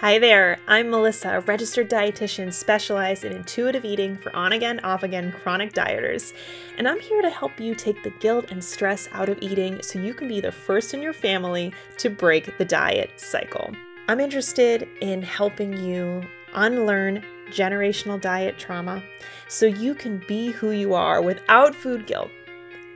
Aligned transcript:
Hi 0.00 0.18
there, 0.18 0.58
I'm 0.68 0.90
Melissa, 0.90 1.38
a 1.38 1.40
registered 1.40 1.88
dietitian 1.88 2.52
specialized 2.52 3.24
in 3.24 3.32
intuitive 3.32 3.86
eating 3.86 4.18
for 4.18 4.34
on 4.36 4.52
again, 4.52 4.78
off 4.80 5.02
again 5.02 5.32
chronic 5.32 5.72
dieters. 5.72 6.34
And 6.76 6.86
I'm 6.86 7.00
here 7.00 7.22
to 7.22 7.30
help 7.30 7.58
you 7.58 7.74
take 7.74 8.02
the 8.02 8.10
guilt 8.10 8.50
and 8.50 8.62
stress 8.62 9.08
out 9.12 9.30
of 9.30 9.38
eating 9.40 9.80
so 9.82 9.98
you 9.98 10.12
can 10.12 10.28
be 10.28 10.38
the 10.38 10.52
first 10.52 10.92
in 10.92 11.00
your 11.00 11.14
family 11.14 11.72
to 11.96 12.10
break 12.10 12.58
the 12.58 12.64
diet 12.66 13.18
cycle. 13.18 13.72
I'm 14.06 14.20
interested 14.20 14.86
in 15.00 15.22
helping 15.22 15.74
you 15.74 16.22
unlearn 16.52 17.24
generational 17.48 18.20
diet 18.20 18.58
trauma 18.58 19.02
so 19.48 19.64
you 19.64 19.94
can 19.94 20.22
be 20.28 20.50
who 20.50 20.72
you 20.72 20.92
are 20.92 21.22
without 21.22 21.74
food 21.74 22.06
guilt. 22.06 22.30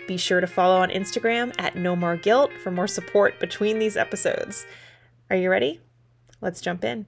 Be 0.07 0.19
sure 0.19 0.43
to 0.43 0.47
follow 0.47 0.77
on 0.79 0.91
Instagram 0.91 1.55
at 1.57 1.77
No 1.77 1.97
More 1.97 2.17
Guilt 2.17 2.53
for 2.63 2.71
more 2.71 2.89
support 2.89 3.41
between 3.41 3.79
these 3.79 3.97
episodes. 3.97 4.67
Are 5.31 5.37
you 5.37 5.51
ready? 5.51 5.81
Let's 6.41 6.61
jump 6.61 6.85
in. 6.85 7.07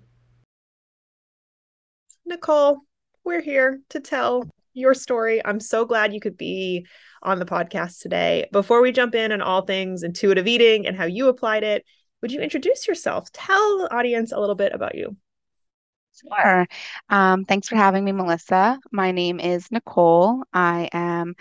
Nicole, 2.27 2.81
we're 3.25 3.41
here 3.41 3.81
to 3.91 4.01
tell 4.01 4.49
your 4.75 4.95
story. 4.95 5.45
I'm 5.45 5.61
so 5.61 5.85
glad 5.85 6.13
you 6.13 6.21
could 6.21 6.37
be 6.37 6.87
on 7.23 7.39
the 7.39 7.45
podcast 7.45 8.01
today. 8.01 8.49
Before 8.53 8.83
we 8.83 8.93
jump 8.93 9.15
in 9.15 9.33
on 9.33 9.43
all 9.43 9.63
things 9.63 10.03
intuitive 10.03 10.47
eating 10.47 10.87
and 10.87 10.97
how 10.97 11.05
you 11.05 11.29
applied 11.29 11.63
it, 11.63 11.85
would 12.21 12.33
you 12.33 12.41
introduce 12.41 12.87
yourself? 12.87 13.31
Tell 13.33 13.79
the 13.79 13.95
audience 13.95 14.33
a 14.33 14.39
little 14.39 14.55
bit 14.55 14.73
about 14.73 14.95
you. 14.95 15.17
Sure. 16.15 16.67
Um, 17.09 17.45
thanks 17.45 17.69
for 17.69 17.77
having 17.77 18.05
me, 18.05 18.13
Melissa. 18.13 18.79
My 18.93 19.13
name 19.13 19.41
is 19.41 19.71
Nicole. 19.71 20.43
I 20.53 20.89
am 20.93 21.35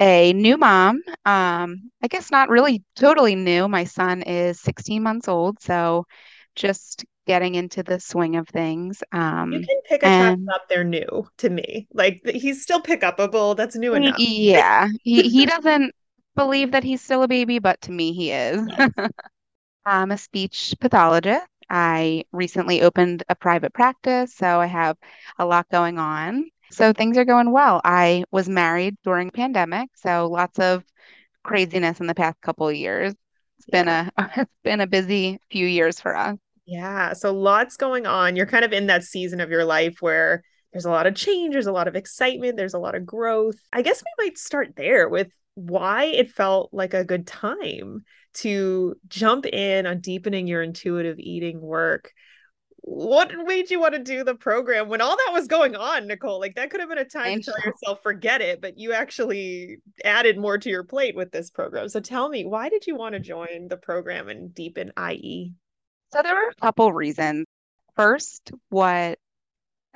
a 0.00 0.32
new 0.32 0.56
mom. 0.56 1.02
Um, 1.24 1.90
I 2.02 2.08
guess 2.08 2.30
not 2.30 2.48
really 2.48 2.82
totally 2.96 3.34
new. 3.34 3.68
My 3.68 3.84
son 3.84 4.22
is 4.22 4.60
16 4.60 5.02
months 5.02 5.28
old, 5.28 5.60
so 5.60 6.06
just 6.54 7.04
getting 7.26 7.54
into 7.54 7.82
the 7.82 7.98
swing 8.00 8.36
of 8.36 8.48
things. 8.48 9.02
Um, 9.12 9.52
you 9.52 9.60
can 9.60 9.80
pick 9.88 10.02
a 10.02 10.06
and, 10.06 10.48
up; 10.50 10.68
they're 10.68 10.84
new 10.84 11.26
to 11.38 11.50
me. 11.50 11.86
Like 11.92 12.20
he's 12.26 12.62
still 12.62 12.80
pick 12.80 13.02
upable. 13.02 13.56
That's 13.56 13.76
new 13.76 13.94
enough. 13.94 14.18
Yeah, 14.18 14.88
he 15.02 15.28
he 15.28 15.46
doesn't 15.46 15.94
believe 16.36 16.72
that 16.72 16.84
he's 16.84 17.02
still 17.02 17.22
a 17.22 17.28
baby, 17.28 17.58
but 17.58 17.80
to 17.82 17.92
me, 17.92 18.12
he 18.12 18.32
is. 18.32 18.66
Yes. 18.68 18.90
I'm 19.86 20.10
a 20.10 20.18
speech 20.18 20.74
pathologist. 20.80 21.46
I 21.68 22.24
recently 22.32 22.82
opened 22.82 23.24
a 23.28 23.34
private 23.34 23.72
practice, 23.72 24.34
so 24.34 24.60
I 24.60 24.66
have 24.66 24.96
a 25.38 25.46
lot 25.46 25.68
going 25.70 25.98
on. 25.98 26.46
So 26.70 26.92
things 26.92 27.16
are 27.18 27.24
going 27.24 27.52
well. 27.52 27.80
I 27.84 28.24
was 28.30 28.48
married 28.48 28.96
during 29.04 29.30
pandemic, 29.30 29.90
so 29.94 30.26
lots 30.26 30.58
of 30.58 30.84
craziness 31.42 32.00
in 32.00 32.06
the 32.06 32.14
past 32.14 32.40
couple 32.40 32.68
of 32.68 32.74
years. 32.74 33.14
It's 33.58 33.66
yeah. 33.68 33.82
been 33.82 33.88
a 33.88 34.12
it's 34.36 34.58
been 34.62 34.80
a 34.80 34.86
busy 34.86 35.38
few 35.50 35.66
years 35.66 36.00
for 36.00 36.16
us. 36.16 36.36
Yeah. 36.66 37.12
So 37.12 37.32
lots 37.32 37.76
going 37.76 38.06
on. 38.06 38.36
You're 38.36 38.46
kind 38.46 38.64
of 38.64 38.72
in 38.72 38.86
that 38.86 39.04
season 39.04 39.40
of 39.40 39.50
your 39.50 39.64
life 39.64 39.96
where 40.00 40.42
there's 40.72 40.86
a 40.86 40.90
lot 40.90 41.06
of 41.06 41.14
change, 41.14 41.52
there's 41.52 41.68
a 41.68 41.72
lot 41.72 41.86
of 41.86 41.94
excitement, 41.94 42.56
there's 42.56 42.74
a 42.74 42.80
lot 42.80 42.96
of 42.96 43.06
growth. 43.06 43.54
I 43.72 43.82
guess 43.82 44.02
we 44.02 44.24
might 44.24 44.38
start 44.38 44.74
there 44.76 45.08
with 45.08 45.30
why 45.54 46.06
it 46.06 46.32
felt 46.32 46.70
like 46.72 46.94
a 46.94 47.04
good 47.04 47.26
time 47.28 48.02
to 48.34 48.96
jump 49.06 49.46
in 49.46 49.86
on 49.86 50.00
deepening 50.00 50.48
your 50.48 50.62
intuitive 50.62 51.18
eating 51.18 51.60
work. 51.60 52.12
What 52.78 53.32
made 53.46 53.70
you 53.70 53.80
want 53.80 53.94
to 53.94 54.02
do 54.02 54.24
the 54.24 54.34
program 54.34 54.88
when 54.88 55.00
all 55.00 55.16
that 55.16 55.32
was 55.32 55.46
going 55.46 55.76
on, 55.76 56.08
Nicole? 56.08 56.40
Like 56.40 56.56
that 56.56 56.70
could 56.70 56.80
have 56.80 56.88
been 56.88 56.98
a 56.98 57.04
time 57.04 57.40
to 57.40 57.52
tell 57.52 57.64
yourself, 57.64 58.02
forget 58.02 58.40
it, 58.40 58.60
but 58.60 58.76
you 58.76 58.92
actually 58.92 59.78
added 60.04 60.36
more 60.36 60.58
to 60.58 60.68
your 60.68 60.84
plate 60.84 61.14
with 61.14 61.30
this 61.30 61.50
program. 61.50 61.88
So 61.88 62.00
tell 62.00 62.28
me, 62.28 62.44
why 62.44 62.68
did 62.68 62.86
you 62.86 62.96
want 62.96 63.14
to 63.14 63.20
join 63.20 63.68
the 63.68 63.76
program 63.76 64.28
and 64.28 64.52
deepen 64.52 64.92
IE? 64.98 65.52
So 66.14 66.22
there 66.22 66.36
were 66.36 66.50
a 66.56 66.60
couple 66.62 66.92
reasons. 66.92 67.44
First, 67.96 68.52
what 68.68 69.18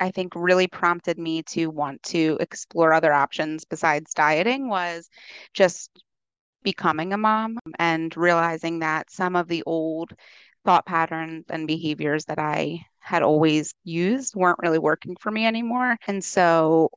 I 0.01 0.11
think 0.11 0.33
really 0.35 0.67
prompted 0.67 1.17
me 1.17 1.43
to 1.43 1.67
want 1.67 2.03
to 2.03 2.37
explore 2.41 2.91
other 2.91 3.13
options 3.13 3.63
besides 3.63 4.13
dieting 4.13 4.67
was 4.67 5.09
just 5.53 5.91
becoming 6.61 7.13
a 7.13 7.17
mom 7.17 7.57
and 7.77 8.15
realizing 8.17 8.79
that 8.79 9.09
some 9.09 9.37
of 9.37 9.47
the 9.47 9.63
old 9.65 10.11
thought 10.65 10.85
patterns 10.85 11.45
and 11.49 11.65
behaviors 11.65 12.25
that 12.25 12.37
I 12.37 12.81
had 12.99 13.23
always 13.23 13.73
used 13.85 14.35
weren't 14.35 14.59
really 14.61 14.77
working 14.77 15.15
for 15.21 15.31
me 15.31 15.45
anymore. 15.45 15.95
And 16.05 16.21
so 16.21 16.89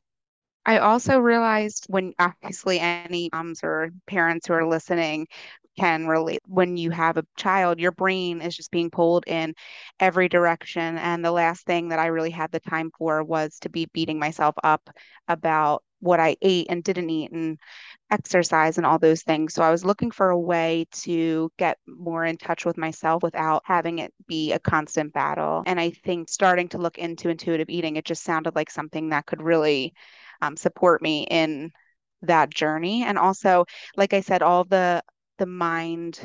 I 0.65 0.79
also 0.79 1.19
realized 1.19 1.85
when 1.87 2.13
obviously 2.19 2.77
any 2.81 3.29
moms 3.31 3.61
or 3.63 3.91
parents 4.05 4.47
who 4.47 4.53
are 4.53 4.67
listening 4.67 5.27
can 5.77 6.07
relate. 6.07 6.41
When 6.47 6.77
you 6.77 6.91
have 6.91 7.17
a 7.17 7.25
child, 7.37 7.79
your 7.79 7.91
brain 7.91 8.41
is 8.41 8.55
just 8.55 8.71
being 8.71 8.91
pulled 8.91 9.23
in 9.27 9.55
every 9.99 10.29
direction. 10.29 10.97
And 10.97 11.23
the 11.23 11.31
last 11.31 11.65
thing 11.65 11.89
that 11.89 11.99
I 11.99 12.07
really 12.07 12.31
had 12.31 12.51
the 12.51 12.59
time 12.59 12.91
for 12.97 13.23
was 13.23 13.57
to 13.59 13.69
be 13.69 13.87
beating 13.93 14.19
myself 14.19 14.55
up 14.63 14.89
about 15.27 15.83
what 15.99 16.19
I 16.19 16.35
ate 16.41 16.67
and 16.69 16.83
didn't 16.83 17.09
eat 17.09 17.31
and 17.31 17.57
exercise 18.11 18.77
and 18.77 18.85
all 18.85 18.99
those 18.99 19.23
things. 19.23 19.53
So 19.53 19.63
I 19.63 19.71
was 19.71 19.85
looking 19.85 20.11
for 20.11 20.29
a 20.29 20.39
way 20.39 20.85
to 21.03 21.51
get 21.57 21.77
more 21.87 22.25
in 22.25 22.37
touch 22.37 22.65
with 22.65 22.77
myself 22.77 23.23
without 23.23 23.63
having 23.65 23.99
it 23.99 24.13
be 24.27 24.51
a 24.51 24.59
constant 24.59 25.13
battle. 25.13 25.63
And 25.65 25.79
I 25.79 25.91
think 25.91 26.29
starting 26.29 26.67
to 26.69 26.77
look 26.77 26.97
into 26.97 27.29
intuitive 27.29 27.69
eating, 27.69 27.95
it 27.95 28.05
just 28.05 28.23
sounded 28.23 28.55
like 28.55 28.69
something 28.69 29.09
that 29.09 29.25
could 29.25 29.41
really 29.41 29.93
um, 30.41 30.57
support 30.57 31.01
me 31.01 31.25
in 31.29 31.71
that 32.21 32.49
journey. 32.49 33.03
And 33.03 33.17
also, 33.17 33.65
like 33.95 34.13
I 34.13 34.21
said, 34.21 34.41
all 34.41 34.65
the 34.65 35.01
the 35.37 35.45
mind 35.45 36.19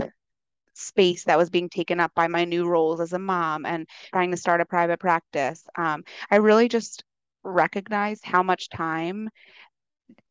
space 0.75 1.25
that 1.25 1.39
was 1.39 1.51
being 1.51 1.69
taken 1.69 2.01
up 2.01 2.13
by 2.15 2.29
my 2.29 2.45
new 2.45 2.67
roles 2.67 3.01
as 3.01 3.13
a 3.13 3.19
mom 3.19 3.67
and 3.67 3.89
trying 4.13 4.31
to 4.31 4.37
start 4.37 4.61
a 4.61 4.65
private 4.65 5.01
practice. 5.01 5.65
Um, 5.77 6.05
I 6.31 6.37
really 6.37 6.69
just 6.69 7.05
recognized 7.43 8.25
how 8.25 8.43
much 8.43 8.69
time 8.69 9.29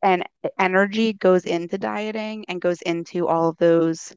and 0.02 0.24
energy 0.58 1.12
goes 1.12 1.44
into 1.44 1.78
dieting 1.78 2.44
and 2.48 2.60
goes 2.60 2.82
into 2.82 3.26
all 3.26 3.48
of 3.50 3.58
those 3.58 4.14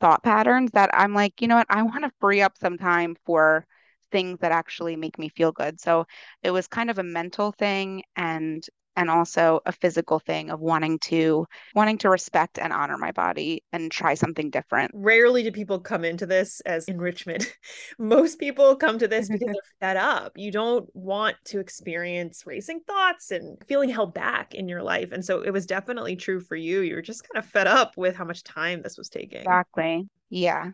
thought 0.00 0.22
patterns 0.22 0.70
that 0.72 0.90
I'm 0.92 1.14
like, 1.14 1.40
you 1.40 1.48
know 1.48 1.56
what, 1.56 1.66
I 1.70 1.82
want 1.82 2.04
to 2.04 2.12
free 2.20 2.42
up 2.42 2.56
some 2.58 2.78
time 2.78 3.16
for 3.24 3.66
things 4.12 4.40
that 4.40 4.52
actually 4.52 4.96
make 4.96 5.18
me 5.18 5.28
feel 5.28 5.52
good. 5.52 5.80
So 5.80 6.06
it 6.42 6.50
was 6.50 6.66
kind 6.66 6.90
of 6.90 6.98
a 6.98 7.02
mental 7.04 7.52
thing 7.52 8.02
and 8.16 8.64
and 8.96 9.10
also 9.10 9.60
a 9.66 9.72
physical 9.72 10.18
thing 10.18 10.50
of 10.50 10.60
wanting 10.60 10.98
to 10.98 11.46
wanting 11.74 11.98
to 11.98 12.10
respect 12.10 12.58
and 12.58 12.72
honor 12.72 12.98
my 12.98 13.12
body 13.12 13.62
and 13.72 13.90
try 13.90 14.14
something 14.14 14.50
different. 14.50 14.90
Rarely 14.94 15.42
do 15.42 15.52
people 15.52 15.78
come 15.78 16.04
into 16.04 16.26
this 16.26 16.60
as 16.62 16.88
enrichment. 16.88 17.56
Most 17.98 18.38
people 18.38 18.76
come 18.76 18.98
to 18.98 19.08
this 19.08 19.28
because 19.28 19.46
they're 19.52 19.88
fed 19.88 19.96
up. 19.96 20.32
You 20.36 20.50
don't 20.50 20.88
want 20.94 21.36
to 21.46 21.60
experience 21.60 22.44
racing 22.46 22.80
thoughts 22.86 23.30
and 23.30 23.56
feeling 23.66 23.88
held 23.88 24.14
back 24.14 24.54
in 24.54 24.68
your 24.68 24.82
life. 24.82 25.12
And 25.12 25.24
so 25.24 25.42
it 25.42 25.50
was 25.50 25.66
definitely 25.66 26.16
true 26.16 26.40
for 26.40 26.56
you. 26.56 26.80
You 26.80 26.96
were 26.96 27.02
just 27.02 27.28
kind 27.28 27.42
of 27.42 27.50
fed 27.50 27.66
up 27.66 27.96
with 27.96 28.16
how 28.16 28.24
much 28.24 28.44
time 28.44 28.82
this 28.82 28.98
was 28.98 29.08
taking. 29.08 29.40
Exactly. 29.40 30.08
Yeah 30.28 30.72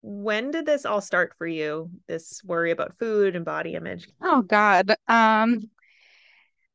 when 0.00 0.50
did 0.50 0.64
this 0.64 0.86
all 0.86 1.00
start 1.00 1.34
for 1.36 1.46
you 1.46 1.90
this 2.06 2.40
worry 2.44 2.70
about 2.70 2.96
food 2.96 3.34
and 3.34 3.44
body 3.44 3.74
image 3.74 4.08
oh 4.22 4.42
god 4.42 4.94
um 5.08 5.68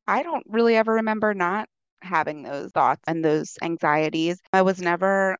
I 0.08 0.24
don't 0.24 0.46
really 0.48 0.76
ever 0.76 0.94
remember 0.94 1.34
not 1.34 1.70
having 2.02 2.44
those 2.44 2.72
thoughts 2.72 3.02
and 3.08 3.24
those 3.24 3.58
anxieties. 3.62 4.42
I 4.52 4.62
was 4.62 4.82
never 4.82 5.38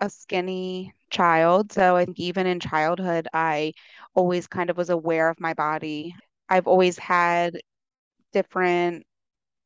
a 0.00 0.10
skinny 0.10 0.92
child. 1.10 1.72
So 1.72 1.96
I 1.96 2.04
think 2.04 2.18
even 2.18 2.46
in 2.46 2.60
childhood, 2.60 3.28
I 3.32 3.74
always 4.14 4.46
kind 4.46 4.70
of 4.70 4.76
was 4.76 4.90
aware 4.90 5.28
of 5.28 5.40
my 5.40 5.54
body. 5.54 6.14
I've 6.48 6.66
always 6.66 6.98
had 6.98 7.60
different 8.32 9.04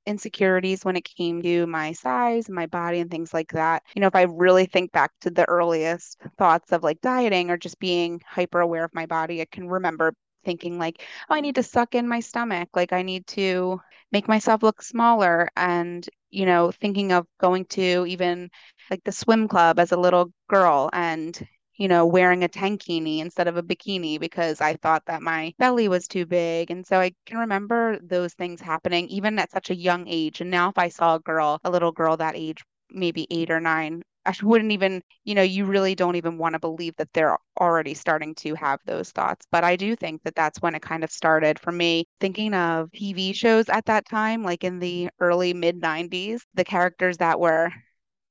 insecurities 0.06 0.84
when 0.84 0.97
it 0.97 1.04
came 1.04 1.42
to 1.42 1.66
my 1.66 1.92
size, 1.92 2.48
my 2.50 2.66
body, 2.66 3.00
and 3.00 3.10
things 3.10 3.34
like 3.34 3.52
that. 3.52 3.82
You 3.94 4.00
know, 4.00 4.08
if 4.08 4.16
I 4.16 4.22
really 4.22 4.66
think 4.66 4.92
back 4.92 5.12
to 5.22 5.31
the 5.31 5.48
earliest 5.48 6.19
thoughts 6.38 6.72
of 6.72 6.82
like 6.82 7.00
dieting 7.00 7.50
or 7.50 7.56
just 7.58 7.78
being 7.78 8.20
hyper 8.26 8.60
aware 8.60 8.84
of 8.84 8.94
my 8.94 9.06
body, 9.06 9.40
I 9.43 9.46
can 9.46 9.69
remember 9.69 10.14
thinking 10.44 10.78
like, 10.78 11.02
oh, 11.28 11.34
I 11.34 11.40
need 11.40 11.54
to 11.56 11.62
suck 11.62 11.94
in 11.94 12.08
my 12.08 12.20
stomach. 12.20 12.69
Like 12.75 12.92
I 12.92 13.02
need 13.02 13.26
to 13.28 13.81
make 14.12 14.28
myself 14.28 14.62
look 14.62 14.82
smaller 14.82 15.48
and, 15.56 16.08
you 16.31 16.46
know, 16.46 16.70
thinking 16.72 17.12
of 17.12 17.26
going 17.38 17.64
to 17.66 18.06
even 18.06 18.50
like 18.90 19.04
the 19.04 19.12
swim 19.12 19.48
club 19.48 19.78
as 19.78 19.92
a 19.92 19.96
little 19.96 20.32
girl 20.48 20.90
and 20.92 21.46
you 21.81 21.88
know, 21.88 22.04
wearing 22.04 22.44
a 22.44 22.48
tankini 22.48 23.20
instead 23.20 23.48
of 23.48 23.56
a 23.56 23.62
bikini 23.62 24.20
because 24.20 24.60
I 24.60 24.75
thought 24.76 25.06
that 25.06 25.22
my 25.22 25.54
belly 25.58 25.88
was 25.88 26.06
too 26.06 26.26
big. 26.26 26.70
And 26.70 26.87
so 26.87 27.00
I 27.00 27.12
can 27.25 27.38
remember 27.38 27.98
those 28.02 28.34
things 28.34 28.60
happening 28.60 29.08
even 29.08 29.38
at 29.38 29.50
such 29.50 29.70
a 29.70 29.75
young 29.75 30.06
age. 30.06 30.42
And 30.42 30.50
now, 30.50 30.69
if 30.69 30.76
I 30.76 30.90
saw 30.90 31.14
a 31.14 31.20
girl, 31.20 31.58
a 31.64 31.70
little 31.70 31.90
girl 31.90 32.19
that 32.19 32.37
age, 32.37 32.62
maybe 32.90 33.26
eight 33.31 33.50
or 33.50 33.60
nine, 33.60 34.02
I 34.26 34.34
wouldn't 34.43 34.72
even, 34.72 35.02
you 35.25 35.34
know, 35.34 35.43
you 35.43 35.64
really 35.64 35.94
don't 35.94 36.17
even 36.17 36.37
want 36.38 36.52
to 36.52 36.58
believe 36.58 36.94
that 36.96 37.12
they're 37.14 37.38
already 37.58 37.94
starting 37.94 38.34
to 38.37 38.55
have 38.55 38.78
those 38.84 39.11
thoughts. 39.12 39.46
But 39.50 39.64
I 39.64 39.76
do 39.76 39.96
think 39.96 40.22
that 40.25 40.34
that's 40.34 40.61
when 40.61 40.75
it 40.75 40.82
kind 40.82 41.02
of 41.05 41.11
started 41.11 41.58
for 41.58 41.72
me 41.72 42.06
thinking 42.20 42.52
of 42.55 42.93
TV 42.93 43.32
shows 43.32 43.69
at 43.70 43.87
that 43.87 44.06
time, 44.06 44.43
like 44.43 44.62
in 44.62 44.78
the 44.78 45.08
early 45.20 45.55
mid 45.55 45.81
90s, 45.81 46.44
the 46.55 46.64
characters 46.64 47.17
that 47.19 47.40
were, 47.40 47.72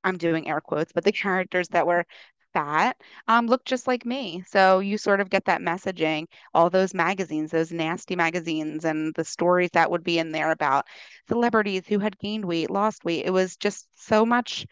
I'm 0.03 0.17
doing 0.17 0.47
air 0.47 0.61
quotes, 0.61 0.91
but 0.93 1.03
the 1.03 1.11
characters 1.11 1.67
that 1.69 1.87
were 1.87 2.05
fat 2.53 2.97
um, 3.27 3.47
looked 3.47 3.67
just 3.67 3.87
like 3.87 4.05
me. 4.05 4.43
So 4.47 4.79
you 4.79 4.97
sort 4.97 5.21
of 5.21 5.29
get 5.29 5.45
that 5.45 5.61
messaging, 5.61 6.25
all 6.53 6.69
those 6.69 6.93
magazines, 6.93 7.51
those 7.51 7.71
nasty 7.71 8.15
magazines, 8.15 8.85
and 8.85 9.13
the 9.15 9.25
stories 9.25 9.69
that 9.73 9.91
would 9.91 10.03
be 10.03 10.19
in 10.19 10.31
there 10.31 10.51
about 10.51 10.85
celebrities 11.27 11.87
who 11.87 11.99
had 11.99 12.17
gained 12.19 12.45
weight, 12.45 12.69
lost 12.71 13.05
weight. 13.05 13.25
It 13.25 13.31
was 13.31 13.55
just 13.57 13.87
so 13.95 14.25
much 14.25 14.65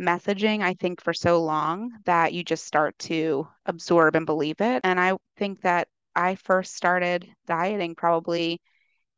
messaging, 0.00 0.62
I 0.62 0.74
think, 0.74 1.00
for 1.02 1.14
so 1.14 1.42
long 1.42 1.92
that 2.04 2.32
you 2.32 2.44
just 2.44 2.66
start 2.66 2.98
to 3.00 3.48
absorb 3.66 4.16
and 4.16 4.26
believe 4.26 4.60
it. 4.60 4.80
And 4.84 5.00
I 5.00 5.16
think 5.36 5.62
that 5.62 5.88
I 6.14 6.34
first 6.36 6.74
started 6.74 7.28
dieting 7.46 7.94
probably 7.94 8.60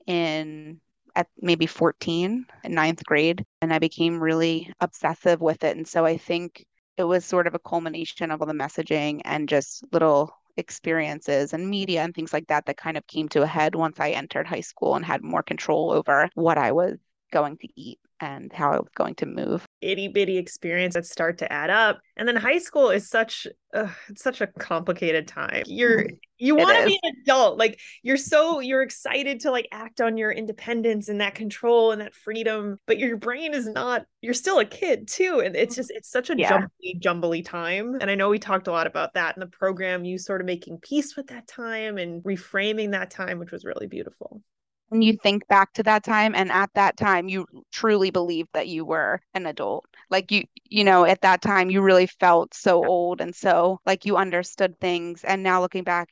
in 0.06 0.80
at 1.14 1.28
maybe 1.40 1.66
14 1.66 2.46
in 2.64 2.74
ninth 2.74 3.04
grade 3.04 3.44
and 3.60 3.72
i 3.72 3.78
became 3.78 4.22
really 4.22 4.72
obsessive 4.80 5.40
with 5.40 5.64
it 5.64 5.76
and 5.76 5.88
so 5.88 6.04
i 6.04 6.16
think 6.16 6.64
it 6.96 7.04
was 7.04 7.24
sort 7.24 7.46
of 7.46 7.54
a 7.54 7.58
culmination 7.58 8.30
of 8.30 8.40
all 8.40 8.46
the 8.46 8.52
messaging 8.52 9.20
and 9.24 9.48
just 9.48 9.84
little 9.92 10.32
experiences 10.56 11.52
and 11.52 11.70
media 11.70 12.02
and 12.02 12.14
things 12.14 12.32
like 12.32 12.46
that 12.48 12.66
that 12.66 12.76
kind 12.76 12.96
of 12.96 13.06
came 13.06 13.28
to 13.28 13.42
a 13.42 13.46
head 13.46 13.74
once 13.76 14.00
I 14.00 14.10
entered 14.10 14.46
high 14.46 14.60
school 14.60 14.96
and 14.96 15.04
had 15.04 15.22
more 15.22 15.42
control 15.42 15.92
over 15.92 16.28
what 16.34 16.58
I 16.58 16.72
was 16.72 16.98
going 17.32 17.56
to 17.58 17.68
eat 17.76 17.98
and 18.20 18.52
how 18.52 18.72
I 18.72 18.76
was 18.76 18.88
going 18.94 19.14
to 19.16 19.26
move. 19.26 19.64
Itty 19.80 20.08
bitty 20.08 20.38
experience 20.38 20.94
that 20.94 21.06
start 21.06 21.38
to 21.38 21.52
add 21.52 21.70
up. 21.70 22.00
And 22.16 22.26
then 22.26 22.36
high 22.36 22.58
school 22.58 22.90
is 22.90 23.08
such 23.08 23.46
uh, 23.74 23.88
it's 24.08 24.22
such 24.22 24.40
a 24.40 24.46
complicated 24.46 25.28
time. 25.28 25.62
You're 25.66 26.06
you 26.38 26.56
want 26.56 26.78
to 26.78 26.86
be 26.86 26.98
an 27.02 27.12
adult. 27.22 27.58
Like 27.58 27.78
you're 28.02 28.16
so 28.16 28.60
you're 28.60 28.82
excited 28.82 29.40
to 29.40 29.50
like 29.50 29.68
act 29.70 30.00
on 30.00 30.16
your 30.16 30.32
independence 30.32 31.08
and 31.08 31.20
that 31.20 31.34
control 31.34 31.92
and 31.92 32.00
that 32.00 32.14
freedom, 32.14 32.78
but 32.86 32.98
your 32.98 33.16
brain 33.16 33.54
is 33.54 33.68
not 33.68 34.04
you're 34.20 34.34
still 34.34 34.58
a 34.58 34.64
kid 34.64 35.06
too. 35.06 35.40
And 35.44 35.54
it's 35.54 35.76
just 35.76 35.92
it's 35.94 36.10
such 36.10 36.30
a 36.30 36.36
yeah. 36.36 36.48
jumbly, 36.48 36.94
jumbly 36.98 37.40
time. 37.42 37.96
And 38.00 38.10
I 38.10 38.14
know 38.14 38.30
we 38.30 38.38
talked 38.38 38.66
a 38.66 38.72
lot 38.72 38.86
about 38.86 39.14
that 39.14 39.36
in 39.36 39.40
the 39.40 39.46
program, 39.46 40.04
you 40.04 40.18
sort 40.18 40.40
of 40.40 40.46
making 40.46 40.78
peace 40.78 41.16
with 41.16 41.28
that 41.28 41.46
time 41.46 41.98
and 41.98 42.22
reframing 42.24 42.92
that 42.92 43.10
time, 43.10 43.38
which 43.38 43.52
was 43.52 43.64
really 43.64 43.86
beautiful 43.86 44.42
and 44.90 45.02
you 45.04 45.16
think 45.16 45.46
back 45.48 45.72
to 45.74 45.82
that 45.84 46.04
time 46.04 46.34
and 46.34 46.50
at 46.52 46.70
that 46.74 46.96
time 46.96 47.28
you 47.28 47.46
truly 47.72 48.10
believed 48.10 48.48
that 48.54 48.68
you 48.68 48.84
were 48.84 49.20
an 49.34 49.46
adult. 49.46 49.84
Like 50.10 50.30
you 50.32 50.44
you 50.68 50.84
know 50.84 51.04
at 51.04 51.22
that 51.22 51.42
time 51.42 51.70
you 51.70 51.80
really 51.82 52.06
felt 52.06 52.54
so 52.54 52.84
old 52.84 53.20
and 53.20 53.34
so 53.34 53.80
like 53.86 54.04
you 54.06 54.16
understood 54.16 54.78
things. 54.80 55.24
And 55.24 55.42
now 55.42 55.60
looking 55.60 55.84
back 55.84 56.10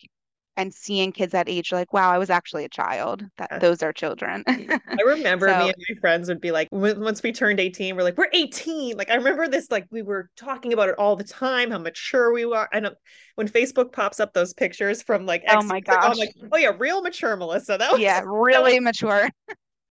and 0.56 0.72
seeing 0.72 1.12
kids 1.12 1.32
that 1.32 1.48
age 1.48 1.72
like 1.72 1.92
wow 1.92 2.10
i 2.10 2.18
was 2.18 2.30
actually 2.30 2.64
a 2.64 2.68
child. 2.68 3.24
That 3.38 3.52
uh, 3.52 3.58
those 3.58 3.82
are 3.82 3.92
children. 3.92 4.44
i 4.48 5.02
remember 5.04 5.48
so, 5.48 5.58
me 5.58 5.64
and 5.68 5.74
my 5.88 6.00
friends 6.00 6.28
would 6.28 6.40
be 6.40 6.50
like 6.50 6.68
once 6.70 7.22
we 7.22 7.32
turned 7.32 7.60
18 7.60 7.96
we're 7.96 8.02
like 8.02 8.16
we're 8.16 8.28
18 8.32 8.96
like 8.96 9.10
i 9.10 9.14
remember 9.14 9.48
this 9.48 9.70
like 9.70 9.86
we 9.90 10.02
were 10.02 10.30
talking 10.36 10.72
about 10.72 10.88
it 10.88 10.94
all 10.98 11.16
the 11.16 11.24
time 11.24 11.70
how 11.70 11.78
mature 11.78 12.32
we 12.32 12.44
were 12.44 12.68
and 12.72 12.88
when 13.34 13.48
facebook 13.48 13.92
pops 13.92 14.20
up 14.20 14.32
those 14.32 14.54
pictures 14.54 15.02
from 15.02 15.26
like 15.26 15.42
oh 15.48 15.62
my 15.62 15.80
gosh 15.80 16.04
I'm 16.04 16.18
like 16.18 16.34
oh 16.52 16.56
yeah 16.56 16.72
real 16.78 17.02
mature 17.02 17.36
melissa. 17.36 17.76
That 17.78 17.92
was 17.92 18.00
yeah 18.06 18.22
really 18.24 18.80
mature 18.80 19.28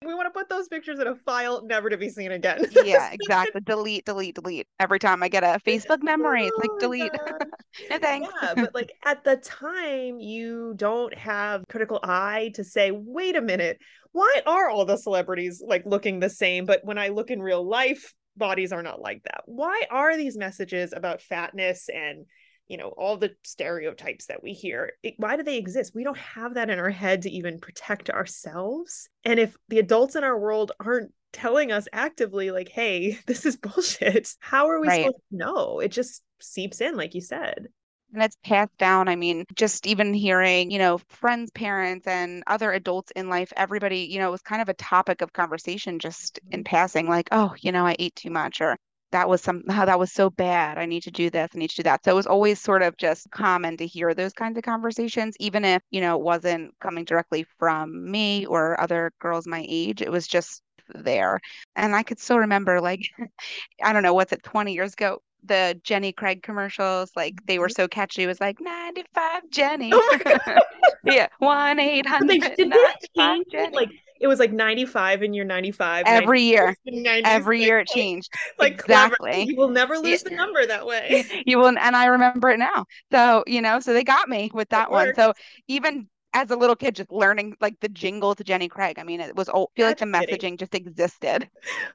we 0.03 0.13
want 0.13 0.25
to 0.27 0.31
put 0.31 0.49
those 0.49 0.67
pictures 0.67 0.99
in 0.99 1.07
a 1.07 1.15
file 1.15 1.65
never 1.65 1.89
to 1.89 1.97
be 1.97 2.09
seen 2.09 2.31
again. 2.31 2.65
yeah, 2.83 3.09
exactly. 3.13 3.61
Delete, 3.61 4.05
delete, 4.05 4.35
delete. 4.35 4.67
Every 4.79 4.99
time 4.99 5.23
I 5.23 5.29
get 5.29 5.43
a 5.43 5.59
Facebook 5.65 6.01
memory, 6.03 6.45
it's 6.45 6.57
like 6.57 6.69
oh 6.73 6.79
delete. 6.79 7.11
no 7.89 7.97
thanks. 7.99 8.29
Yeah, 8.41 8.53
but 8.55 8.75
like 8.75 8.91
at 9.03 9.23
the 9.23 9.37
time, 9.37 10.19
you 10.19 10.73
don't 10.75 11.15
have 11.17 11.63
critical 11.69 11.99
eye 12.03 12.51
to 12.55 12.63
say, 12.63 12.91
wait 12.91 13.35
a 13.35 13.41
minute, 13.41 13.79
why 14.11 14.41
are 14.45 14.69
all 14.69 14.85
the 14.85 14.97
celebrities 14.97 15.61
like 15.65 15.83
looking 15.85 16.19
the 16.19 16.29
same? 16.29 16.65
But 16.65 16.81
when 16.83 16.97
I 16.97 17.09
look 17.09 17.31
in 17.31 17.41
real 17.41 17.67
life, 17.67 18.13
bodies 18.37 18.71
are 18.71 18.83
not 18.83 19.01
like 19.01 19.23
that. 19.23 19.41
Why 19.45 19.83
are 19.89 20.17
these 20.17 20.37
messages 20.37 20.93
about 20.93 21.21
fatness 21.21 21.89
and 21.89 22.25
you 22.67 22.77
know 22.77 22.89
all 22.89 23.17
the 23.17 23.35
stereotypes 23.43 24.27
that 24.27 24.41
we 24.43 24.53
hear 24.53 24.93
it, 25.03 25.15
why 25.17 25.37
do 25.37 25.43
they 25.43 25.57
exist 25.57 25.93
we 25.95 26.03
don't 26.03 26.17
have 26.17 26.55
that 26.55 26.69
in 26.69 26.79
our 26.79 26.89
head 26.89 27.21
to 27.21 27.29
even 27.29 27.59
protect 27.59 28.09
ourselves 28.09 29.09
and 29.23 29.39
if 29.39 29.55
the 29.69 29.79
adults 29.79 30.15
in 30.15 30.23
our 30.23 30.39
world 30.39 30.71
aren't 30.79 31.11
telling 31.33 31.71
us 31.71 31.87
actively 31.91 32.51
like 32.51 32.69
hey 32.69 33.17
this 33.27 33.45
is 33.45 33.57
bullshit 33.57 34.29
how 34.39 34.67
are 34.67 34.79
we 34.79 34.87
right. 34.87 35.05
supposed 35.05 35.23
to 35.31 35.37
know 35.37 35.79
it 35.79 35.91
just 35.91 36.23
seeps 36.39 36.81
in 36.81 36.95
like 36.95 37.13
you 37.13 37.21
said 37.21 37.67
and 38.13 38.23
it's 38.23 38.37
passed 38.45 38.77
down. 38.77 39.09
I 39.09 39.15
mean, 39.15 39.45
just 39.55 39.85
even 39.85 40.13
hearing, 40.13 40.71
you 40.71 40.79
know, 40.79 40.99
friends, 41.09 41.51
parents, 41.51 42.07
and 42.07 42.43
other 42.47 42.71
adults 42.71 43.11
in 43.11 43.29
life, 43.29 43.51
everybody, 43.57 43.99
you 43.99 44.19
know, 44.19 44.29
it 44.29 44.31
was 44.31 44.41
kind 44.41 44.61
of 44.61 44.69
a 44.69 44.73
topic 44.73 45.21
of 45.21 45.33
conversation 45.33 45.99
just 45.99 46.39
in 46.49 46.59
mm-hmm. 46.59 46.63
passing, 46.63 47.09
like, 47.09 47.27
oh, 47.31 47.53
you 47.59 47.73
know, 47.73 47.85
I 47.85 47.95
ate 47.99 48.15
too 48.15 48.29
much, 48.29 48.61
or 48.61 48.77
that 49.15 49.29
was 49.29 49.41
some 49.41 49.63
how 49.69 49.85
that 49.85 49.97
was 49.97 50.11
so 50.11 50.29
bad. 50.29 50.77
I 50.77 50.85
need 50.85 51.03
to 51.03 51.11
do 51.11 51.29
this, 51.29 51.49
I 51.55 51.57
need 51.57 51.69
to 51.69 51.77
do 51.77 51.83
that. 51.83 52.03
So 52.03 52.11
it 52.11 52.15
was 52.15 52.27
always 52.27 52.59
sort 52.59 52.81
of 52.81 52.97
just 52.97 53.31
common 53.31 53.77
to 53.77 53.87
hear 53.87 54.13
those 54.13 54.33
kinds 54.33 54.57
of 54.57 54.63
conversations, 54.63 55.35
even 55.39 55.63
if, 55.63 55.81
you 55.89 56.01
know, 56.01 56.15
it 56.15 56.21
wasn't 56.21 56.77
coming 56.81 57.05
directly 57.05 57.45
from 57.57 58.11
me 58.11 58.45
or 58.45 58.79
other 58.79 59.11
girls 59.19 59.47
my 59.47 59.65
age. 59.67 60.01
It 60.01 60.11
was 60.11 60.27
just 60.27 60.61
there. 60.93 61.39
And 61.75 61.95
I 61.95 62.03
could 62.03 62.19
still 62.19 62.39
remember 62.39 62.81
like 62.81 63.01
I 63.83 63.93
don't 63.93 64.03
know, 64.03 64.13
what's 64.13 64.33
it, 64.33 64.43
20 64.43 64.73
years 64.73 64.93
ago, 64.93 65.21
the 65.45 65.79
Jenny 65.83 66.11
Craig 66.11 66.43
commercials, 66.43 67.11
like 67.15 67.35
they 67.45 67.57
were 67.57 67.67
mm-hmm. 67.67 67.83
so 67.83 67.87
catchy. 67.87 68.23
It 68.23 68.27
was 68.27 68.41
like 68.41 68.59
95 68.59 69.49
Jenny. 69.49 69.91
Oh 69.93 70.19
yeah, 71.05 71.27
1 71.39 71.79
800. 71.79 72.55
Did 72.57 72.71
they 72.71 72.77
change 73.15 73.47
it? 73.53 73.73
Like 73.73 73.91
it 74.25 74.27
was 74.27 74.39
like 74.39 74.51
95 74.51 75.21
and 75.21 75.35
you're 75.35 75.45
95 75.45 76.05
every 76.07 76.41
year 76.41 76.75
every 77.05 77.61
year 77.63 77.77
it 77.77 77.87
changed 77.87 78.33
like 78.57 78.73
exactly 78.73 79.31
clever. 79.31 79.51
you 79.51 79.55
will 79.55 79.69
never 79.69 79.99
lose 79.99 80.23
the 80.23 80.31
number 80.31 80.65
that 80.65 80.83
way 80.83 81.23
you 81.45 81.59
will 81.59 81.67
and 81.67 81.79
i 81.79 82.07
remember 82.07 82.49
it 82.49 82.57
now 82.57 82.85
so 83.11 83.43
you 83.45 83.61
know 83.61 83.79
so 83.79 83.93
they 83.93 84.03
got 84.03 84.27
me 84.27 84.49
with 84.51 84.67
that 84.69 84.89
one 84.89 85.13
so 85.13 85.31
even 85.67 86.07
as 86.33 86.49
a 86.49 86.55
little 86.55 86.75
kid 86.75 86.95
just 86.95 87.11
learning 87.11 87.55
like 87.61 87.79
the 87.79 87.87
jingle 87.87 88.35
to 88.35 88.43
Jenny 88.43 88.67
Craig. 88.67 88.99
I 88.99 89.03
mean, 89.03 89.21
it 89.21 89.37
was 89.37 89.47
old, 89.47 89.69
feel 89.77 89.87
like 89.87 89.99
the 89.99 90.05
messaging 90.05 90.59
just 90.59 90.75
existed. 90.75 91.49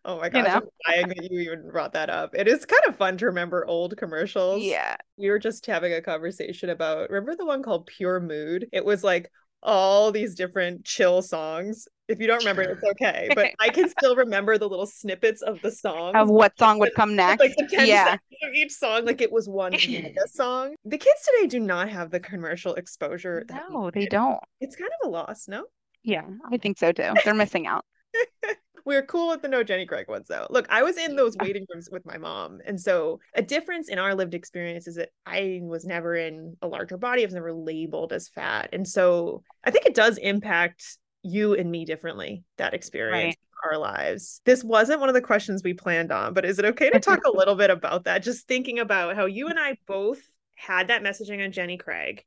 Oh 0.07 0.19
my 0.19 0.31
gosh, 0.31 0.39
you 0.39 0.49
know? 0.49 0.55
I'm 0.55 0.95
dying 0.95 1.09
that 1.09 1.31
you 1.31 1.41
even 1.41 1.71
brought 1.71 1.93
that 1.93 2.09
up. 2.09 2.35
It 2.35 2.49
is 2.49 2.65
kind 2.65 2.81
of 2.89 2.97
fun 2.97 3.19
to 3.19 3.27
remember 3.27 3.67
old 3.67 3.99
commercials. 3.99 4.63
Yeah. 4.63 4.97
We 5.19 5.29
were 5.29 5.39
just 5.39 5.67
having 5.67 5.93
a 5.93 6.01
conversation 6.01 6.71
about 6.71 7.11
remember 7.11 7.37
the 7.37 7.45
one 7.45 7.63
called 7.63 7.87
Pure 7.87 8.21
Mood? 8.21 8.67
It 8.73 8.83
was 8.83 9.05
like 9.05 9.31
all 9.63 10.11
these 10.11 10.35
different 10.35 10.85
chill 10.85 11.23
songs. 11.23 11.87
If 12.11 12.21
you 12.21 12.27
don't 12.27 12.39
remember, 12.39 12.63
it's 12.63 12.83
okay. 12.83 13.29
But 13.35 13.53
I 13.61 13.69
can 13.69 13.89
still 13.89 14.17
remember 14.17 14.59
the 14.59 14.69
little 14.69 14.87
snippets 14.87 15.43
of 15.43 15.63
the 15.63 15.71
song. 15.71 16.17
Of 16.17 16.29
what 16.29 16.59
song 16.59 16.79
would 16.81 16.93
come 16.95 17.15
next. 17.15 17.41
Like 17.41 17.55
the 17.57 17.67
10 17.67 17.87
yeah. 17.87 18.15
of 18.15 18.55
each 18.55 18.73
song, 18.73 19.05
like 19.05 19.21
it 19.21 19.31
was 19.31 19.49
one 19.49 19.75
song. 20.27 20.75
The 20.85 20.99
kids 20.99 21.21
today 21.25 21.47
do 21.47 21.61
not 21.61 21.89
have 21.89 22.11
the 22.11 22.21
commercial 22.21 22.75
exposure. 22.75 23.45
No, 23.51 23.91
they 23.91 24.07
don't. 24.07 24.41
It's 24.61 24.77
kind 24.77 24.91
of 25.01 25.09
a 25.09 25.11
loss, 25.11 25.47
no? 25.49 25.65
Yeah, 26.03 26.27
I 26.51 26.57
think 26.57 26.79
so 26.79 26.93
too. 26.93 27.13
They're 27.25 27.35
missing 27.35 27.67
out. 27.67 27.85
we 28.85 28.97
are 28.97 29.03
cool 29.03 29.29
with 29.29 29.43
the 29.43 29.49
no 29.49 29.63
Jenny 29.63 29.87
Craig 29.87 30.09
ones 30.09 30.27
though. 30.29 30.47
Look, 30.51 30.67
I 30.69 30.83
was 30.83 30.97
in 30.97 31.17
those 31.17 31.37
waiting 31.37 31.67
rooms 31.73 31.89
with 31.91 32.05
my 32.05 32.19
mom. 32.19 32.61
And 32.67 32.81
so 32.81 33.21
a 33.35 33.43
difference 33.43 33.89
in 33.89 33.99
our 33.99 34.15
lived 34.15 34.35
experience 34.35 34.87
is 34.87 34.97
that 34.97 35.11
I 35.27 35.61
was 35.63 35.85
never 35.85 36.17
in 36.17 36.57
a 36.63 36.69
larger 36.69 36.97
body. 36.97 37.23
I 37.23 37.27
was 37.27 37.35
never 37.35 37.53
labeled 37.53 38.13
as 38.13 38.29
fat. 38.29 38.71
And 38.73 38.87
so 38.89 39.43
I 39.63 39.71
think 39.71 39.87
it 39.87 39.95
does 39.95 40.19
impact 40.19 40.99
you 41.23 41.55
and 41.55 41.71
me 41.71 41.85
differently, 41.85 42.45
that 42.59 42.75
experience. 42.75 43.37
Right. 43.37 43.37
Our 43.63 43.77
lives. 43.77 44.41
This 44.47 44.65
wasn't 44.65 45.01
one 45.01 45.11
of 45.11 45.15
the 45.15 45.21
questions 45.21 45.63
we 45.63 45.75
planned 45.75 46.11
on, 46.11 46.33
but 46.33 46.47
is 46.47 46.59
it 46.59 46.65
okay 46.65 46.89
to 46.89 46.99
talk 47.01 47.27
a 47.27 47.37
little 47.37 47.57
bit 47.57 47.69
about 47.69 48.05
that? 48.05 48.23
Just 48.23 48.49
thinking 48.49 48.79
about 48.79 49.17
how 49.17 49.27
you 49.27 49.49
and 49.49 49.59
I 49.61 49.77
both 49.87 50.19
had 50.57 50.89
that 50.89 51.03
messaging 51.03 51.45
on 51.45 51.53
Jenny 51.53 51.77
Craig. 51.77 52.25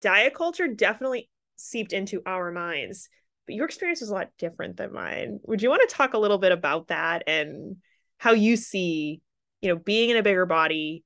Diet 0.00 0.34
culture 0.34 0.68
definitely 0.68 1.28
seeped 1.56 1.92
into 1.92 2.22
our 2.24 2.50
minds 2.50 3.10
but 3.50 3.56
your 3.56 3.66
experience 3.66 4.00
was 4.00 4.10
a 4.10 4.14
lot 4.14 4.30
different 4.38 4.76
than 4.76 4.92
mine. 4.92 5.40
Would 5.42 5.60
you 5.60 5.70
want 5.70 5.82
to 5.88 5.92
talk 5.92 6.14
a 6.14 6.18
little 6.18 6.38
bit 6.38 6.52
about 6.52 6.86
that 6.86 7.24
and 7.26 7.78
how 8.16 8.30
you 8.30 8.56
see, 8.56 9.22
you 9.60 9.68
know, 9.68 9.74
being 9.74 10.10
in 10.10 10.16
a 10.16 10.22
bigger 10.22 10.46
body, 10.46 11.02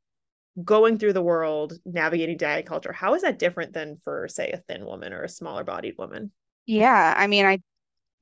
going 0.63 0.99
through 0.99 1.15
the 1.15 1.23
world, 1.23 1.73
navigating 1.87 2.37
diet 2.37 2.67
culture? 2.67 2.93
How 2.93 3.15
is 3.15 3.23
that 3.23 3.39
different 3.39 3.73
than 3.73 3.97
for, 4.05 4.29
say, 4.29 4.51
a 4.51 4.59
thin 4.59 4.85
woman 4.85 5.15
or 5.15 5.23
a 5.23 5.29
smaller 5.29 5.65
bodied 5.65 5.95
woman? 5.97 6.33
Yeah, 6.67 7.15
I 7.17 7.27
mean, 7.27 7.45
I 7.45 7.59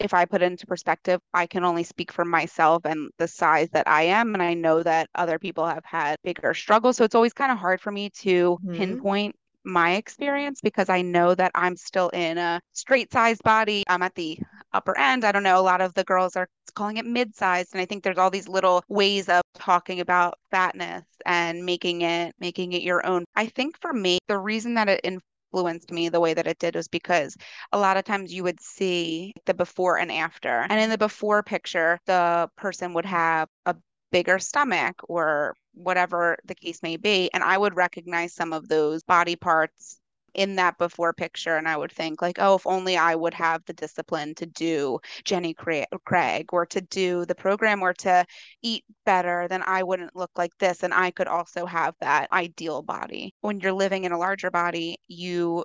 if 0.03 0.13
I 0.13 0.25
put 0.25 0.43
it 0.43 0.47
into 0.47 0.67
perspective, 0.67 1.21
I 1.33 1.47
can 1.47 1.65
only 1.65 1.85
speak 1.85 2.13
for 2.13 2.25
myself 2.25 2.85
and 2.85 3.11
the 3.19 3.29
size 3.29 3.69
that 3.71 3.87
I 3.87 4.03
am. 4.03 4.35
And 4.35 4.43
I 4.43 4.55
know 4.55 4.83
that 4.83 5.09
other 5.15 5.39
people 5.39 5.67
have 5.67 5.85
had 5.85 6.17
bigger 6.25 6.55
struggles. 6.55 6.97
So 6.97 7.05
it's 7.05 7.15
always 7.15 7.33
kind 7.33 7.53
of 7.53 7.59
hard 7.59 7.81
for 7.81 7.93
me 7.93 8.11
to 8.21 8.59
mm-hmm. 8.65 8.75
pinpoint 8.75 9.37
my 9.65 9.93
experience 9.93 10.61
because 10.61 10.89
I 10.89 11.03
know 11.03 11.37
that 11.37 11.53
I'm 11.55 11.77
still 11.77 12.09
in 12.09 12.37
a 12.37 12.61
straight 12.73 13.13
sized 13.13 13.45
body. 13.45 13.85
I'm 13.89 14.03
at 14.03 14.15
the 14.17 14.39
upper 14.73 14.99
end. 14.99 15.25
I 15.25 15.31
don't 15.31 15.45
know. 15.45 15.61
A 15.61 15.63
lot 15.63 15.81
of 15.81 15.95
the 15.95 16.03
girls 16.05 16.35
are 16.35 16.49
calling 16.75 16.97
it 16.97 17.07
mid 17.07 17.37
sized. 17.37 17.73
And 17.73 17.81
I 17.81 17.85
think 17.85 18.03
there's 18.03 18.19
all 18.19 18.31
these 18.31 18.49
little 18.49 18.83
ways 18.89 19.29
of 19.29 19.43
talking 19.55 20.01
about 20.01 20.35
fatness 20.51 21.05
and 21.27 21.65
making 21.65 22.03
it, 22.03 22.35
making 22.41 22.73
it 22.73 22.83
your 22.83 23.07
own. 23.07 23.25
I 23.37 23.47
think 23.47 23.81
for 23.81 23.93
me, 23.93 24.19
the 24.27 24.39
reason 24.39 24.75
that 24.75 24.89
it 24.89 25.01
influenced 25.52 25.90
me 25.92 26.09
the 26.09 26.21
way 26.21 26.35
that 26.35 26.47
it 26.47 26.59
did 26.59 26.75
was 26.75 26.88
because 26.88 27.37
a 27.73 27.78
lot 27.78 27.97
of 27.97 28.04
times 28.04 28.32
you 28.32 28.42
would 28.42 28.61
see 28.61 29.35
the 29.47 29.54
before 29.54 29.99
and 29.99 30.11
after. 30.11 30.66
And 30.68 30.80
in 30.80 30.90
the 30.90 30.99
before 30.99 31.42
picture, 31.42 31.99
the 32.06 32.49
person 32.56 32.94
would 32.94 33.06
have 33.06 33.49
a 33.66 33.76
bigger 34.11 34.38
stomach 34.38 34.97
or 35.09 35.54
whatever 35.75 36.37
the 36.44 36.54
case 36.54 36.82
may 36.82 36.97
be. 36.97 37.30
And 37.32 37.42
I 37.42 37.56
would 37.59 37.76
recognize 37.76 38.35
some 38.35 38.52
of 38.52 38.68
those 38.68 39.02
body 39.02 39.37
parts 39.37 40.00
in 40.35 40.57
that 40.57 40.79
before 40.79 41.12
picture 41.12 41.57
and 41.57 41.69
I 41.69 41.77
would 41.77 41.93
think 41.93 42.23
like, 42.23 42.39
oh, 42.39 42.57
if 42.57 42.67
only 42.67 42.97
I 42.97 43.15
would 43.15 43.35
have 43.35 43.65
the 43.67 43.73
discipline 43.73 44.35
to 44.37 44.47
do 44.47 44.99
Jenny 45.25 45.55
Craig 45.55 46.47
or 46.53 46.67
to 46.67 46.81
do 46.81 47.25
the 47.25 47.35
program 47.35 47.83
or 47.83 47.93
to 47.95 48.25
eat 48.62 48.85
better, 49.05 49.47
then 49.49 49.62
I 49.67 49.83
wouldn't 49.83 50.17
look 50.17 50.31
like 50.37 50.57
this 50.59 50.83
and 50.83 50.95
I 50.95 51.11
could 51.11 51.29
also 51.29 51.67
have 51.67 51.95
that 52.01 52.33
ideal 52.33 52.83
body. 52.83 53.35
When 53.41 53.61
you're 53.61 53.73
living 53.73 54.05
in 54.05 54.12
a 54.12 54.19
larger 54.19 54.51
body, 54.51 54.99
you 55.09 55.65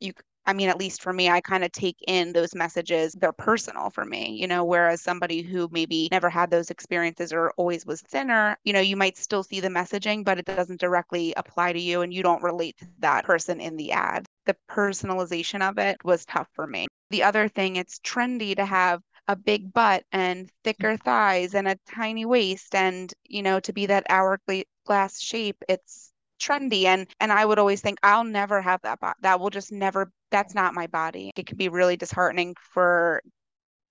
you 0.00 0.12
I 0.48 0.54
mean, 0.54 0.70
at 0.70 0.78
least 0.78 1.02
for 1.02 1.12
me, 1.12 1.28
I 1.28 1.42
kind 1.42 1.62
of 1.62 1.72
take 1.72 2.02
in 2.08 2.32
those 2.32 2.54
messages. 2.54 3.12
They're 3.12 3.32
personal 3.32 3.90
for 3.90 4.06
me, 4.06 4.30
you 4.30 4.46
know, 4.46 4.64
whereas 4.64 5.02
somebody 5.02 5.42
who 5.42 5.68
maybe 5.70 6.08
never 6.10 6.30
had 6.30 6.50
those 6.50 6.70
experiences 6.70 7.34
or 7.34 7.52
always 7.58 7.84
was 7.84 8.00
thinner, 8.00 8.56
you 8.64 8.72
know, 8.72 8.80
you 8.80 8.96
might 8.96 9.18
still 9.18 9.42
see 9.42 9.60
the 9.60 9.68
messaging, 9.68 10.24
but 10.24 10.38
it 10.38 10.46
doesn't 10.46 10.80
directly 10.80 11.34
apply 11.36 11.74
to 11.74 11.78
you 11.78 12.00
and 12.00 12.14
you 12.14 12.22
don't 12.22 12.42
relate 12.42 12.78
to 12.78 12.86
that 13.00 13.26
person 13.26 13.60
in 13.60 13.76
the 13.76 13.92
ad. 13.92 14.24
The 14.46 14.56
personalization 14.70 15.60
of 15.68 15.76
it 15.76 16.02
was 16.02 16.24
tough 16.24 16.48
for 16.54 16.66
me. 16.66 16.86
The 17.10 17.24
other 17.24 17.48
thing, 17.48 17.76
it's 17.76 17.98
trendy 17.98 18.56
to 18.56 18.64
have 18.64 19.02
a 19.28 19.36
big 19.36 19.70
butt 19.74 20.04
and 20.12 20.46
mm. 20.46 20.50
thicker 20.64 20.96
thighs 20.96 21.54
and 21.54 21.68
a 21.68 21.78
tiny 21.86 22.24
waist 22.24 22.74
and 22.74 23.12
you 23.24 23.42
know 23.42 23.60
to 23.60 23.74
be 23.74 23.84
that 23.84 24.06
hourglass 24.08 25.20
shape 25.20 25.62
it's 25.68 26.07
trendy 26.38 26.84
and 26.84 27.06
and 27.20 27.32
I 27.32 27.44
would 27.44 27.58
always 27.58 27.80
think 27.80 27.98
I'll 28.02 28.24
never 28.24 28.60
have 28.62 28.80
that 28.82 29.00
bo- 29.00 29.12
that 29.22 29.40
will 29.40 29.50
just 29.50 29.72
never 29.72 30.10
that's 30.30 30.54
not 30.54 30.74
my 30.74 30.86
body. 30.86 31.32
It 31.36 31.46
can 31.46 31.56
be 31.56 31.68
really 31.68 31.96
disheartening 31.96 32.54
for 32.60 33.22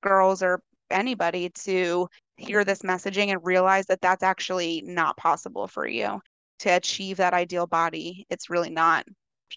girls 0.01 0.43
or 0.43 0.61
anybody 0.91 1.49
to 1.49 2.07
hear 2.37 2.63
this 2.63 2.81
messaging 2.81 3.29
and 3.29 3.43
realize 3.43 3.85
that 3.87 4.01
that's 4.01 4.23
actually 4.23 4.81
not 4.85 5.17
possible 5.17 5.67
for 5.67 5.87
you 5.87 6.21
to 6.59 6.69
achieve 6.69 7.17
that 7.17 7.33
ideal 7.33 7.67
body. 7.67 8.25
It's 8.29 8.49
really 8.49 8.69
not 8.69 9.05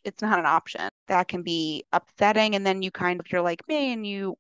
it's 0.05 0.23
not 0.23 0.39
an 0.39 0.47
option. 0.47 0.89
That 1.09 1.29
can 1.29 1.43
be 1.43 1.85
upsetting 1.93 2.55
and 2.55 2.67
then 2.67 2.83
you 2.83 2.91
kind 2.91 3.21
of 3.21 3.31
you're 3.31 3.43
like 3.43 3.67
me 3.69 3.93
and 3.93 4.07
you 4.07 4.37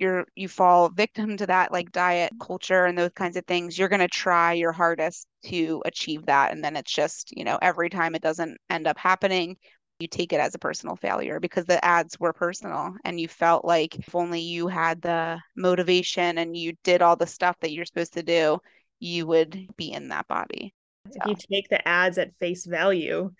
you're 0.00 0.24
you 0.34 0.48
fall 0.48 0.88
victim 0.88 1.36
to 1.36 1.46
that 1.46 1.70
like 1.70 1.92
diet 1.92 2.32
culture 2.40 2.86
and 2.86 2.96
those 2.96 3.12
kinds 3.14 3.36
of 3.36 3.44
things 3.46 3.78
you're 3.78 3.88
going 3.88 4.00
to 4.00 4.08
try 4.08 4.52
your 4.54 4.72
hardest 4.72 5.26
to 5.44 5.82
achieve 5.84 6.26
that. 6.26 6.52
And 6.52 6.64
then 6.64 6.74
it's 6.76 6.92
just 6.92 7.36
you 7.36 7.44
know 7.44 7.58
every 7.62 7.90
time 7.90 8.14
it 8.14 8.22
doesn't 8.22 8.58
end 8.68 8.86
up 8.86 8.98
happening 8.98 9.56
you 10.00 10.08
take 10.08 10.32
it 10.32 10.40
as 10.40 10.54
a 10.54 10.58
personal 10.58 10.96
failure 10.96 11.38
because 11.38 11.66
the 11.66 11.84
ads 11.84 12.18
were 12.18 12.32
personal 12.32 12.94
and 13.04 13.20
you 13.20 13.28
felt 13.28 13.66
like 13.66 13.96
if 13.96 14.14
only 14.14 14.40
you 14.40 14.66
had 14.66 15.02
the 15.02 15.38
motivation 15.56 16.38
and 16.38 16.56
you 16.56 16.72
did 16.84 17.02
all 17.02 17.16
the 17.16 17.26
stuff 17.26 17.54
that 17.60 17.70
you're 17.70 17.84
supposed 17.84 18.14
to 18.14 18.22
do 18.22 18.58
you 19.00 19.26
would 19.26 19.66
be 19.76 19.92
in 19.92 20.08
that 20.08 20.28
body. 20.28 20.74
If 21.06 21.26
you 21.26 21.34
take 21.34 21.68
the 21.68 21.86
ads 21.88 22.18
at 22.18 22.36
face 22.38 22.66
value 22.66 23.32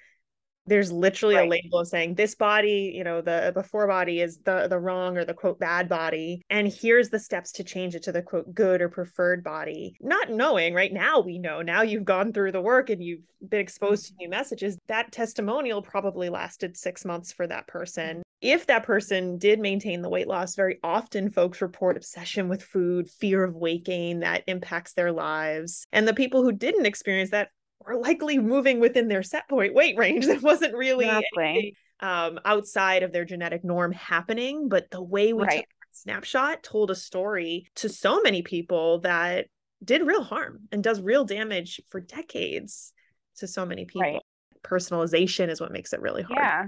there's 0.67 0.93
literally 0.93 1.37
right. 1.37 1.47
a 1.47 1.51
label 1.51 1.81
of 1.81 1.89
saying 1.89 2.15
this 2.15 2.35
body 2.35 2.93
you 2.95 3.03
know 3.03 3.21
the 3.21 3.51
before 3.55 3.87
body 3.87 4.21
is 4.21 4.39
the 4.45 4.69
the 4.69 4.79
wrong 4.79 5.17
or 5.17 5.25
the 5.25 5.35
quote 5.35 5.59
bad 5.59 5.89
body 5.89 6.43
and 6.51 6.69
here's 6.69 7.09
the 7.09 7.19
steps 7.19 7.53
to 7.53 7.65
change 7.65 7.95
it 7.95 8.03
to 8.03 8.13
the 8.13 8.23
quote 8.23 8.55
good 8.55 8.81
or 8.81 8.89
preferred 8.89 9.43
body 9.43 9.95
not 10.01 10.31
knowing 10.31 10.75
right 10.75 10.93
now 10.93 11.21
we 11.21 11.39
know 11.39 11.63
now 11.63 11.83
you've 11.83 12.05
gone 12.05 12.33
through 12.33 12.53
the 12.53 12.61
work 12.61 12.91
and 12.91 13.03
you've 13.03 13.23
been 13.49 13.61
exposed 13.61 14.07
to 14.07 14.13
mm-hmm. 14.13 14.25
new 14.25 14.29
messages 14.29 14.79
that 14.89 15.11
testimonial 15.13 15.83
probably 15.83 16.29
lasted 16.29 16.77
six 16.77 17.05
months 17.05 17.33
for 17.33 17.47
that 17.47 17.67
person 17.67 18.23
if 18.41 18.67
that 18.69 18.85
person 18.85 19.37
did 19.37 19.61
maintain 19.61 20.01
the 20.01 20.09
weight 20.09 20.27
loss, 20.27 20.57
very 20.57 20.79
often 20.83 21.31
folks 21.31 21.61
report 21.61 21.99
obsession 21.99 22.49
with 22.49 22.63
food, 22.63 23.09
fear 23.09 23.45
of 23.45 23.55
weight 23.55 23.85
gain 23.85 24.21
that 24.21 24.45
impacts 24.47 24.95
their 24.95 25.13
lives. 25.13 25.87
And 25.93 26.09
the 26.09 26.15
people 26.15 26.43
who 26.43 26.53
didn't 26.53 26.87
experience 26.87 27.31
that 27.31 27.51
were 27.85 27.97
likely 27.97 28.39
moving 28.39 28.81
within 28.81 29.09
their 29.09 29.23
set 29.23 29.49
point 29.49 29.75
weight 29.75 29.97
range 29.97 30.27
that 30.29 30.43
wasn't 30.43 30.75
really 30.75 31.07
exactly. 31.07 31.77
um, 32.01 32.39
outside 32.45 33.03
of 33.03 33.13
their 33.13 33.25
genetic 33.25 33.65
norm 33.65 33.93
happening. 33.93 34.69
But 34.69 34.91
the 34.91 35.03
way 35.03 35.33
we 35.33 35.45
right. 35.45 35.67
snapshot 35.93 36.63
told 36.63 36.91
a 36.91 36.97
story 36.97 37.67
to 37.77 37.89
so 37.89 38.21
many 38.23 38.43
people 38.43 39.01
that 39.01 39.47
did 39.83 40.07
real 40.07 40.23
harm 40.23 40.69
and 40.73 40.83
does 40.83 41.01
real 41.01 41.25
damage 41.25 41.81
for 41.89 42.01
decades 42.01 42.93
to 43.37 43.47
so 43.47 43.65
many 43.65 43.85
people. 43.87 44.03
Right. 44.03 44.23
Personalization 44.63 45.49
is 45.49 45.61
what 45.61 45.73
makes 45.73 45.93
it 45.93 46.01
really 46.01 46.23
hard. 46.23 46.39
Yeah. 46.39 46.67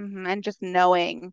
Mm-hmm. 0.00 0.26
And 0.26 0.42
just 0.42 0.62
knowing 0.62 1.32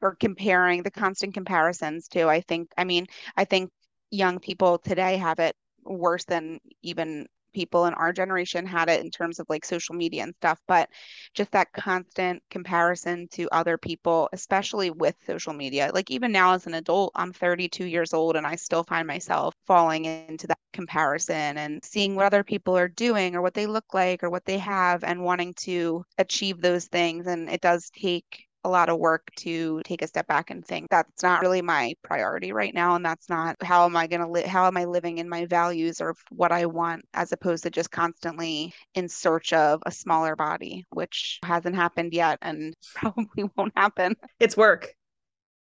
or 0.00 0.14
comparing 0.14 0.82
the 0.82 0.90
constant 0.90 1.34
comparisons 1.34 2.08
too. 2.08 2.28
I 2.28 2.40
think, 2.40 2.70
I 2.76 2.84
mean, 2.84 3.06
I 3.36 3.44
think 3.44 3.70
young 4.10 4.38
people 4.38 4.78
today 4.78 5.16
have 5.16 5.38
it 5.38 5.56
worse 5.84 6.24
than 6.24 6.58
even 6.82 7.26
people 7.52 7.86
in 7.86 7.94
our 7.94 8.12
generation 8.12 8.66
had 8.66 8.88
it 8.88 9.04
in 9.04 9.10
terms 9.10 9.38
of 9.38 9.46
like 9.48 9.64
social 9.64 9.94
media 9.94 10.22
and 10.22 10.34
stuff, 10.36 10.60
but 10.66 10.88
just 11.34 11.50
that 11.52 11.72
constant 11.72 12.42
comparison 12.50 13.28
to 13.28 13.48
other 13.52 13.78
people, 13.78 14.28
especially 14.32 14.90
with 14.90 15.14
social 15.26 15.52
media. 15.52 15.90
Like 15.92 16.10
even 16.10 16.32
now 16.32 16.54
as 16.54 16.66
an 16.66 16.74
adult, 16.74 17.12
I'm 17.14 17.32
32 17.32 17.84
years 17.86 18.12
old 18.14 18.36
and 18.36 18.46
I 18.46 18.56
still 18.56 18.84
find 18.84 19.06
myself 19.06 19.54
falling 19.66 20.04
into 20.04 20.46
that 20.48 20.58
comparison 20.72 21.58
and 21.58 21.84
seeing 21.84 22.14
what 22.16 22.26
other 22.26 22.44
people 22.44 22.76
are 22.76 22.88
doing 22.88 23.34
or 23.36 23.42
what 23.42 23.54
they 23.54 23.66
look 23.66 23.94
like 23.94 24.22
or 24.22 24.30
what 24.30 24.44
they 24.44 24.58
have 24.58 25.04
and 25.04 25.22
wanting 25.24 25.54
to 25.60 26.04
achieve 26.18 26.60
those 26.60 26.86
things. 26.86 27.26
And 27.26 27.48
it 27.50 27.60
does 27.60 27.90
take 27.90 28.46
a 28.64 28.68
lot 28.68 28.88
of 28.88 28.98
work 28.98 29.28
to 29.36 29.80
take 29.84 30.02
a 30.02 30.06
step 30.06 30.26
back 30.26 30.50
and 30.50 30.64
think 30.64 30.88
that's 30.90 31.22
not 31.22 31.42
really 31.42 31.62
my 31.62 31.94
priority 32.02 32.52
right 32.52 32.74
now 32.74 32.94
and 32.94 33.04
that's 33.04 33.28
not 33.28 33.56
how 33.62 33.84
am 33.84 33.96
i 33.96 34.06
going 34.06 34.20
to 34.20 34.28
live 34.28 34.46
how 34.46 34.66
am 34.66 34.76
i 34.76 34.84
living 34.84 35.18
in 35.18 35.28
my 35.28 35.46
values 35.46 36.00
or 36.00 36.14
what 36.30 36.52
i 36.52 36.64
want 36.66 37.04
as 37.14 37.32
opposed 37.32 37.62
to 37.62 37.70
just 37.70 37.90
constantly 37.90 38.72
in 38.94 39.08
search 39.08 39.52
of 39.52 39.80
a 39.86 39.90
smaller 39.90 40.36
body 40.36 40.84
which 40.90 41.38
hasn't 41.44 41.74
happened 41.74 42.12
yet 42.12 42.38
and 42.42 42.74
probably 42.94 43.44
won't 43.56 43.72
happen 43.76 44.14
it's 44.38 44.56
work 44.56 44.94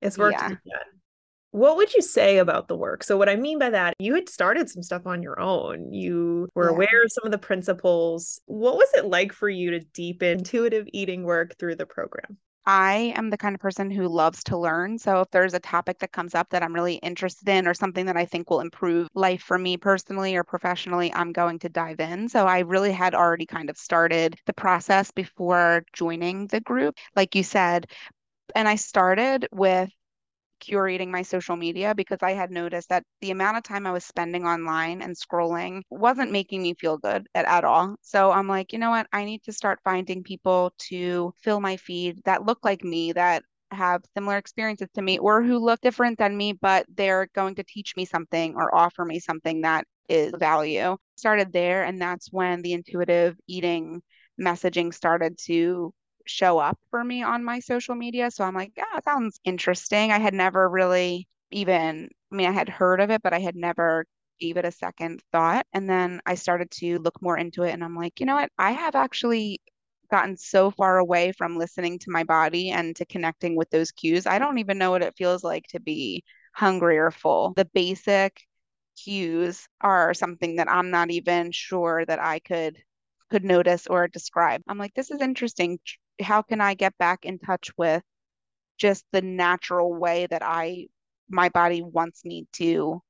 it's 0.01 0.17
work 0.17 0.33
yeah. 0.33 0.55
What 1.51 1.77
would 1.77 1.95
you 1.95 2.03
say 2.03 2.37
about 2.37 2.67
the 2.67 2.75
work? 2.75 3.03
So, 3.03 3.17
what 3.17 3.27
I 3.27 3.35
mean 3.35 3.57
by 3.57 3.71
that, 3.71 3.95
you 3.97 4.13
had 4.13 4.29
started 4.29 4.69
some 4.69 4.83
stuff 4.83 5.07
on 5.07 5.23
your 5.23 5.39
own. 5.39 5.91
You 5.91 6.47
were 6.53 6.69
yeah. 6.69 6.75
aware 6.75 7.03
of 7.03 7.11
some 7.11 7.25
of 7.25 7.31
the 7.31 7.39
principles. 7.39 8.39
What 8.45 8.75
was 8.75 8.89
it 8.93 9.05
like 9.05 9.33
for 9.33 9.49
you 9.49 9.71
to 9.71 9.79
deepen 9.79 10.37
intuitive 10.37 10.85
eating 10.93 11.23
work 11.23 11.57
through 11.57 11.77
the 11.77 11.87
program? 11.87 12.37
I 12.65 13.13
am 13.15 13.29
the 13.29 13.37
kind 13.37 13.55
of 13.55 13.61
person 13.61 13.89
who 13.89 14.07
loves 14.07 14.43
to 14.45 14.57
learn. 14.57 14.99
So 14.99 15.21
if 15.21 15.31
there's 15.31 15.53
a 15.53 15.59
topic 15.59 15.99
that 15.99 16.11
comes 16.11 16.35
up 16.35 16.49
that 16.49 16.61
I'm 16.61 16.73
really 16.73 16.95
interested 16.95 17.49
in 17.49 17.67
or 17.67 17.73
something 17.73 18.05
that 18.05 18.17
I 18.17 18.25
think 18.25 18.49
will 18.49 18.59
improve 18.59 19.07
life 19.15 19.41
for 19.41 19.57
me 19.57 19.77
personally 19.77 20.35
or 20.35 20.43
professionally, 20.43 21.11
I'm 21.13 21.31
going 21.31 21.59
to 21.59 21.69
dive 21.69 21.99
in. 21.99 22.29
So 22.29 22.45
I 22.45 22.59
really 22.59 22.91
had 22.91 23.15
already 23.15 23.45
kind 23.45 23.69
of 23.69 23.77
started 23.77 24.37
the 24.45 24.53
process 24.53 25.11
before 25.11 25.83
joining 25.93 26.47
the 26.47 26.61
group. 26.61 26.95
Like 27.15 27.35
you 27.35 27.43
said, 27.43 27.87
and 28.55 28.67
I 28.67 28.75
started 28.75 29.47
with 29.51 29.89
curating 30.59 31.09
my 31.09 31.21
social 31.21 31.55
media 31.55 31.95
because 31.95 32.19
I 32.21 32.31
had 32.31 32.51
noticed 32.51 32.89
that 32.89 33.03
the 33.21 33.31
amount 33.31 33.57
of 33.57 33.63
time 33.63 33.85
I 33.87 33.91
was 33.91 34.05
spending 34.05 34.45
online 34.45 35.01
and 35.01 35.15
scrolling 35.15 35.81
wasn't 35.89 36.31
making 36.31 36.61
me 36.61 36.73
feel 36.73 36.97
good 36.97 37.27
at, 37.35 37.45
at 37.45 37.63
all. 37.63 37.95
So 38.01 38.31
I'm 38.31 38.47
like, 38.47 38.73
you 38.73 38.79
know 38.79 38.89
what? 38.91 39.07
I 39.13 39.25
need 39.25 39.43
to 39.43 39.53
start 39.53 39.79
finding 39.83 40.23
people 40.23 40.73
to 40.89 41.33
fill 41.41 41.59
my 41.59 41.77
feed 41.77 42.21
that 42.25 42.45
look 42.45 42.59
like 42.63 42.83
me, 42.83 43.11
that 43.13 43.43
have 43.71 44.01
similar 44.15 44.37
experiences 44.37 44.87
to 44.95 45.01
me, 45.01 45.19
or 45.19 45.43
who 45.43 45.59
look 45.59 45.79
different 45.81 46.17
than 46.17 46.35
me, 46.35 46.53
but 46.53 46.85
they're 46.93 47.27
going 47.35 47.55
to 47.55 47.63
teach 47.63 47.95
me 47.95 48.05
something 48.05 48.55
or 48.55 48.73
offer 48.73 49.05
me 49.05 49.19
something 49.19 49.61
that 49.61 49.85
is 50.07 50.33
value. 50.37 50.97
Started 51.17 51.53
there, 51.53 51.83
and 51.83 52.01
that's 52.01 52.31
when 52.31 52.61
the 52.61 52.73
intuitive 52.73 53.37
eating 53.47 54.01
messaging 54.41 54.93
started 54.93 55.37
to 55.37 55.93
show 56.29 56.59
up 56.59 56.79
for 56.89 57.03
me 57.03 57.23
on 57.23 57.43
my 57.43 57.59
social 57.59 57.95
media. 57.95 58.31
So 58.31 58.43
I'm 58.43 58.55
like, 58.55 58.73
yeah, 58.77 58.97
it 58.97 59.03
sounds 59.03 59.39
interesting. 59.43 60.11
I 60.11 60.19
had 60.19 60.33
never 60.33 60.69
really 60.69 61.27
even, 61.51 62.09
I 62.31 62.35
mean, 62.35 62.47
I 62.47 62.51
had 62.51 62.69
heard 62.69 63.01
of 63.01 63.09
it, 63.11 63.21
but 63.23 63.33
I 63.33 63.39
had 63.39 63.55
never 63.55 64.05
gave 64.39 64.57
it 64.57 64.65
a 64.65 64.71
second 64.71 65.21
thought. 65.31 65.65
And 65.73 65.89
then 65.89 66.21
I 66.25 66.35
started 66.35 66.71
to 66.71 66.99
look 66.99 67.21
more 67.21 67.37
into 67.37 67.63
it 67.63 67.71
and 67.71 67.83
I'm 67.83 67.95
like, 67.95 68.19
you 68.19 68.25
know 68.25 68.35
what? 68.35 68.51
I 68.57 68.71
have 68.71 68.95
actually 68.95 69.61
gotten 70.11 70.37
so 70.37 70.71
far 70.71 70.97
away 70.97 71.31
from 71.33 71.57
listening 71.57 71.99
to 71.99 72.11
my 72.11 72.23
body 72.23 72.71
and 72.71 72.95
to 72.95 73.05
connecting 73.05 73.55
with 73.55 73.69
those 73.69 73.91
cues. 73.91 74.25
I 74.27 74.39
don't 74.39 74.57
even 74.59 74.77
know 74.77 74.91
what 74.91 75.03
it 75.03 75.15
feels 75.17 75.43
like 75.43 75.65
to 75.69 75.79
be 75.79 76.23
hungry 76.53 76.97
or 76.97 77.11
full. 77.11 77.53
The 77.55 77.65
basic 77.65 78.41
cues 79.03 79.67
are 79.81 80.13
something 80.13 80.57
that 80.57 80.69
I'm 80.69 80.89
not 80.91 81.11
even 81.11 81.51
sure 81.51 82.05
that 82.05 82.19
I 82.19 82.39
could 82.39 82.77
could 83.29 83.43
notice 83.45 83.87
or 83.87 84.07
describe. 84.07 84.61
I'm 84.67 84.77
like, 84.79 84.93
this 84.95 85.11
is 85.11 85.21
interesting 85.21 85.79
how 86.21 86.41
can 86.41 86.61
I 86.61 86.73
get 86.73 86.97
back 86.97 87.25
in 87.25 87.39
touch 87.39 87.71
with 87.77 88.03
just 88.77 89.05
the 89.11 89.21
natural 89.21 89.93
way 89.93 90.27
that 90.27 90.41
I 90.43 90.87
my 91.29 91.49
body 91.49 91.81
wants 91.83 92.25
me 92.25 92.47
to 92.53 93.01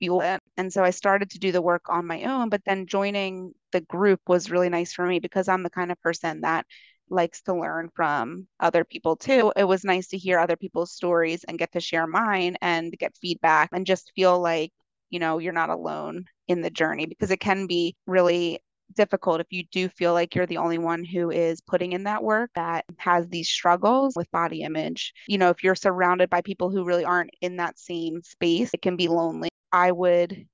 fuel 0.00 0.20
it. 0.20 0.40
And 0.56 0.72
so 0.72 0.84
I 0.84 0.90
started 0.90 1.30
to 1.30 1.38
do 1.38 1.52
the 1.52 1.62
work 1.62 1.84
on 1.88 2.06
my 2.06 2.24
own, 2.24 2.48
but 2.48 2.62
then 2.64 2.86
joining 2.86 3.52
the 3.72 3.80
group 3.82 4.20
was 4.26 4.50
really 4.50 4.68
nice 4.68 4.92
for 4.92 5.06
me 5.06 5.20
because 5.20 5.48
I'm 5.48 5.62
the 5.62 5.70
kind 5.70 5.92
of 5.92 6.00
person 6.00 6.42
that 6.42 6.66
likes 7.10 7.42
to 7.42 7.54
learn 7.54 7.90
from 7.94 8.46
other 8.60 8.84
people 8.84 9.16
too. 9.16 9.52
It 9.56 9.64
was 9.64 9.84
nice 9.84 10.08
to 10.08 10.18
hear 10.18 10.38
other 10.38 10.56
people's 10.56 10.92
stories 10.92 11.44
and 11.44 11.58
get 11.58 11.72
to 11.72 11.80
share 11.80 12.06
mine 12.06 12.56
and 12.60 12.92
get 12.98 13.16
feedback 13.20 13.70
and 13.72 13.86
just 13.86 14.12
feel 14.14 14.38
like, 14.40 14.72
you 15.10 15.18
know, 15.18 15.38
you're 15.38 15.52
not 15.52 15.70
alone 15.70 16.26
in 16.48 16.60
the 16.62 16.70
journey 16.70 17.06
because 17.06 17.30
it 17.30 17.40
can 17.40 17.66
be 17.66 17.96
really 18.06 18.60
difficult 18.94 19.40
if 19.40 19.46
you 19.50 19.64
do 19.70 19.88
feel 19.88 20.12
like 20.12 20.34
you're 20.34 20.46
the 20.46 20.58
only 20.58 20.78
one 20.78 21.04
who 21.04 21.30
is 21.30 21.60
putting 21.60 21.92
in 21.92 22.04
that 22.04 22.22
work 22.22 22.50
that 22.54 22.84
has 22.98 23.28
these 23.28 23.48
struggles 23.48 24.14
with 24.16 24.30
body 24.30 24.62
image. 24.62 25.12
You 25.26 25.38
know, 25.38 25.50
if 25.50 25.62
you're 25.62 25.74
surrounded 25.74 26.30
by 26.30 26.42
people 26.42 26.70
who 26.70 26.84
really 26.84 27.04
aren't 27.04 27.30
in 27.40 27.56
that 27.56 27.78
same 27.78 28.22
space, 28.22 28.70
it 28.72 28.82
can 28.82 28.96
be 28.96 29.08
lonely. 29.08 29.48
I 29.72 29.92
would 29.92 30.46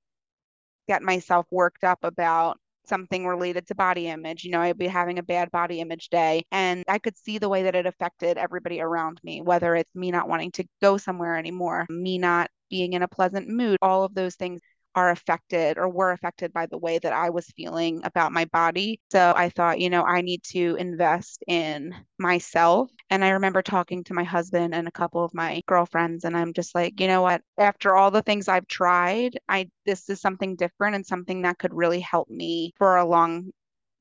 get 0.87 1.01
myself 1.01 1.45
worked 1.51 1.83
up 1.83 1.99
about 2.03 2.57
something 2.87 3.25
related 3.25 3.67
to 3.67 3.75
body 3.75 4.07
image. 4.07 4.43
You 4.43 4.51
know, 4.51 4.61
I'd 4.61 4.77
be 4.77 4.87
having 4.87 5.19
a 5.19 5.23
bad 5.23 5.51
body 5.51 5.79
image 5.79 6.09
day 6.09 6.43
and 6.51 6.83
I 6.87 6.99
could 6.99 7.17
see 7.17 7.37
the 7.37 7.49
way 7.49 7.63
that 7.63 7.75
it 7.75 7.85
affected 7.85 8.37
everybody 8.37 8.79
around 8.81 9.19
me, 9.23 9.41
whether 9.41 9.75
it's 9.75 9.93
me 9.95 10.11
not 10.11 10.27
wanting 10.27 10.51
to 10.53 10.65
go 10.81 10.97
somewhere 10.97 11.35
anymore, 11.35 11.85
me 11.89 12.17
not 12.17 12.49
being 12.69 12.93
in 12.93 13.01
a 13.01 13.07
pleasant 13.07 13.47
mood, 13.47 13.77
all 13.81 14.03
of 14.03 14.13
those 14.13 14.35
things 14.35 14.61
are 14.95 15.11
affected 15.11 15.77
or 15.77 15.89
were 15.89 16.11
affected 16.11 16.53
by 16.53 16.65
the 16.65 16.77
way 16.77 16.97
that 16.99 17.13
I 17.13 17.29
was 17.29 17.45
feeling 17.55 18.01
about 18.03 18.31
my 18.31 18.45
body. 18.45 18.99
So 19.11 19.33
I 19.35 19.49
thought, 19.49 19.79
you 19.79 19.89
know, 19.89 20.03
I 20.03 20.21
need 20.21 20.43
to 20.51 20.75
invest 20.79 21.43
in 21.47 21.93
myself. 22.17 22.89
And 23.09 23.23
I 23.23 23.29
remember 23.31 23.61
talking 23.61 24.03
to 24.05 24.13
my 24.13 24.23
husband 24.23 24.73
and 24.73 24.87
a 24.87 24.91
couple 24.91 25.23
of 25.23 25.33
my 25.33 25.61
girlfriends 25.67 26.23
and 26.23 26.35
I'm 26.35 26.53
just 26.53 26.73
like, 26.75 26.99
you 26.99 27.07
know 27.07 27.21
what, 27.21 27.41
after 27.57 27.95
all 27.95 28.11
the 28.11 28.21
things 28.21 28.47
I've 28.47 28.67
tried, 28.67 29.37
I 29.49 29.69
this 29.85 30.09
is 30.09 30.21
something 30.21 30.55
different 30.55 30.95
and 30.95 31.05
something 31.05 31.41
that 31.43 31.59
could 31.59 31.73
really 31.73 31.99
help 31.99 32.29
me 32.29 32.73
for 32.77 32.97
a 32.97 33.05
long 33.05 33.51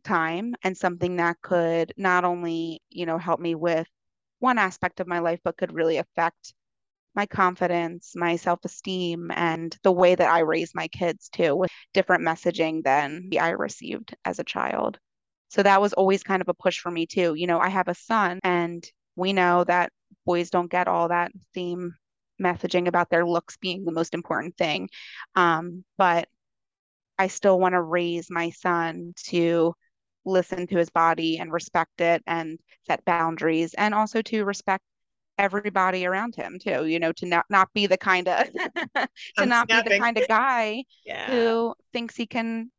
time 0.05 0.55
and 0.63 0.77
something 0.77 1.17
that 1.17 1.37
could 1.43 1.93
not 1.97 2.25
only, 2.25 2.81
you 2.91 3.07
know, 3.07 3.19
help 3.19 3.41
me 3.41 3.55
with 3.55 3.87
one 4.39 4.59
aspect 4.59 5.01
of 5.01 5.07
my 5.07 5.19
life 5.21 5.41
but 5.45 5.57
could 5.57 5.73
really 5.73 5.99
affect 5.99 6.55
my 7.14 7.26
confidence, 7.26 8.12
my 8.16 8.37
self 8.37 8.64
esteem, 8.64 9.30
and 9.35 9.76
the 9.83 9.92
way 9.92 10.14
that 10.14 10.30
I 10.33 10.40
raise 10.40 10.75
my 10.75 10.88
kids 10.88 11.28
too, 11.28 11.54
with 11.56 11.71
different 11.92 12.25
messaging 12.25 12.83
than 12.83 13.30
I 13.40 13.50
received 13.50 14.14
as 14.25 14.38
a 14.38 14.44
child. 14.44 14.99
So 15.49 15.62
that 15.62 15.80
was 15.80 15.92
always 15.92 16.23
kind 16.23 16.42
of 16.42 16.49
a 16.49 16.54
push 16.54 16.80
for 16.80 16.90
me 16.90 17.06
too. 17.06 17.35
You 17.35 17.47
know, 17.47 17.61
I 17.61 17.68
have 17.68 17.88
a 17.88 17.94
son, 17.94 18.40
and 18.42 18.85
we 19.16 19.33
know 19.33 19.64
that 19.64 19.92
boys 20.26 20.50
don't 20.50 20.71
get 20.71 20.88
all 20.88 21.09
that 21.09 21.33
same 21.54 21.94
messaging 22.42 22.88
about 22.88 23.11
their 23.11 23.26
looks 23.26 23.56
being 23.59 23.85
the 23.85 23.92
most 23.92 24.14
important 24.14 24.56
thing. 24.56 24.88
Um, 25.37 25.85
but 25.97 26.28
I 27.18 27.28
still 27.28 27.59
want 27.61 27.75
to 27.75 27.83
raise 27.83 28.30
my 28.30 28.50
son 28.50 29.14
to 29.26 29.75
listen 30.25 30.66
to 30.66 30.78
his 30.78 30.90
body 30.90 31.38
and 31.38 31.52
respect 31.52 32.00
it 32.00 32.23
and 32.26 32.59
set 32.87 33.04
boundaries 33.04 33.75
and 33.75 33.94
also 33.94 34.23
to 34.23 34.44
respect 34.44 34.83
everybody 35.38 36.07
around 36.07 36.35
him 36.35 36.59
too 36.61 36.87
you 36.87 36.99
know 36.99 37.12
to 37.12 37.26
not 37.26 37.45
not 37.50 37.69
be 37.75 37.87
the 37.87 37.97
kind 37.97 38.29
of 38.29 38.47
to 38.53 39.09
I'm 39.37 39.49
not 39.49 39.69
snapping. 39.69 39.91
be 39.91 39.97
the 39.97 40.00
kind 40.00 40.19
of 40.19 40.29
guy 40.29 40.85
yeah. 41.05 41.26
who 41.26 41.75
thinks 41.93 42.14
he 42.14 42.26
can 42.26 42.71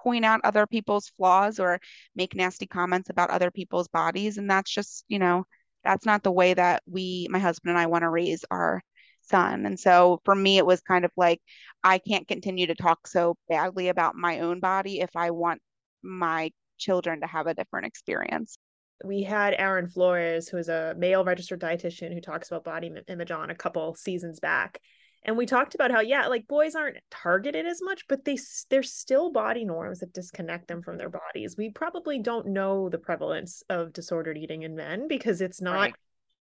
point 0.00 0.24
out 0.24 0.40
other 0.44 0.66
people's 0.66 1.12
flaws 1.16 1.58
or 1.60 1.80
make 2.14 2.34
nasty 2.34 2.66
comments 2.66 3.10
about 3.10 3.30
other 3.30 3.50
people's 3.50 3.88
bodies 3.88 4.38
and 4.38 4.50
that's 4.50 4.72
just 4.72 5.04
you 5.08 5.18
know 5.18 5.44
that's 5.84 6.06
not 6.06 6.22
the 6.22 6.32
way 6.32 6.54
that 6.54 6.82
we 6.86 7.26
my 7.30 7.38
husband 7.38 7.70
and 7.70 7.78
I 7.78 7.86
want 7.86 8.02
to 8.02 8.10
raise 8.10 8.44
our 8.50 8.82
son 9.22 9.66
and 9.66 9.78
so 9.78 10.20
for 10.24 10.34
me 10.34 10.58
it 10.58 10.66
was 10.66 10.80
kind 10.80 11.04
of 11.04 11.12
like 11.16 11.40
I 11.82 11.98
can't 11.98 12.26
continue 12.28 12.66
to 12.66 12.74
talk 12.74 13.06
so 13.06 13.36
badly 13.48 13.88
about 13.88 14.14
my 14.14 14.40
own 14.40 14.60
body 14.60 15.00
if 15.00 15.10
I 15.16 15.30
want 15.30 15.60
my 16.02 16.50
children 16.78 17.20
to 17.20 17.26
have 17.26 17.46
a 17.46 17.54
different 17.54 17.86
experience 17.86 18.58
we 19.04 19.22
had 19.22 19.54
Aaron 19.58 19.88
Flores, 19.88 20.48
who 20.48 20.58
is 20.58 20.68
a 20.68 20.94
male 20.96 21.24
registered 21.24 21.60
dietitian 21.60 22.12
who 22.12 22.20
talks 22.20 22.48
about 22.48 22.64
body 22.64 22.90
image 23.08 23.30
on 23.30 23.50
a 23.50 23.54
couple 23.54 23.94
seasons 23.94 24.40
back. 24.40 24.80
And 25.24 25.36
we 25.36 25.46
talked 25.46 25.74
about 25.76 25.92
how, 25.92 26.00
yeah, 26.00 26.26
like 26.26 26.48
boys 26.48 26.74
aren't 26.74 26.98
targeted 27.10 27.64
as 27.64 27.80
much, 27.80 28.06
but 28.08 28.24
they 28.24 28.38
there's 28.70 28.92
still 28.92 29.30
body 29.30 29.64
norms 29.64 30.00
that 30.00 30.12
disconnect 30.12 30.66
them 30.66 30.82
from 30.82 30.98
their 30.98 31.10
bodies. 31.10 31.56
We 31.56 31.70
probably 31.70 32.18
don't 32.18 32.48
know 32.48 32.88
the 32.88 32.98
prevalence 32.98 33.62
of 33.68 33.92
disordered 33.92 34.36
eating 34.36 34.62
in 34.62 34.74
men 34.74 35.06
because 35.06 35.40
it's 35.40 35.60
not 35.60 35.74
right 35.74 35.94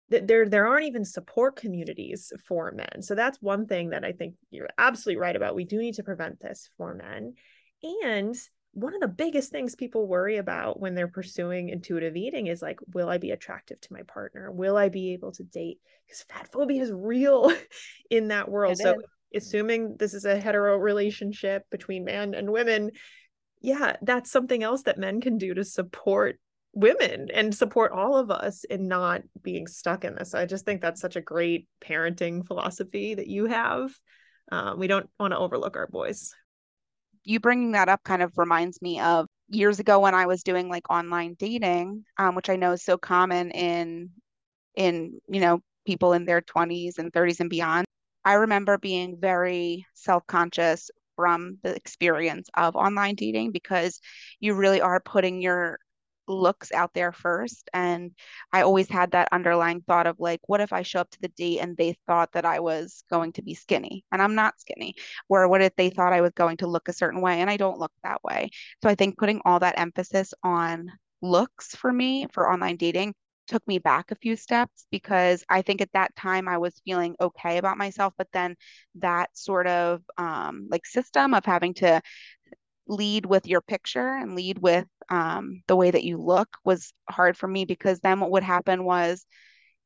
there 0.08 0.48
there 0.48 0.66
aren't 0.66 0.86
even 0.86 1.04
support 1.04 1.56
communities 1.56 2.32
for 2.46 2.70
men 2.72 3.00
so 3.00 3.14
that's 3.14 3.40
one 3.40 3.66
thing 3.66 3.90
that 3.90 4.04
i 4.04 4.12
think 4.12 4.34
you're 4.50 4.68
absolutely 4.78 5.20
right 5.20 5.36
about 5.36 5.54
we 5.54 5.64
do 5.64 5.78
need 5.78 5.94
to 5.94 6.02
prevent 6.02 6.40
this 6.40 6.68
for 6.76 6.94
men 6.94 7.34
and 8.02 8.36
one 8.74 8.94
of 8.94 9.00
the 9.00 9.08
biggest 9.08 9.50
things 9.50 9.76
people 9.76 10.06
worry 10.06 10.36
about 10.36 10.80
when 10.80 10.94
they're 10.94 11.08
pursuing 11.08 11.68
intuitive 11.68 12.16
eating 12.16 12.48
is 12.48 12.60
like, 12.60 12.78
will 12.92 13.08
I 13.08 13.18
be 13.18 13.30
attractive 13.30 13.80
to 13.80 13.92
my 13.92 14.02
partner? 14.02 14.50
Will 14.50 14.76
I 14.76 14.88
be 14.88 15.12
able 15.12 15.32
to 15.32 15.44
date? 15.44 15.78
Because 16.06 16.22
fat 16.22 16.50
phobia 16.52 16.82
is 16.82 16.92
real 16.92 17.52
in 18.10 18.28
that 18.28 18.50
world. 18.50 18.72
It 18.72 18.78
so, 18.78 18.94
is. 19.32 19.46
assuming 19.46 19.96
this 19.98 20.12
is 20.12 20.24
a 20.24 20.38
hetero 20.38 20.76
relationship 20.76 21.62
between 21.70 22.04
man 22.04 22.34
and 22.34 22.50
women, 22.50 22.90
yeah, 23.60 23.96
that's 24.02 24.30
something 24.30 24.62
else 24.62 24.82
that 24.82 24.98
men 24.98 25.20
can 25.20 25.38
do 25.38 25.54
to 25.54 25.64
support 25.64 26.40
women 26.72 27.28
and 27.32 27.54
support 27.54 27.92
all 27.92 28.16
of 28.16 28.32
us 28.32 28.64
in 28.64 28.88
not 28.88 29.22
being 29.40 29.68
stuck 29.68 30.04
in 30.04 30.16
this. 30.16 30.34
I 30.34 30.46
just 30.46 30.64
think 30.64 30.80
that's 30.82 31.00
such 31.00 31.14
a 31.14 31.20
great 31.20 31.68
parenting 31.80 32.44
philosophy 32.44 33.14
that 33.14 33.28
you 33.28 33.46
have. 33.46 33.94
Um, 34.50 34.80
we 34.80 34.88
don't 34.88 35.08
want 35.18 35.32
to 35.32 35.38
overlook 35.38 35.76
our 35.76 35.86
boys 35.86 36.34
you 37.24 37.40
bringing 37.40 37.72
that 37.72 37.88
up 37.88 38.02
kind 38.04 38.22
of 38.22 38.36
reminds 38.36 38.80
me 38.82 39.00
of 39.00 39.26
years 39.48 39.78
ago 39.80 40.00
when 40.00 40.14
I 40.14 40.26
was 40.26 40.42
doing 40.42 40.68
like 40.68 40.90
online 40.90 41.34
dating, 41.38 42.04
um, 42.18 42.34
which 42.34 42.50
I 42.50 42.56
know 42.56 42.72
is 42.72 42.82
so 42.82 42.96
common 42.98 43.50
in 43.50 44.10
in 44.74 45.20
you 45.28 45.40
know 45.40 45.60
people 45.86 46.12
in 46.12 46.24
their 46.24 46.40
20s 46.40 46.98
and 46.98 47.12
30s 47.12 47.40
and 47.40 47.50
beyond. 47.50 47.86
I 48.24 48.34
remember 48.34 48.78
being 48.78 49.18
very 49.20 49.86
self-conscious 49.94 50.90
from 51.16 51.58
the 51.62 51.74
experience 51.76 52.48
of 52.54 52.74
online 52.74 53.14
dating 53.14 53.52
because 53.52 54.00
you 54.40 54.54
really 54.54 54.80
are 54.80 55.00
putting 55.00 55.42
your 55.42 55.78
looks 56.26 56.72
out 56.72 56.92
there 56.94 57.12
first. 57.12 57.68
And 57.72 58.12
I 58.52 58.62
always 58.62 58.88
had 58.88 59.12
that 59.12 59.28
underlying 59.32 59.82
thought 59.82 60.06
of 60.06 60.20
like, 60.20 60.40
what 60.46 60.60
if 60.60 60.72
I 60.72 60.82
show 60.82 61.00
up 61.00 61.10
to 61.10 61.20
the 61.20 61.28
date 61.28 61.60
and 61.60 61.76
they 61.76 61.96
thought 62.06 62.32
that 62.32 62.44
I 62.44 62.60
was 62.60 63.04
going 63.10 63.32
to 63.32 63.42
be 63.42 63.54
skinny 63.54 64.04
and 64.12 64.22
I'm 64.22 64.34
not 64.34 64.60
skinny? 64.60 64.94
Or 65.28 65.48
what 65.48 65.62
if 65.62 65.74
they 65.76 65.90
thought 65.90 66.12
I 66.12 66.20
was 66.20 66.32
going 66.34 66.58
to 66.58 66.66
look 66.66 66.88
a 66.88 66.92
certain 66.92 67.20
way 67.20 67.40
and 67.40 67.50
I 67.50 67.56
don't 67.56 67.78
look 67.78 67.92
that 68.02 68.22
way? 68.24 68.50
So 68.82 68.88
I 68.88 68.94
think 68.94 69.18
putting 69.18 69.40
all 69.44 69.60
that 69.60 69.78
emphasis 69.78 70.34
on 70.42 70.90
looks 71.22 71.74
for 71.74 71.92
me 71.92 72.26
for 72.32 72.50
online 72.50 72.76
dating 72.76 73.14
took 73.46 73.66
me 73.66 73.78
back 73.78 74.10
a 74.10 74.16
few 74.16 74.36
steps 74.36 74.86
because 74.90 75.44
I 75.48 75.62
think 75.62 75.80
at 75.80 75.92
that 75.92 76.14
time 76.16 76.48
I 76.48 76.58
was 76.58 76.80
feeling 76.84 77.14
okay 77.20 77.58
about 77.58 77.78
myself, 77.78 78.14
but 78.16 78.28
then 78.32 78.56
that 78.96 79.36
sort 79.36 79.66
of 79.66 80.02
um, 80.16 80.68
like 80.70 80.86
system 80.86 81.34
of 81.34 81.44
having 81.44 81.74
to 81.74 82.00
lead 82.86 83.26
with 83.26 83.46
your 83.46 83.60
picture 83.60 84.14
and 84.14 84.34
lead 84.34 84.58
with 84.58 84.86
um, 85.10 85.62
the 85.68 85.76
way 85.76 85.90
that 85.90 86.04
you 86.04 86.18
look 86.18 86.48
was 86.64 86.92
hard 87.08 87.36
for 87.36 87.48
me 87.48 87.64
because 87.64 88.00
then 88.00 88.20
what 88.20 88.30
would 88.30 88.42
happen 88.42 88.84
was 88.84 89.26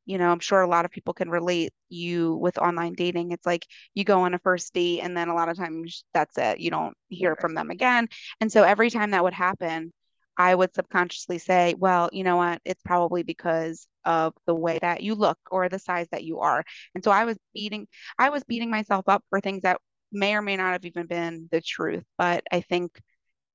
you 0.06 0.18
know 0.18 0.30
i'm 0.30 0.40
sure 0.40 0.60
a 0.62 0.68
lot 0.68 0.84
of 0.84 0.90
people 0.90 1.12
can 1.14 1.28
relate 1.30 1.72
you 1.88 2.34
with 2.36 2.58
online 2.58 2.92
dating. 2.94 3.32
It's 3.32 3.46
like 3.46 3.66
you 3.94 4.04
go 4.04 4.20
on 4.20 4.34
a 4.34 4.38
first 4.38 4.72
date 4.74 5.00
and 5.00 5.16
then 5.16 5.28
a 5.28 5.34
lot 5.34 5.48
of 5.48 5.56
times 5.56 6.04
that's 6.14 6.36
it. 6.38 6.60
You 6.60 6.70
don't 6.70 6.94
hear 7.08 7.36
from 7.36 7.54
them 7.54 7.70
again. 7.70 8.08
And 8.40 8.50
so 8.52 8.62
every 8.62 8.90
time 8.90 9.10
that 9.12 9.24
would 9.24 9.34
happen 9.34 9.92
i 10.40 10.54
would 10.54 10.72
subconsciously 10.74 11.38
say 11.38 11.74
well 11.78 12.08
you 12.12 12.24
know 12.24 12.36
what? 12.36 12.60
It's 12.64 12.82
probably 12.82 13.22
because 13.22 13.86
of 14.04 14.34
the 14.46 14.54
way 14.54 14.78
that 14.80 15.02
you 15.02 15.14
look 15.14 15.38
or 15.50 15.68
the 15.68 15.78
size 15.78 16.06
that 16.12 16.24
you 16.24 16.40
are. 16.40 16.64
And 16.94 17.02
so 17.04 17.10
i 17.10 17.24
was 17.24 17.36
beating 17.54 17.86
i 18.18 18.30
was 18.30 18.44
beating 18.44 18.70
myself 18.70 19.08
up 19.08 19.24
for 19.30 19.40
things 19.40 19.62
that 19.62 19.80
may 20.12 20.34
or 20.34 20.42
may 20.42 20.56
not 20.56 20.72
have 20.72 20.84
even 20.84 21.06
been 21.06 21.48
the 21.50 21.60
truth. 21.60 22.04
But 22.16 22.44
I 22.50 22.60
think 22.60 23.00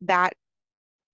that 0.01 0.33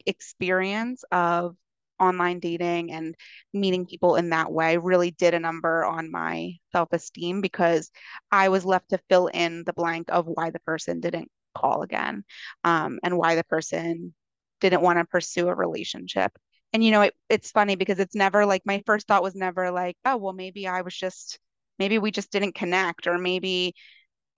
experience 0.05 1.03
of 1.11 1.55
online 1.99 2.39
dating 2.39 2.91
and 2.91 3.15
meeting 3.53 3.85
people 3.85 4.15
in 4.15 4.29
that 4.29 4.51
way 4.51 4.77
really 4.77 5.11
did 5.11 5.33
a 5.33 5.39
number 5.39 5.83
on 5.83 6.11
my 6.11 6.53
self 6.71 6.89
esteem 6.93 7.41
because 7.41 7.91
I 8.31 8.49
was 8.49 8.65
left 8.65 8.89
to 8.89 8.99
fill 9.09 9.27
in 9.27 9.63
the 9.65 9.73
blank 9.73 10.07
of 10.09 10.25
why 10.25 10.49
the 10.49 10.59
person 10.61 10.99
didn't 11.01 11.29
call 11.55 11.81
again 11.81 12.23
um, 12.63 12.99
and 13.03 13.17
why 13.17 13.35
the 13.35 13.43
person 13.43 14.13
didn't 14.61 14.81
want 14.81 14.99
to 14.99 15.05
pursue 15.05 15.47
a 15.49 15.55
relationship. 15.55 16.31
And, 16.71 16.83
you 16.83 16.91
know, 16.91 17.01
it, 17.01 17.15
it's 17.29 17.51
funny 17.51 17.75
because 17.75 17.99
it's 17.99 18.15
never 18.15 18.45
like 18.45 18.61
my 18.65 18.83
first 18.85 19.07
thought 19.07 19.23
was 19.23 19.35
never 19.35 19.71
like, 19.71 19.97
oh, 20.05 20.17
well, 20.17 20.33
maybe 20.33 20.67
I 20.67 20.81
was 20.81 20.95
just, 20.95 21.39
maybe 21.79 21.97
we 21.97 22.11
just 22.11 22.31
didn't 22.31 22.55
connect 22.55 23.07
or 23.07 23.17
maybe 23.17 23.73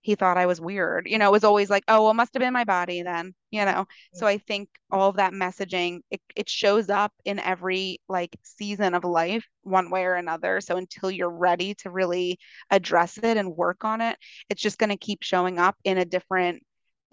he 0.02 0.16
thought 0.16 0.36
I 0.36 0.46
was 0.46 0.60
weird. 0.60 1.06
You 1.08 1.18
know, 1.18 1.28
it 1.28 1.32
was 1.32 1.44
always 1.44 1.70
like, 1.70 1.84
oh, 1.88 2.02
well, 2.02 2.10
it 2.10 2.14
must 2.14 2.34
have 2.34 2.40
been 2.40 2.52
my 2.52 2.64
body 2.64 3.02
then, 3.02 3.34
you 3.50 3.64
know. 3.64 3.86
So 4.12 4.26
I 4.26 4.38
think 4.38 4.68
all 4.90 5.08
of 5.08 5.16
that 5.16 5.32
messaging, 5.32 6.00
it, 6.10 6.20
it 6.36 6.48
shows 6.48 6.90
up 6.90 7.12
in 7.24 7.38
every 7.38 8.00
like 8.08 8.36
season 8.42 8.94
of 8.94 9.04
life, 9.04 9.46
one 9.62 9.90
way 9.90 10.04
or 10.04 10.14
another. 10.14 10.60
So 10.60 10.76
until 10.76 11.10
you're 11.10 11.30
ready 11.30 11.74
to 11.76 11.90
really 11.90 12.38
address 12.70 13.16
it 13.18 13.36
and 13.36 13.56
work 13.56 13.84
on 13.84 14.00
it, 14.00 14.16
it's 14.50 14.60
just 14.60 14.78
going 14.78 14.90
to 14.90 14.96
keep 14.96 15.22
showing 15.22 15.58
up 15.58 15.76
in 15.84 15.98
a 15.98 16.04
different 16.04 16.62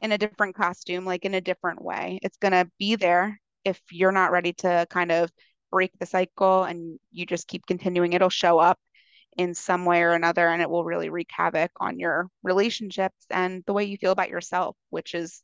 in 0.02 0.12
a 0.12 0.18
different 0.18 0.56
costume, 0.56 1.06
like 1.06 1.26
in 1.26 1.34
a 1.36 1.42
different 1.42 1.82
way. 1.82 2.20
It's 2.24 2.38
going 2.38 2.54
to 2.54 2.70
be 2.80 2.96
there 2.96 3.40
if 3.66 3.82
you're 3.92 4.12
not 4.12 4.32
ready 4.32 4.54
to 4.54 4.88
kind 4.90 5.12
of 5.12 5.30
break 5.72 5.92
the 6.00 6.06
cycle 6.06 6.64
and 6.64 6.98
you 7.12 7.26
just 7.26 7.48
keep 7.48 7.66
continuing, 7.66 8.14
it'll 8.14 8.30
show 8.30 8.60
up 8.60 8.80
in 9.38 9.54
some 9.54 9.86
way 9.86 10.02
or 10.02 10.12
another 10.12 10.48
and 10.48 10.62
it 10.62 10.70
will 10.70 10.84
really 10.84 11.10
wreak 11.10 11.30
havoc 11.32 11.72
on 11.80 12.00
your 12.00 12.30
relationships 12.44 13.26
and 13.30 13.64
the 13.66 13.74
way 13.74 13.84
you 13.84 13.98
feel 13.98 14.12
about 14.12 14.30
yourself 14.30 14.76
which 14.90 15.14
is 15.14 15.42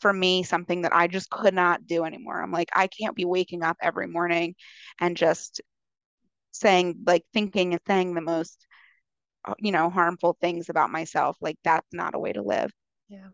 for 0.00 0.12
me 0.12 0.42
something 0.42 0.82
that 0.82 0.94
I 0.94 1.06
just 1.06 1.30
could 1.30 1.54
not 1.54 1.86
do 1.86 2.04
anymore. 2.04 2.40
I'm 2.40 2.52
like, 2.52 2.70
I 2.74 2.86
can't 2.86 3.16
be 3.16 3.24
waking 3.24 3.62
up 3.62 3.76
every 3.82 4.06
morning 4.06 4.54
and 5.00 5.16
just 5.16 5.60
saying, 6.52 7.00
like, 7.06 7.24
thinking 7.32 7.72
and 7.72 7.80
saying 7.86 8.14
the 8.14 8.20
most, 8.20 8.66
uh, 9.44 9.54
you 9.58 9.72
know, 9.72 9.90
harmful 9.90 10.36
things 10.40 10.68
about 10.68 10.90
myself. 10.90 11.36
Like, 11.40 11.58
that's 11.64 11.92
not 11.92 12.14
a 12.14 12.18
way 12.18 12.32
to 12.32 12.42
live. 12.42 12.70
Yeah. 13.08 13.28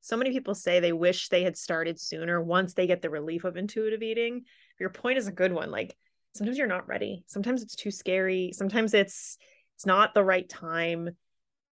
So 0.00 0.16
many 0.16 0.30
people 0.30 0.54
say 0.54 0.80
they 0.80 0.92
wish 0.92 1.28
they 1.28 1.42
had 1.42 1.56
started 1.56 2.00
sooner 2.00 2.40
once 2.40 2.74
they 2.74 2.86
get 2.86 3.02
the 3.02 3.10
relief 3.10 3.44
of 3.44 3.56
intuitive 3.56 4.02
eating. 4.02 4.44
Your 4.78 4.90
point 4.90 5.18
is 5.18 5.26
a 5.26 5.32
good 5.32 5.52
one. 5.52 5.70
Like, 5.70 5.96
sometimes 6.36 6.58
you're 6.58 6.66
not 6.66 6.88
ready. 6.88 7.24
Sometimes 7.26 7.62
it's 7.62 7.76
too 7.76 7.90
scary. 7.90 8.52
Sometimes 8.54 8.94
it's, 8.94 9.38
it's 9.74 9.86
not 9.86 10.14
the 10.14 10.24
right 10.24 10.48
time 10.48 11.10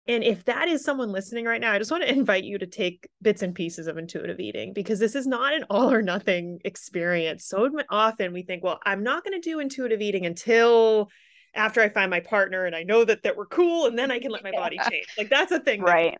and 0.09 0.23
if 0.23 0.43
that 0.45 0.67
is 0.67 0.83
someone 0.83 1.11
listening 1.11 1.45
right 1.45 1.61
now, 1.61 1.71
I 1.71 1.77
just 1.77 1.91
want 1.91 2.01
to 2.01 2.11
invite 2.13 2.43
you 2.43 2.57
to 2.57 2.65
take 2.65 3.07
bits 3.21 3.43
and 3.43 3.53
pieces 3.53 3.85
of 3.85 3.97
intuitive 3.97 4.39
eating 4.39 4.73
because 4.73 4.97
this 4.97 5.15
is 5.15 5.27
not 5.27 5.53
an 5.53 5.63
all 5.69 5.91
or 5.91 6.01
nothing 6.01 6.59
experience. 6.65 7.45
So 7.45 7.69
often 7.89 8.33
we 8.33 8.41
think, 8.41 8.63
well, 8.63 8.79
I'm 8.83 9.03
not 9.03 9.23
going 9.23 9.39
to 9.39 9.49
do 9.49 9.59
intuitive 9.59 10.01
eating 10.01 10.25
until 10.25 11.09
after 11.53 11.81
I 11.81 11.89
find 11.89 12.09
my 12.09 12.19
partner 12.19 12.65
and 12.65 12.75
I 12.75 12.83
know 12.83 13.05
that 13.05 13.23
that 13.23 13.37
we're 13.37 13.45
cool 13.45 13.85
and 13.85 13.97
then 13.97 14.11
I 14.11 14.19
can 14.19 14.31
let 14.31 14.43
my 14.43 14.51
body 14.51 14.79
change. 14.89 15.05
Like 15.17 15.29
that's 15.29 15.51
a 15.51 15.59
thing. 15.59 15.81
Right. 15.81 16.17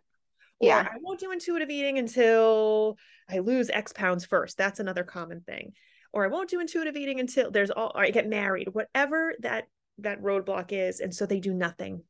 Yeah. 0.60 0.86
I 0.90 0.96
won't 1.00 1.20
do 1.20 1.32
intuitive 1.32 1.70
eating 1.70 1.98
until 1.98 2.98
I 3.28 3.38
lose 3.38 3.70
X 3.70 3.92
pounds 3.92 4.24
first. 4.24 4.58
That's 4.58 4.80
another 4.80 5.04
common 5.04 5.40
thing. 5.40 5.72
Or 6.12 6.24
I 6.24 6.28
won't 6.28 6.50
do 6.50 6.60
intuitive 6.60 6.96
eating 6.96 7.20
until 7.20 7.50
there's 7.50 7.70
all 7.70 7.92
or 7.94 8.02
I 8.02 8.10
get 8.10 8.28
married, 8.28 8.68
whatever 8.72 9.34
that 9.40 9.64
that 9.98 10.22
roadblock 10.22 10.72
is. 10.72 11.00
And 11.00 11.14
so 11.14 11.26
they 11.26 11.40
do 11.40 11.54
nothing 11.54 12.02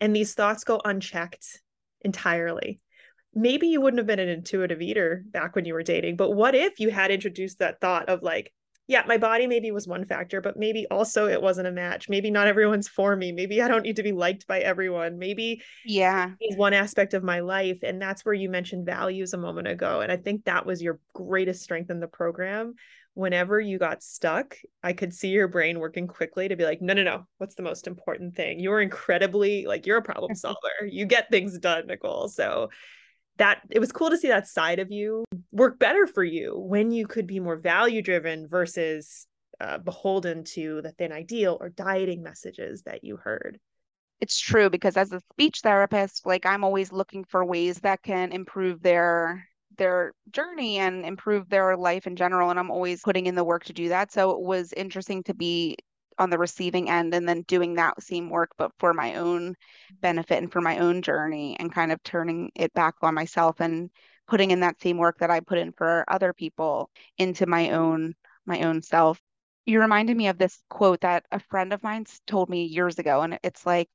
and 0.00 0.14
these 0.14 0.34
thoughts 0.34 0.64
go 0.64 0.80
unchecked 0.84 1.60
entirely 2.02 2.80
maybe 3.34 3.66
you 3.66 3.80
wouldn't 3.80 3.98
have 3.98 4.06
been 4.06 4.20
an 4.20 4.28
intuitive 4.28 4.80
eater 4.80 5.24
back 5.30 5.56
when 5.56 5.64
you 5.64 5.74
were 5.74 5.82
dating 5.82 6.16
but 6.16 6.30
what 6.30 6.54
if 6.54 6.80
you 6.80 6.90
had 6.90 7.10
introduced 7.10 7.58
that 7.58 7.80
thought 7.80 8.08
of 8.08 8.22
like 8.22 8.52
yeah 8.86 9.02
my 9.06 9.16
body 9.16 9.46
maybe 9.46 9.70
was 9.70 9.86
one 9.86 10.04
factor 10.04 10.40
but 10.40 10.56
maybe 10.56 10.86
also 10.90 11.26
it 11.26 11.40
wasn't 11.40 11.66
a 11.66 11.72
match. 11.72 12.08
Maybe 12.08 12.30
not 12.30 12.46
everyone's 12.46 12.88
for 12.88 13.16
me. 13.16 13.32
Maybe 13.32 13.62
i 13.62 13.68
don't 13.68 13.82
need 13.82 13.96
to 13.96 14.02
be 14.02 14.12
liked 14.12 14.46
by 14.46 14.60
everyone. 14.60 15.18
Maybe 15.18 15.62
yeah. 15.84 16.30
is 16.40 16.56
one 16.56 16.74
aspect 16.74 17.14
of 17.14 17.22
my 17.22 17.40
life 17.40 17.80
and 17.82 18.00
that's 18.00 18.24
where 18.24 18.34
you 18.34 18.48
mentioned 18.48 18.86
values 18.86 19.32
a 19.32 19.38
moment 19.38 19.68
ago 19.68 20.00
and 20.00 20.10
i 20.10 20.16
think 20.16 20.44
that 20.44 20.66
was 20.66 20.82
your 20.82 21.00
greatest 21.12 21.62
strength 21.62 21.90
in 21.90 22.00
the 22.00 22.08
program. 22.08 22.74
Whenever 23.16 23.60
you 23.60 23.78
got 23.78 24.02
stuck, 24.02 24.56
I 24.82 24.92
could 24.92 25.14
see 25.14 25.28
your 25.28 25.46
brain 25.46 25.78
working 25.78 26.08
quickly 26.08 26.48
to 26.48 26.56
be 26.56 26.64
like, 26.64 26.82
no, 26.82 26.94
no, 26.94 27.04
no, 27.04 27.28
what's 27.38 27.54
the 27.54 27.62
most 27.62 27.86
important 27.86 28.34
thing? 28.34 28.58
You're 28.58 28.80
incredibly 28.80 29.66
like 29.66 29.86
you're 29.86 29.98
a 29.98 30.02
problem 30.02 30.34
solver. 30.34 30.58
you 30.88 31.06
get 31.06 31.30
things 31.30 31.56
done, 31.60 31.86
Nicole. 31.86 32.26
So 32.26 32.70
that 33.38 33.60
it 33.70 33.78
was 33.78 33.92
cool 33.92 34.10
to 34.10 34.16
see 34.16 34.28
that 34.28 34.46
side 34.46 34.78
of 34.78 34.90
you 34.90 35.24
work 35.52 35.78
better 35.78 36.06
for 36.06 36.24
you 36.24 36.56
when 36.56 36.90
you 36.90 37.06
could 37.06 37.26
be 37.26 37.40
more 37.40 37.56
value 37.56 38.02
driven 38.02 38.46
versus 38.46 39.26
uh, 39.60 39.78
beholden 39.78 40.44
to 40.44 40.80
the 40.82 40.92
thin 40.92 41.12
ideal 41.12 41.56
or 41.60 41.68
dieting 41.68 42.22
messages 42.22 42.82
that 42.82 43.04
you 43.04 43.16
heard. 43.16 43.58
It's 44.20 44.38
true 44.38 44.70
because 44.70 44.96
as 44.96 45.12
a 45.12 45.20
speech 45.32 45.60
therapist, 45.60 46.26
like 46.26 46.46
I'm 46.46 46.64
always 46.64 46.92
looking 46.92 47.24
for 47.24 47.44
ways 47.44 47.80
that 47.80 48.02
can 48.02 48.32
improve 48.32 48.82
their 48.82 49.46
their 49.76 50.12
journey 50.30 50.78
and 50.78 51.04
improve 51.04 51.48
their 51.48 51.76
life 51.76 52.06
in 52.06 52.14
general. 52.14 52.50
And 52.50 52.60
I'm 52.60 52.70
always 52.70 53.02
putting 53.02 53.26
in 53.26 53.34
the 53.34 53.42
work 53.42 53.64
to 53.64 53.72
do 53.72 53.88
that. 53.88 54.12
So 54.12 54.30
it 54.30 54.40
was 54.40 54.72
interesting 54.72 55.24
to 55.24 55.34
be 55.34 55.76
on 56.18 56.30
the 56.30 56.38
receiving 56.38 56.88
end 56.90 57.14
and 57.14 57.28
then 57.28 57.42
doing 57.42 57.74
that 57.74 58.02
same 58.02 58.30
work, 58.30 58.50
but 58.56 58.72
for 58.78 58.94
my 58.94 59.16
own 59.16 59.54
benefit 60.00 60.38
and 60.38 60.52
for 60.52 60.60
my 60.60 60.78
own 60.78 61.02
journey 61.02 61.56
and 61.58 61.72
kind 61.72 61.92
of 61.92 62.02
turning 62.02 62.50
it 62.54 62.72
back 62.74 62.94
on 63.02 63.14
myself 63.14 63.60
and 63.60 63.90
putting 64.26 64.50
in 64.50 64.60
that 64.60 64.80
same 64.80 64.98
work 64.98 65.18
that 65.18 65.30
I 65.30 65.40
put 65.40 65.58
in 65.58 65.72
for 65.72 66.04
other 66.08 66.32
people 66.32 66.90
into 67.18 67.46
my 67.46 67.70
own 67.70 68.14
my 68.46 68.62
own 68.62 68.82
self. 68.82 69.20
You 69.66 69.80
reminded 69.80 70.16
me 70.16 70.28
of 70.28 70.38
this 70.38 70.62
quote 70.68 71.00
that 71.00 71.24
a 71.32 71.40
friend 71.40 71.72
of 71.72 71.82
mine 71.82 72.04
told 72.26 72.50
me 72.50 72.64
years 72.64 72.98
ago 72.98 73.22
and 73.22 73.38
it's 73.42 73.64
like 73.64 73.88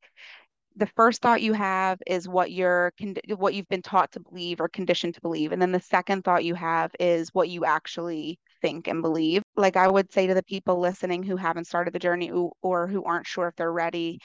the 0.76 0.88
first 0.88 1.22
thought 1.22 1.42
you 1.42 1.54
have 1.54 2.00
is 2.08 2.28
what 2.28 2.52
you're 2.52 2.94
what 3.36 3.54
you've 3.54 3.68
been 3.70 3.82
taught 3.82 4.12
to 4.14 4.20
believe 4.20 4.62
or 4.62 4.68
conditioned 4.70 5.14
to 5.16 5.22
believe 5.22 5.52
and 5.52 5.62
then 5.62 5.72
the 5.72 5.80
second 5.80 6.24
thought 6.24 6.46
you 6.46 6.56
have 6.56 6.92
is 7.00 7.34
what 7.34 7.50
you 7.50 7.66
actually 7.66 8.40
think 8.62 8.88
and 8.88 9.02
believe. 9.02 9.44
Like 9.56 9.78
i 9.78 9.88
would 9.88 10.12
say 10.12 10.28
to 10.28 10.34
the 10.34 10.44
people 10.44 10.80
listening 10.80 11.24
who 11.24 11.36
haven't 11.38 11.66
started 11.68 11.94
the 11.94 12.00
journey 12.00 12.32
or 12.62 12.88
who 12.88 13.04
aren't 13.04 13.28
sure 13.28 13.48
if 13.48 13.56
they're 13.56 13.72
ready 13.74 14.20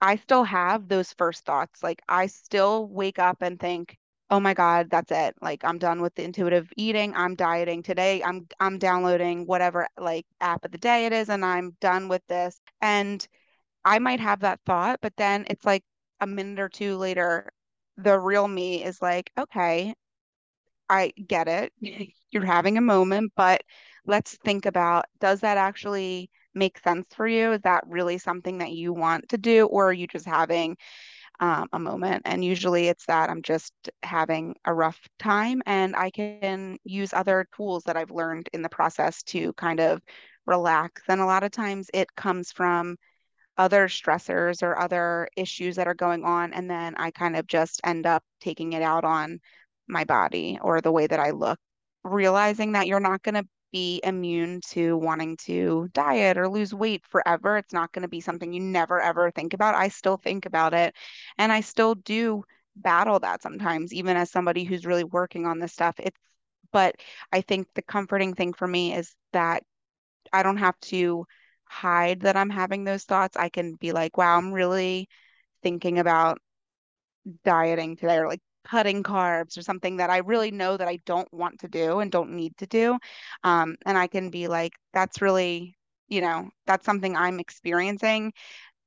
i 0.00 0.16
still 0.16 0.44
have 0.44 0.88
those 0.88 1.12
first 1.14 1.44
thoughts. 1.44 1.82
Like 1.82 2.00
i 2.08 2.26
still 2.26 2.88
wake 2.88 3.18
up 3.18 3.38
and 3.42 3.58
think 3.60 3.96
oh 4.30 4.40
my 4.40 4.54
god 4.54 4.90
that's 4.90 5.10
it. 5.12 5.34
Like 5.40 5.64
i'm 5.64 5.78
done 5.78 6.02
with 6.02 6.14
the 6.14 6.24
intuitive 6.24 6.68
eating. 6.76 7.14
I'm 7.14 7.34
dieting 7.34 7.82
today. 7.82 8.22
I'm 8.22 8.46
i'm 8.60 8.78
downloading 8.78 9.46
whatever 9.46 9.88
like 9.98 10.26
app 10.40 10.64
of 10.64 10.72
the 10.72 10.78
day 10.78 11.06
it 11.06 11.12
is 11.12 11.28
and 11.30 11.44
i'm 11.44 11.76
done 11.80 12.08
with 12.08 12.22
this. 12.28 12.60
And 12.80 13.26
I 13.84 13.98
might 14.00 14.20
have 14.20 14.40
that 14.40 14.60
thought, 14.66 15.00
but 15.02 15.16
then 15.16 15.46
it's 15.50 15.64
like 15.64 15.84
a 16.20 16.26
minute 16.26 16.60
or 16.60 16.68
two 16.68 16.96
later, 16.96 17.50
the 17.96 18.18
real 18.18 18.46
me 18.48 18.84
is 18.84 19.02
like, 19.02 19.30
okay, 19.38 19.94
I 20.88 21.12
get 21.26 21.48
it. 21.48 21.72
You're 22.30 22.44
having 22.44 22.78
a 22.78 22.82
moment, 22.82 23.32
but 23.36 23.62
let's 24.06 24.36
think 24.44 24.66
about 24.66 25.06
does 25.20 25.40
that 25.40 25.58
actually 25.58 26.30
make 26.54 26.78
sense 26.80 27.06
for 27.14 27.26
you? 27.28 27.52
Is 27.52 27.62
that 27.62 27.84
really 27.86 28.18
something 28.18 28.58
that 28.58 28.72
you 28.72 28.92
want 28.92 29.28
to 29.30 29.38
do, 29.38 29.66
or 29.66 29.88
are 29.90 29.92
you 29.92 30.06
just 30.06 30.26
having 30.26 30.76
um, 31.40 31.68
a 31.72 31.78
moment? 31.78 32.22
And 32.26 32.44
usually 32.44 32.88
it's 32.88 33.06
that 33.06 33.30
I'm 33.30 33.42
just 33.42 33.72
having 34.02 34.56
a 34.64 34.74
rough 34.74 35.00
time, 35.18 35.62
and 35.66 35.94
I 35.96 36.10
can 36.10 36.78
use 36.84 37.12
other 37.12 37.46
tools 37.56 37.84
that 37.84 37.96
I've 37.96 38.10
learned 38.10 38.48
in 38.52 38.62
the 38.62 38.68
process 38.68 39.22
to 39.24 39.52
kind 39.54 39.80
of 39.80 40.02
relax. 40.46 41.02
And 41.08 41.20
a 41.20 41.26
lot 41.26 41.44
of 41.44 41.50
times 41.52 41.90
it 41.94 42.14
comes 42.16 42.52
from 42.52 42.96
other 43.56 43.88
stressors 43.88 44.62
or 44.62 44.78
other 44.78 45.28
issues 45.36 45.76
that 45.76 45.88
are 45.88 45.94
going 45.94 46.24
on. 46.24 46.52
And 46.54 46.70
then 46.70 46.94
I 46.96 47.10
kind 47.10 47.36
of 47.36 47.46
just 47.46 47.80
end 47.84 48.06
up 48.06 48.22
taking 48.40 48.72
it 48.72 48.82
out 48.82 49.04
on 49.04 49.40
my 49.88 50.04
body 50.04 50.58
or 50.62 50.80
the 50.80 50.92
way 50.92 51.06
that 51.06 51.20
I 51.20 51.30
look, 51.30 51.58
realizing 52.04 52.72
that 52.72 52.86
you're 52.86 53.00
not 53.00 53.22
going 53.22 53.34
to 53.34 53.46
be 53.72 54.00
immune 54.02 54.60
to 54.70 54.96
wanting 54.96 55.36
to 55.36 55.88
diet 55.92 56.38
or 56.38 56.48
lose 56.48 56.72
weight 56.72 57.04
forever. 57.06 57.58
It's 57.58 57.72
not 57.72 57.92
going 57.92 58.02
to 58.02 58.08
be 58.08 58.20
something 58.20 58.52
you 58.52 58.60
never 58.60 59.00
ever 59.00 59.30
think 59.30 59.52
about. 59.54 59.74
I 59.74 59.88
still 59.88 60.16
think 60.16 60.46
about 60.46 60.74
it 60.74 60.94
and 61.36 61.52
I 61.52 61.60
still 61.60 61.94
do 61.94 62.44
battle 62.76 63.18
that 63.20 63.42
sometimes, 63.42 63.92
even 63.92 64.16
as 64.16 64.30
somebody 64.30 64.64
who's 64.64 64.86
really 64.86 65.04
working 65.04 65.46
on 65.46 65.58
this 65.58 65.72
stuff. 65.72 65.96
It's, 65.98 66.18
but 66.72 66.96
I 67.32 67.40
think 67.40 67.66
the 67.74 67.82
comforting 67.82 68.34
thing 68.34 68.52
for 68.52 68.66
me 68.66 68.94
is 68.94 69.14
that 69.32 69.62
I 70.32 70.42
don't 70.42 70.58
have 70.58 70.78
to 70.80 71.26
hide 71.64 72.20
that 72.20 72.36
I'm 72.36 72.50
having 72.50 72.84
those 72.84 73.04
thoughts. 73.04 73.36
I 73.36 73.48
can 73.48 73.74
be 73.74 73.92
like, 73.92 74.16
wow, 74.16 74.36
I'm 74.36 74.52
really 74.52 75.08
thinking 75.62 75.98
about 75.98 76.40
dieting 77.44 77.96
today 77.96 78.16
or 78.16 78.28
like 78.28 78.40
cutting 78.70 79.02
carbs 79.02 79.56
or 79.56 79.62
something 79.62 79.96
that 79.96 80.10
I 80.10 80.18
really 80.18 80.50
know 80.50 80.76
that 80.76 80.88
I 80.88 80.98
don't 81.06 81.32
want 81.32 81.60
to 81.60 81.68
do 81.68 82.00
and 82.00 82.10
don't 82.10 82.32
need 82.32 82.56
to 82.58 82.66
do. 82.66 82.98
Um, 83.44 83.76
and 83.86 83.96
I 83.96 84.06
can 84.06 84.30
be 84.30 84.48
like, 84.48 84.72
that's 84.92 85.22
really, 85.22 85.76
you 86.08 86.20
know, 86.20 86.50
that's 86.66 86.84
something 86.84 87.16
I'm 87.16 87.40
experiencing. 87.40 88.32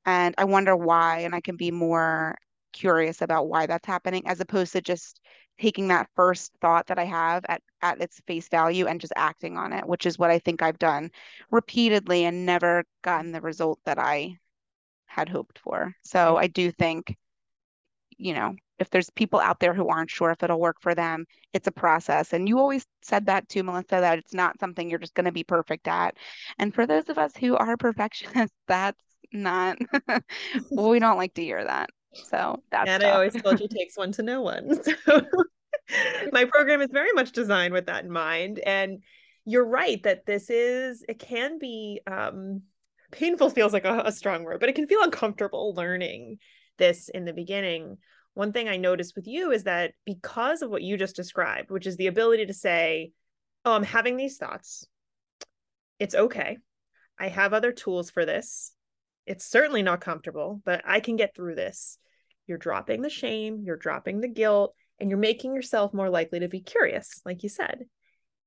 And 0.05 0.35
I 0.37 0.45
wonder 0.45 0.75
why. 0.75 1.19
And 1.19 1.33
I 1.33 1.41
can 1.41 1.55
be 1.57 1.71
more 1.71 2.35
curious 2.73 3.21
about 3.21 3.47
why 3.47 3.65
that's 3.65 3.87
happening 3.87 4.23
as 4.27 4.39
opposed 4.39 4.73
to 4.73 4.81
just 4.81 5.19
taking 5.59 5.89
that 5.89 6.09
first 6.15 6.51
thought 6.61 6.87
that 6.87 6.97
I 6.97 7.05
have 7.05 7.45
at, 7.47 7.61
at 7.81 8.01
its 8.01 8.19
face 8.25 8.47
value 8.49 8.87
and 8.87 8.99
just 8.99 9.13
acting 9.15 9.57
on 9.57 9.73
it, 9.73 9.85
which 9.87 10.05
is 10.05 10.17
what 10.17 10.31
I 10.31 10.39
think 10.39 10.61
I've 10.61 10.79
done 10.79 11.11
repeatedly 11.51 12.25
and 12.25 12.45
never 12.45 12.83
gotten 13.03 13.31
the 13.31 13.41
result 13.41 13.79
that 13.85 13.99
I 13.99 14.37
had 15.05 15.29
hoped 15.29 15.59
for. 15.59 15.93
So 16.03 16.37
I 16.37 16.47
do 16.47 16.71
think, 16.71 17.15
you 18.21 18.33
know, 18.33 18.55
if 18.77 18.89
there's 18.89 19.09
people 19.09 19.39
out 19.39 19.59
there 19.59 19.73
who 19.73 19.87
aren't 19.89 20.11
sure 20.11 20.31
if 20.31 20.43
it'll 20.43 20.59
work 20.59 20.77
for 20.79 20.93
them, 20.93 21.25
it's 21.53 21.67
a 21.67 21.71
process. 21.71 22.33
And 22.33 22.47
you 22.47 22.59
always 22.59 22.85
said 23.01 23.25
that 23.25 23.49
too, 23.49 23.63
Melissa, 23.63 23.97
that 23.99 24.19
it's 24.19 24.33
not 24.33 24.59
something 24.59 24.89
you're 24.89 24.99
just 24.99 25.15
going 25.15 25.25
to 25.25 25.31
be 25.31 25.43
perfect 25.43 25.87
at. 25.87 26.15
And 26.59 26.73
for 26.73 26.85
those 26.85 27.09
of 27.09 27.17
us 27.17 27.35
who 27.35 27.55
are 27.55 27.77
perfectionists, 27.77 28.55
that's 28.67 29.01
not, 29.33 29.77
we 30.71 30.99
don't 30.99 31.17
like 31.17 31.33
to 31.35 31.43
hear 31.43 31.63
that. 31.63 31.89
So 32.13 32.61
that's 32.71 32.89
and 32.89 33.01
tough. 33.01 33.11
I 33.11 33.15
always 33.15 33.41
told 33.41 33.59
you 33.59 33.67
takes 33.67 33.97
one 33.97 34.11
to 34.13 34.23
know 34.23 34.41
one. 34.41 34.79
So 35.89 36.29
my 36.31 36.45
program 36.45 36.81
is 36.81 36.89
very 36.91 37.11
much 37.11 37.33
designed 37.33 37.73
with 37.73 37.87
that 37.87 38.05
in 38.05 38.11
mind. 38.11 38.59
And 38.59 38.99
you're 39.45 39.65
right 39.65 40.01
that 40.03 40.25
this 40.25 40.49
is 40.49 41.03
it 41.09 41.19
can 41.19 41.59
be 41.59 41.99
um 42.07 42.61
painful 43.11 43.49
feels 43.49 43.73
like 43.73 43.83
a, 43.83 44.03
a 44.05 44.11
strong 44.11 44.43
word, 44.43 44.61
but 44.61 44.69
it 44.69 44.75
can 44.75 44.87
feel 44.87 45.03
uncomfortable 45.03 45.73
learning 45.73 46.37
this 46.81 47.07
in 47.07 47.23
the 47.23 47.31
beginning. 47.31 47.97
One 48.33 48.51
thing 48.51 48.67
I 48.67 48.77
noticed 48.77 49.15
with 49.15 49.27
you 49.27 49.51
is 49.51 49.63
that 49.63 49.93
because 50.05 50.61
of 50.61 50.69
what 50.69 50.81
you 50.81 50.97
just 50.97 51.15
described, 51.15 51.69
which 51.69 51.87
is 51.87 51.95
the 51.95 52.07
ability 52.07 52.47
to 52.47 52.53
say, 52.53 53.11
Oh, 53.63 53.73
I'm 53.73 53.83
having 53.83 54.17
these 54.17 54.37
thoughts. 54.37 54.87
It's 55.99 56.15
okay. 56.15 56.57
I 57.19 57.27
have 57.27 57.53
other 57.53 57.71
tools 57.71 58.09
for 58.09 58.25
this. 58.25 58.73
It's 59.27 59.45
certainly 59.45 59.83
not 59.83 60.01
comfortable, 60.01 60.61
but 60.65 60.81
I 60.83 60.99
can 60.99 61.15
get 61.15 61.35
through 61.35 61.53
this. 61.53 61.99
You're 62.47 62.57
dropping 62.57 63.03
the 63.03 63.09
shame, 63.09 63.61
you're 63.63 63.77
dropping 63.77 64.19
the 64.19 64.27
guilt, 64.27 64.73
and 64.99 65.09
you're 65.09 65.19
making 65.19 65.53
yourself 65.53 65.93
more 65.93 66.09
likely 66.09 66.39
to 66.39 66.47
be 66.47 66.61
curious, 66.61 67.21
like 67.23 67.43
you 67.43 67.49
said. 67.49 67.85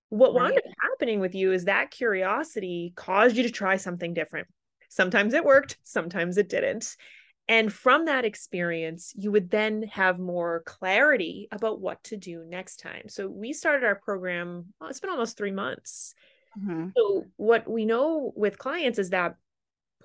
What 0.09 0.35
wound 0.35 0.57
up 0.57 0.65
happening 0.83 1.21
with 1.21 1.37
you 1.37 1.53
is 1.53 1.67
that 1.67 1.93
curiosity 1.93 2.93
caused 2.97 3.37
you 3.37 3.45
to 3.45 3.51
try 3.51 3.77
something 3.77 4.15
different. 4.15 4.49
Sometimes 4.89 5.35
it 5.35 5.45
worked, 5.45 5.79
sometimes 5.85 6.37
it 6.37 6.49
didn't. 6.49 6.97
And 7.47 7.73
from 7.73 8.07
that 8.07 8.25
experience, 8.25 9.13
you 9.15 9.31
would 9.33 9.51
then 9.51 9.83
have 9.85 10.19
more 10.19 10.63
clarity 10.65 11.49
about 11.53 11.81
what 11.81 12.03
to 12.05 12.17
do 12.17 12.45
next 12.49 12.81
time. 12.81 13.09
So 13.09 13.29
we 13.29 13.53
started 13.53 13.85
our 13.85 13.97
program, 13.97 14.67
well, 14.81 14.89
it's 14.89 15.01
been 15.01 15.11
almost 15.11 15.37
three 15.37 15.51
months. 15.51 16.15
Mm-hmm. 16.59 16.89
So 16.97 17.25
what 17.37 17.69
we 17.69 17.85
know 17.85 18.33
with 18.35 18.59
clients 18.59 18.99
is 18.99 19.11
that 19.11 19.35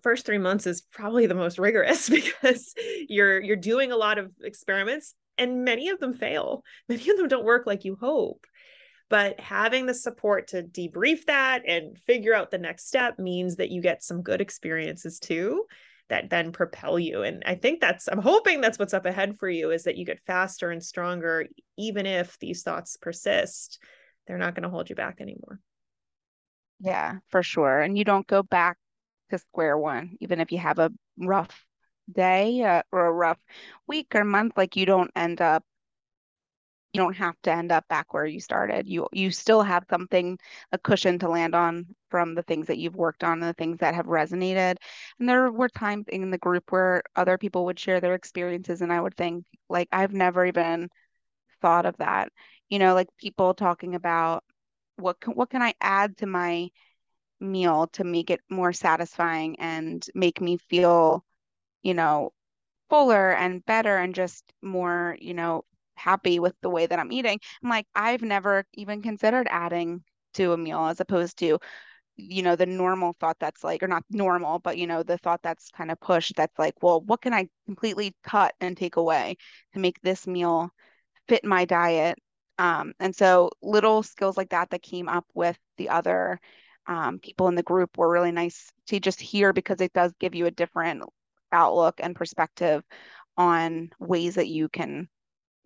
first 0.01 0.25
three 0.25 0.37
months 0.37 0.67
is 0.67 0.81
probably 0.81 1.27
the 1.27 1.35
most 1.35 1.59
rigorous 1.59 2.09
because 2.43 2.73
you're 3.07 3.41
you're 3.41 3.55
doing 3.55 3.91
a 3.91 3.97
lot 3.97 4.17
of 4.17 4.31
experiments 4.41 5.13
and 5.37 5.63
many 5.63 5.89
of 5.89 5.99
them 5.99 6.13
fail. 6.13 6.63
Many 6.89 7.09
of 7.09 7.17
them 7.17 7.29
don't 7.29 7.45
work 7.45 7.65
like 7.65 7.85
you 7.85 7.97
hope. 7.99 8.45
But 9.09 9.39
having 9.39 9.87
the 9.87 9.93
support 9.93 10.49
to 10.49 10.61
debrief 10.61 11.25
that 11.25 11.63
and 11.67 11.97
figure 12.05 12.35
out 12.35 12.51
the 12.51 12.59
next 12.59 12.87
step 12.87 13.17
means 13.17 13.55
that 13.55 13.71
you 13.71 13.81
get 13.81 14.03
some 14.03 14.21
good 14.21 14.39
experiences 14.39 15.17
too 15.19 15.65
that 16.09 16.29
then 16.29 16.51
propel 16.51 16.99
you 16.99 17.23
and 17.23 17.43
i 17.45 17.55
think 17.55 17.79
that's 17.79 18.07
i'm 18.07 18.21
hoping 18.21 18.61
that's 18.61 18.79
what's 18.79 18.93
up 18.93 19.05
ahead 19.05 19.37
for 19.37 19.49
you 19.49 19.71
is 19.71 19.83
that 19.83 19.97
you 19.97 20.05
get 20.05 20.19
faster 20.25 20.71
and 20.71 20.83
stronger 20.83 21.45
even 21.77 22.05
if 22.05 22.37
these 22.39 22.63
thoughts 22.63 22.97
persist 22.97 23.79
they're 24.27 24.37
not 24.37 24.53
going 24.53 24.63
to 24.63 24.69
hold 24.69 24.91
you 24.91 24.95
back 24.95 25.21
anymore. 25.21 25.59
Yeah 26.79 27.17
for 27.29 27.41
sure 27.41 27.81
and 27.81 27.97
you 27.97 28.03
don't 28.03 28.27
go 28.27 28.43
back 28.43 28.77
to 29.31 29.37
square 29.37 29.77
one 29.77 30.17
even 30.19 30.39
if 30.39 30.51
you 30.51 30.59
have 30.59 30.79
a 30.79 30.91
rough 31.17 31.65
day 32.11 32.61
uh, 32.63 32.83
or 32.91 33.05
a 33.05 33.11
rough 33.11 33.39
week 33.87 34.07
or 34.15 34.23
month 34.23 34.53
like 34.55 34.75
you 34.75 34.85
don't 34.85 35.11
end 35.15 35.41
up 35.41 35.63
you 36.93 36.99
don't 37.01 37.15
have 37.15 37.35
to 37.43 37.51
end 37.51 37.71
up 37.71 37.87
back 37.87 38.13
where 38.13 38.25
you 38.25 38.39
started. 38.39 38.87
You 38.87 39.07
you 39.11 39.31
still 39.31 39.61
have 39.61 39.85
something, 39.89 40.39
a 40.71 40.77
cushion 40.77 41.19
to 41.19 41.29
land 41.29 41.55
on 41.55 41.85
from 42.09 42.35
the 42.35 42.43
things 42.43 42.67
that 42.67 42.79
you've 42.79 42.95
worked 42.95 43.23
on 43.23 43.33
and 43.33 43.43
the 43.43 43.53
things 43.53 43.79
that 43.79 43.95
have 43.95 44.07
resonated. 44.07 44.77
And 45.19 45.29
there 45.29 45.51
were 45.51 45.69
times 45.69 46.05
in 46.09 46.31
the 46.31 46.37
group 46.37 46.71
where 46.71 47.03
other 47.15 47.37
people 47.37 47.65
would 47.65 47.79
share 47.79 48.01
their 48.01 48.15
experiences 48.15 48.81
and 48.81 48.91
I 48.91 48.99
would 49.01 49.15
think 49.15 49.45
like 49.69 49.87
I've 49.91 50.13
never 50.13 50.45
even 50.45 50.89
thought 51.61 51.85
of 51.85 51.97
that. 51.97 52.31
You 52.69 52.79
know, 52.79 52.93
like 52.93 53.09
people 53.17 53.53
talking 53.53 53.95
about 53.95 54.43
what 54.97 55.19
can, 55.19 55.33
what 55.33 55.49
can 55.49 55.61
I 55.61 55.73
add 55.81 56.17
to 56.17 56.25
my 56.27 56.69
meal 57.39 57.87
to 57.93 58.03
make 58.03 58.29
it 58.29 58.41
more 58.49 58.73
satisfying 58.73 59.59
and 59.59 60.05
make 60.15 60.41
me 60.41 60.57
feel, 60.57 61.25
you 61.83 61.93
know, 61.93 62.33
fuller 62.89 63.31
and 63.33 63.65
better 63.65 63.97
and 63.97 64.15
just 64.15 64.43
more, 64.61 65.17
you 65.21 65.33
know, 65.33 65.63
happy 65.99 66.39
with 66.39 66.55
the 66.61 66.69
way 66.69 66.85
that 66.85 66.99
I'm 66.99 67.11
eating. 67.11 67.39
I'm 67.63 67.69
like, 67.69 67.85
I've 67.95 68.21
never 68.21 68.65
even 68.73 69.01
considered 69.01 69.47
adding 69.49 70.03
to 70.35 70.53
a 70.53 70.57
meal 70.57 70.85
as 70.85 70.99
opposed 70.99 71.37
to, 71.39 71.59
you 72.17 72.43
know, 72.43 72.55
the 72.55 72.65
normal 72.65 73.15
thought 73.19 73.37
that's 73.39 73.63
like, 73.63 73.83
or 73.83 73.87
not 73.87 74.03
normal, 74.09 74.59
but, 74.59 74.77
you 74.77 74.87
know, 74.87 75.03
the 75.03 75.17
thought 75.17 75.41
that's 75.43 75.69
kind 75.71 75.91
of 75.91 75.99
pushed 75.99 76.35
that's 76.35 76.57
like, 76.59 76.75
well, 76.81 77.01
what 77.01 77.21
can 77.21 77.33
I 77.33 77.47
completely 77.65 78.15
cut 78.23 78.53
and 78.59 78.75
take 78.75 78.95
away 78.95 79.37
to 79.73 79.79
make 79.79 80.01
this 80.01 80.27
meal 80.27 80.69
fit 81.27 81.45
my 81.45 81.65
diet? 81.65 82.17
Um, 82.57 82.93
and 82.99 83.15
so 83.15 83.51
little 83.61 84.03
skills 84.03 84.37
like 84.37 84.49
that 84.49 84.69
that 84.71 84.81
came 84.81 85.07
up 85.07 85.25
with 85.33 85.57
the 85.77 85.89
other 85.89 86.39
um, 86.87 87.19
people 87.19 87.47
in 87.47 87.55
the 87.55 87.63
group 87.63 87.97
were 87.97 88.11
really 88.11 88.31
nice 88.31 88.71
to 88.87 88.99
just 88.99 89.21
hear 89.21 89.53
because 89.53 89.79
it 89.79 89.93
does 89.93 90.11
give 90.19 90.35
you 90.35 90.45
a 90.45 90.51
different 90.51 91.03
outlook 91.51 91.95
and 91.99 92.15
perspective 92.15 92.83
on 93.37 93.91
ways 93.99 94.35
that 94.35 94.47
you 94.47 94.67
can 94.67 95.07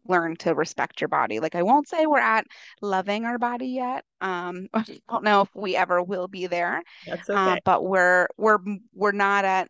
learn 0.08 0.36
to 0.38 0.54
respect 0.54 1.02
your 1.02 1.08
body. 1.08 1.40
Like 1.40 1.56
I 1.56 1.64
won't 1.64 1.88
say 1.88 2.06
we're 2.06 2.20
at 2.20 2.46
loving 2.82 3.26
our 3.26 3.38
body 3.38 3.68
yet. 3.68 4.04
Um, 4.22 4.68
I 4.74 4.84
don't 5.10 5.24
know 5.24 5.42
if 5.42 5.50
we 5.56 5.76
ever 5.76 6.02
will 6.02 6.28
be 6.28 6.48
there. 6.48 6.84
That's 7.06 7.30
uh, 7.30 7.34
okay. 7.34 7.52
Uh, 7.52 7.56
but 7.66 7.86
we're 7.86 8.28
we're 8.38 8.60
we're 8.94 9.12
not 9.12 9.46
at 9.46 9.70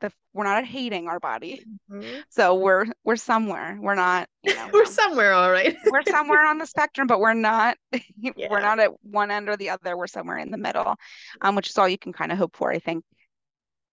the 0.00 0.12
we're 0.32 0.44
not 0.44 0.58
at 0.58 0.66
hating 0.66 1.08
our 1.08 1.20
body. 1.20 1.64
Mm-hmm. 1.90 2.20
So 2.28 2.54
we're 2.54 2.86
we're 3.04 3.16
somewhere. 3.16 3.78
We're 3.80 3.94
not. 3.94 4.28
You 4.42 4.54
know, 4.54 4.70
we're 4.72 4.86
somewhere, 4.86 5.32
all 5.32 5.50
right. 5.50 5.76
we're 5.90 6.02
somewhere 6.02 6.46
on 6.46 6.58
the 6.58 6.66
spectrum, 6.66 7.06
but 7.06 7.20
we're 7.20 7.34
not. 7.34 7.76
Yeah. 8.22 8.48
We're 8.50 8.60
not 8.60 8.78
at 8.78 8.90
one 9.02 9.30
end 9.30 9.48
or 9.48 9.56
the 9.56 9.70
other. 9.70 9.96
We're 9.96 10.06
somewhere 10.06 10.36
in 10.36 10.50
the 10.50 10.58
middle, 10.58 10.94
um, 11.40 11.56
which 11.56 11.70
is 11.70 11.78
all 11.78 11.88
you 11.88 11.96
can 11.96 12.12
kind 12.12 12.30
of 12.30 12.36
hope 12.36 12.54
for, 12.54 12.70
I 12.70 12.78
think, 12.78 13.02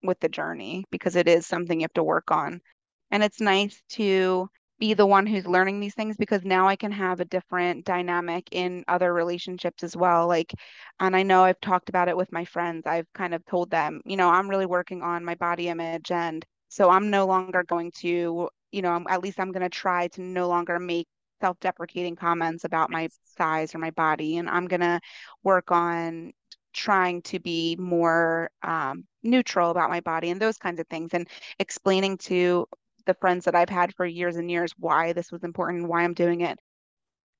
with 0.02 0.18
the 0.20 0.30
journey 0.30 0.86
because 0.90 1.14
it 1.14 1.28
is 1.28 1.46
something 1.46 1.78
you 1.78 1.84
have 1.84 1.92
to 1.92 2.02
work 2.02 2.30
on. 2.30 2.62
And 3.10 3.22
it's 3.22 3.38
nice 3.38 3.82
to 3.90 4.48
be 4.78 4.94
the 4.94 5.06
one 5.06 5.26
who's 5.26 5.46
learning 5.46 5.80
these 5.80 5.94
things 5.94 6.16
because 6.16 6.44
now 6.44 6.66
I 6.68 6.76
can 6.76 6.92
have 6.92 7.20
a 7.20 7.24
different 7.24 7.84
dynamic 7.84 8.48
in 8.52 8.84
other 8.88 9.12
relationships 9.12 9.84
as 9.84 9.96
well. 9.96 10.26
Like, 10.26 10.52
and 11.00 11.14
I 11.14 11.22
know 11.22 11.44
I've 11.44 11.60
talked 11.60 11.88
about 11.88 12.08
it 12.08 12.16
with 12.16 12.32
my 12.32 12.44
friends. 12.44 12.86
I've 12.86 13.10
kind 13.14 13.34
of 13.34 13.44
told 13.46 13.70
them, 13.70 14.00
you 14.04 14.16
know, 14.16 14.28
I'm 14.28 14.48
really 14.50 14.66
working 14.66 15.02
on 15.02 15.24
my 15.24 15.36
body 15.36 15.68
image. 15.68 16.10
And 16.10 16.44
so 16.68 16.90
I'm 16.90 17.10
no 17.10 17.26
longer 17.26 17.62
going 17.62 17.92
to, 18.00 18.48
you 18.72 18.82
know, 18.82 19.04
at 19.08 19.22
least 19.22 19.38
I'm 19.38 19.52
going 19.52 19.62
to 19.62 19.68
try 19.68 20.08
to 20.08 20.22
no 20.22 20.48
longer 20.48 20.78
make 20.80 21.06
self 21.40 21.58
deprecating 21.60 22.16
comments 22.16 22.64
about 22.64 22.90
my 22.90 23.08
size 23.36 23.74
or 23.74 23.78
my 23.78 23.90
body. 23.92 24.38
And 24.38 24.48
I'm 24.48 24.66
going 24.66 24.80
to 24.80 25.00
work 25.42 25.70
on 25.70 26.32
trying 26.72 27.22
to 27.22 27.38
be 27.38 27.76
more 27.78 28.50
um, 28.62 29.04
neutral 29.22 29.70
about 29.70 29.90
my 29.90 30.00
body 30.00 30.30
and 30.30 30.40
those 30.40 30.58
kinds 30.58 30.80
of 30.80 30.88
things 30.88 31.10
and 31.14 31.28
explaining 31.60 32.18
to 32.18 32.66
the 33.06 33.14
friends 33.14 33.44
that 33.44 33.54
I've 33.54 33.68
had 33.68 33.94
for 33.94 34.06
years 34.06 34.36
and 34.36 34.50
years 34.50 34.72
why 34.78 35.12
this 35.12 35.32
was 35.32 35.44
important, 35.44 35.88
why 35.88 36.02
I'm 36.02 36.14
doing 36.14 36.40
it. 36.42 36.58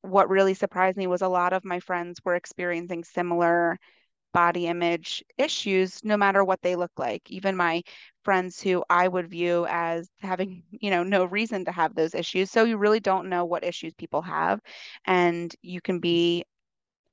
What 0.03 0.29
really 0.29 0.55
surprised 0.55 0.97
me 0.99 1.07
was 1.07 1.23
a 1.23 1.29
lot 1.29 1.53
of 1.53 1.65
my 1.65 1.81
friends 1.81 2.21
were 2.25 2.35
experiencing 2.37 3.05
similar 3.05 3.79
body 4.35 4.67
image 4.67 5.25
issues 5.39 6.05
no 6.05 6.17
matter 6.17 6.45
what 6.45 6.61
they 6.63 6.77
look 6.77 6.93
like. 6.99 7.23
Even 7.31 7.57
my 7.57 7.83
friends 8.25 8.61
who 8.61 8.83
i 8.91 9.07
would 9.07 9.31
view 9.31 9.67
as 9.69 10.11
having 10.21 10.63
you 10.71 10.91
know 10.91 11.03
no 11.05 11.25
reason 11.25 11.65
to 11.65 11.73
have 11.73 11.95
those 11.95 12.15
issues. 12.15 12.51
So 12.51 12.65
you 12.65 12.77
really 12.77 13.01
don't 13.01 13.29
know 13.31 13.45
what 13.47 13.65
issues 13.65 13.95
people 13.95 14.23
have 14.23 14.61
and 15.07 15.55
you 15.63 15.81
can 15.81 16.01
be 16.01 16.45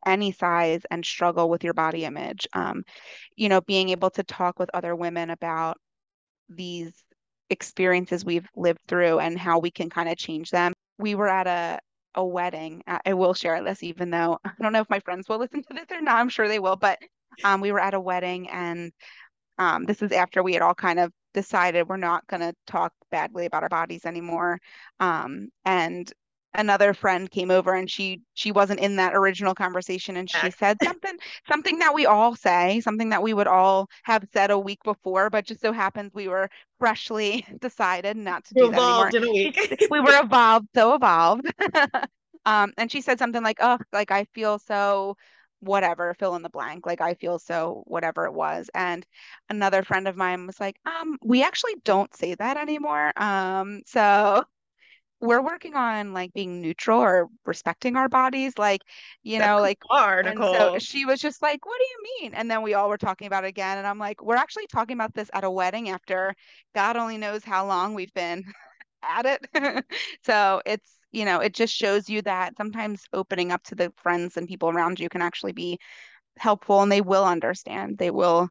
any 0.05 0.31
size 0.31 0.81
and 0.91 1.05
struggle 1.05 1.49
with 1.49 1.63
your 1.63 1.73
body 1.75 2.05
image. 2.05 2.47
Um, 2.53 2.83
you 3.37 3.49
know 3.49 3.61
being 3.61 3.89
able 3.89 4.09
to 4.11 4.23
talk 4.23 4.59
with 4.59 4.71
other 4.73 4.95
women 4.95 5.29
about 5.29 5.77
these 6.49 6.93
experiences 7.51 8.25
we've 8.25 8.47
lived 8.55 8.81
through 8.87 9.19
and 9.19 9.37
how 9.37 9.59
we 9.59 9.69
can 9.69 9.89
kind 9.89 10.09
of 10.09 10.17
change 10.17 10.49
them. 10.49 10.73
We 10.97 11.13
were 11.15 11.27
at 11.27 11.47
a 11.47 11.79
a 12.15 12.25
wedding. 12.25 12.83
I 12.87 13.13
will 13.13 13.33
share 13.33 13.63
this, 13.63 13.83
even 13.83 14.09
though 14.09 14.39
I 14.45 14.51
don't 14.61 14.73
know 14.73 14.81
if 14.81 14.89
my 14.89 14.99
friends 14.99 15.29
will 15.29 15.39
listen 15.39 15.61
to 15.63 15.73
this 15.73 15.85
or 15.91 16.01
not. 16.01 16.17
I'm 16.17 16.29
sure 16.29 16.47
they 16.47 16.59
will, 16.59 16.75
but 16.75 16.99
um, 17.43 17.61
we 17.61 17.71
were 17.71 17.79
at 17.79 17.93
a 17.93 17.99
wedding, 17.99 18.49
and 18.49 18.91
um, 19.57 19.85
this 19.85 20.01
is 20.01 20.11
after 20.11 20.43
we 20.43 20.53
had 20.53 20.61
all 20.61 20.73
kind 20.73 20.99
of 20.99 21.11
decided 21.33 21.87
we're 21.87 21.97
not 21.97 22.27
going 22.27 22.41
to 22.41 22.53
talk 22.67 22.93
badly 23.09 23.45
about 23.45 23.63
our 23.63 23.69
bodies 23.69 24.05
anymore. 24.05 24.59
Um, 24.99 25.49
and 25.63 26.11
another 26.53 26.93
friend 26.93 27.29
came 27.31 27.49
over 27.51 27.73
and 27.73 27.89
she 27.89 28.21
she 28.33 28.51
wasn't 28.51 28.79
in 28.79 28.97
that 28.97 29.15
original 29.15 29.55
conversation 29.55 30.17
and 30.17 30.29
she 30.29 30.51
said 30.51 30.81
something 30.81 31.17
something 31.47 31.79
that 31.79 31.93
we 31.93 32.05
all 32.05 32.35
say 32.35 32.79
something 32.81 33.09
that 33.09 33.23
we 33.23 33.33
would 33.33 33.47
all 33.47 33.87
have 34.03 34.23
said 34.33 34.51
a 34.51 34.59
week 34.59 34.79
before 34.83 35.29
but 35.29 35.45
just 35.45 35.61
so 35.61 35.71
happens 35.71 36.11
we 36.13 36.27
were 36.27 36.49
freshly 36.79 37.45
decided 37.61 38.17
not 38.17 38.43
to 38.45 38.53
do 38.53 38.67
evolved 38.67 39.13
that 39.13 39.15
anymore. 39.15 39.15
In 39.15 39.23
a 39.23 39.31
week. 39.31 39.87
We 39.89 39.99
were 40.01 40.19
evolved 40.19 40.67
so 40.75 40.93
evolved. 40.95 41.51
Um 42.45 42.73
and 42.77 42.91
she 42.91 43.01
said 43.01 43.19
something 43.19 43.43
like 43.43 43.57
oh 43.61 43.77
like 43.93 44.09
i 44.11 44.23
feel 44.33 44.57
so 44.57 45.15
whatever 45.59 46.15
fill 46.15 46.35
in 46.35 46.41
the 46.41 46.49
blank 46.49 46.87
like 46.87 46.99
i 47.01 47.13
feel 47.13 47.37
so 47.37 47.83
whatever 47.85 48.25
it 48.25 48.33
was. 48.33 48.69
And 48.73 49.05
another 49.49 49.83
friend 49.83 50.07
of 50.07 50.15
mine 50.17 50.47
was 50.47 50.59
like 50.59 50.75
um 50.85 51.17
we 51.23 51.43
actually 51.43 51.75
don't 51.85 52.13
say 52.15 52.33
that 52.35 52.57
anymore. 52.57 53.13
Um 53.15 53.81
so 53.85 54.43
we're 55.21 55.41
working 55.41 55.75
on 55.75 56.13
like 56.13 56.33
being 56.33 56.61
neutral 56.61 56.99
or 56.99 57.27
respecting 57.45 57.95
our 57.95 58.09
bodies 58.09 58.57
like 58.57 58.81
you 59.23 59.39
That's 59.39 59.49
know 59.49 59.61
like 59.61 59.79
hard 59.89 60.27
so 60.43 60.77
she 60.79 61.05
was 61.05 61.19
just 61.19 61.41
like 61.41 61.65
what 61.65 61.77
do 61.79 61.85
you 61.85 62.21
mean? 62.21 62.33
And 62.33 62.49
then 62.49 62.61
we 62.61 62.73
all 62.73 62.89
were 62.89 62.97
talking 62.97 63.27
about 63.27 63.43
it 63.45 63.47
again 63.47 63.77
and 63.77 63.87
i'm 63.87 63.99
like 63.99 64.21
we're 64.23 64.35
actually 64.35 64.67
talking 64.67 64.95
about 64.97 65.13
this 65.13 65.29
at 65.33 65.43
a 65.43 65.51
wedding 65.51 65.89
after 65.89 66.35
god 66.75 66.97
only 66.97 67.17
knows 67.17 67.43
how 67.43 67.65
long 67.67 67.93
we've 67.93 68.13
been 68.13 68.43
at 69.03 69.25
it. 69.25 69.47
So 70.25 70.61
it's 70.65 70.97
you 71.11 71.25
know 71.25 71.39
it 71.39 71.53
just 71.53 71.73
shows 71.73 72.09
you 72.09 72.21
that 72.23 72.55
sometimes 72.57 73.03
opening 73.13 73.51
up 73.51 73.63
to 73.65 73.75
the 73.75 73.91
friends 73.97 74.37
and 74.37 74.47
people 74.47 74.69
around 74.69 74.99
you 74.99 75.09
can 75.09 75.21
actually 75.21 75.53
be 75.53 75.79
helpful 76.37 76.81
and 76.81 76.91
they 76.91 77.01
will 77.01 77.25
understand. 77.25 77.97
They 77.97 78.11
will 78.11 78.49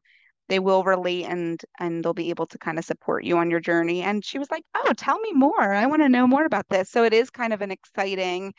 they 0.51 0.59
will 0.59 0.83
relate 0.83 1.23
and 1.23 1.61
and 1.79 2.03
they'll 2.03 2.13
be 2.13 2.29
able 2.29 2.45
to 2.45 2.57
kind 2.57 2.77
of 2.77 2.83
support 2.83 3.23
you 3.23 3.37
on 3.37 3.49
your 3.49 3.61
journey. 3.61 4.01
And 4.01 4.23
she 4.23 4.37
was 4.37 4.51
like 4.51 4.63
oh 4.75 4.91
tell 4.97 5.17
me 5.19 5.31
more. 5.31 5.73
I 5.73 5.85
want 5.85 6.01
to 6.01 6.09
know 6.09 6.27
more 6.27 6.43
about 6.43 6.67
this. 6.69 6.89
So 6.89 7.05
it 7.05 7.13
is 7.13 7.29
kind 7.29 7.53
of 7.53 7.61
an 7.61 7.71
exciting 7.71 8.53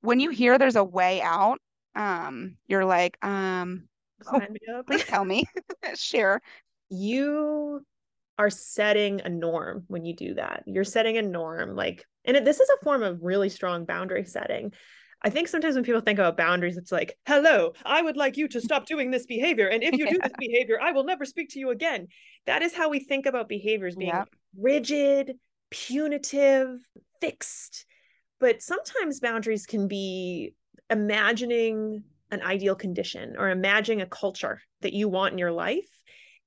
when 0.00 0.20
you 0.20 0.30
hear 0.30 0.56
there's 0.56 0.76
a 0.76 0.84
way 0.84 1.20
out 1.20 1.58
um 1.96 2.56
you're 2.68 2.84
like 2.84 3.18
um 3.24 3.88
oh, 4.32 4.40
please 4.86 5.04
tell 5.04 5.24
me 5.24 5.44
share. 5.96 6.40
You 6.90 7.84
are 8.38 8.50
setting 8.50 9.20
a 9.22 9.28
norm 9.28 9.82
when 9.88 10.04
you 10.04 10.14
do 10.14 10.34
that. 10.34 10.62
You're 10.66 10.84
setting 10.84 11.18
a 11.18 11.22
norm 11.22 11.74
like 11.74 12.04
and 12.24 12.36
it, 12.36 12.44
this 12.44 12.60
is 12.60 12.68
a 12.68 12.84
form 12.84 13.02
of 13.02 13.18
really 13.20 13.48
strong 13.48 13.84
boundary 13.84 14.24
setting. 14.24 14.72
I 15.22 15.30
think 15.30 15.48
sometimes 15.48 15.74
when 15.74 15.84
people 15.84 16.00
think 16.00 16.18
about 16.18 16.36
boundaries, 16.36 16.76
it's 16.76 16.92
like, 16.92 17.16
hello, 17.26 17.72
I 17.84 18.00
would 18.00 18.16
like 18.16 18.36
you 18.36 18.46
to 18.48 18.60
stop 18.60 18.86
doing 18.86 19.10
this 19.10 19.26
behavior. 19.26 19.66
And 19.66 19.82
if 19.82 19.94
you 19.94 20.08
do 20.08 20.18
this 20.22 20.32
behavior, 20.38 20.78
I 20.80 20.92
will 20.92 21.04
never 21.04 21.24
speak 21.24 21.50
to 21.50 21.58
you 21.58 21.70
again. 21.70 22.06
That 22.46 22.62
is 22.62 22.72
how 22.74 22.88
we 22.88 23.00
think 23.00 23.26
about 23.26 23.48
behaviors 23.48 23.96
being 23.96 24.10
yeah. 24.10 24.24
rigid, 24.56 25.32
punitive, 25.70 26.68
fixed. 27.20 27.84
But 28.38 28.62
sometimes 28.62 29.18
boundaries 29.18 29.66
can 29.66 29.88
be 29.88 30.54
imagining 30.88 32.04
an 32.30 32.42
ideal 32.42 32.74
condition 32.74 33.34
or 33.38 33.50
imagining 33.50 34.02
a 34.02 34.06
culture 34.06 34.60
that 34.82 34.92
you 34.92 35.08
want 35.08 35.32
in 35.32 35.38
your 35.38 35.52
life 35.52 35.88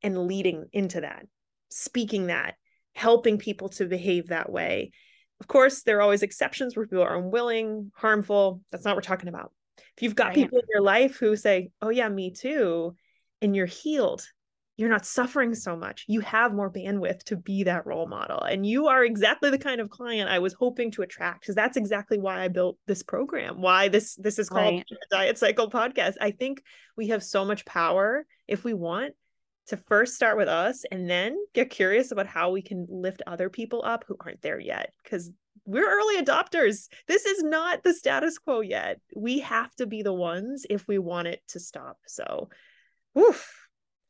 and 0.02 0.28
leading 0.28 0.66
into 0.72 1.02
that, 1.02 1.26
speaking 1.70 2.28
that, 2.28 2.56
helping 2.94 3.38
people 3.38 3.70
to 3.70 3.86
behave 3.86 4.28
that 4.28 4.52
way. 4.52 4.92
Of 5.42 5.48
course, 5.48 5.82
there 5.82 5.98
are 5.98 6.02
always 6.04 6.22
exceptions 6.22 6.78
where 6.78 6.86
people 6.86 7.04
are 7.04 7.18
unwilling, 7.18 7.92
harmful. 7.96 8.62
That's 8.72 8.86
not 8.86 8.92
what 8.92 8.98
we're 8.98 9.10
talking 9.10 9.28
about. 9.28 9.52
If 9.98 10.04
you've 10.04 10.16
got 10.16 10.28
right. 10.28 10.36
people 10.36 10.60
in 10.60 10.66
your 10.70 10.84
life 10.84 11.18
who 11.18 11.36
say, 11.36 11.72
Oh, 11.82 11.90
yeah, 11.90 12.08
me 12.10 12.30
too, 12.30 12.96
and 13.42 13.56
you're 13.56 13.66
healed, 13.66 14.24
you're 14.78 14.88
not 14.88 15.04
suffering 15.04 15.56
so 15.56 15.76
much. 15.76 16.06
You 16.08 16.20
have 16.20 16.54
more 16.54 16.72
bandwidth 16.72 17.24
to 17.24 17.38
be 17.38 17.64
that 17.64 17.88
role 17.88 18.06
model. 18.06 18.44
And 18.44 18.68
you 18.68 18.86
are 18.88 19.04
exactly 19.04 19.50
the 19.50 19.58
kind 19.58 19.82
of 19.82 19.90
client 19.90 20.30
I 20.30 20.38
was 20.38 20.54
hoping 20.54 20.92
to 20.92 21.02
attract 21.02 21.42
because 21.42 21.56
that's 21.56 21.76
exactly 21.76 22.20
why 22.20 22.44
I 22.44 22.50
built 22.50 22.78
this 22.86 23.02
program, 23.02 23.62
why 23.62 23.88
this 23.88 24.16
this 24.18 24.38
is 24.38 24.48
called 24.48 24.76
right. 24.76 24.86
Diet 25.10 25.40
Cycle 25.40 25.72
podcast. 25.72 26.18
I 26.22 26.30
think 26.30 26.62
we 26.96 27.08
have 27.08 27.24
so 27.24 27.46
much 27.46 27.66
power 27.66 28.28
if 28.48 28.64
we 28.64 28.76
want 28.76 29.16
to 29.68 29.78
first 29.78 30.16
start 30.16 30.38
with 30.38 30.48
us 30.48 30.84
and 30.92 31.10
then 31.10 31.38
get 31.54 31.70
curious 31.70 32.12
about 32.12 32.28
how 32.28 32.52
we 32.52 32.62
can 32.62 32.88
lift 32.90 33.22
other 33.28 33.50
people 33.50 33.84
up 33.86 34.04
who 34.08 34.16
aren't 34.20 34.42
there 34.42 34.60
yet 34.60 34.94
because 35.04 35.32
we're 35.66 35.90
early 35.90 36.22
adopters. 36.22 36.88
This 37.08 37.26
is 37.26 37.44
not 37.44 37.84
the 37.84 37.94
status 37.94 38.38
quo 38.38 38.62
yet. 38.62 39.00
We 39.16 39.40
have 39.40 39.74
to 39.76 39.86
be 39.86 40.02
the 40.02 40.14
ones 40.14 40.66
if 40.70 40.88
we 40.88 40.98
want 40.98 41.28
it 41.28 41.42
to 41.50 41.60
stop. 41.60 41.98
So, 42.08 42.50
woof, 43.14 43.61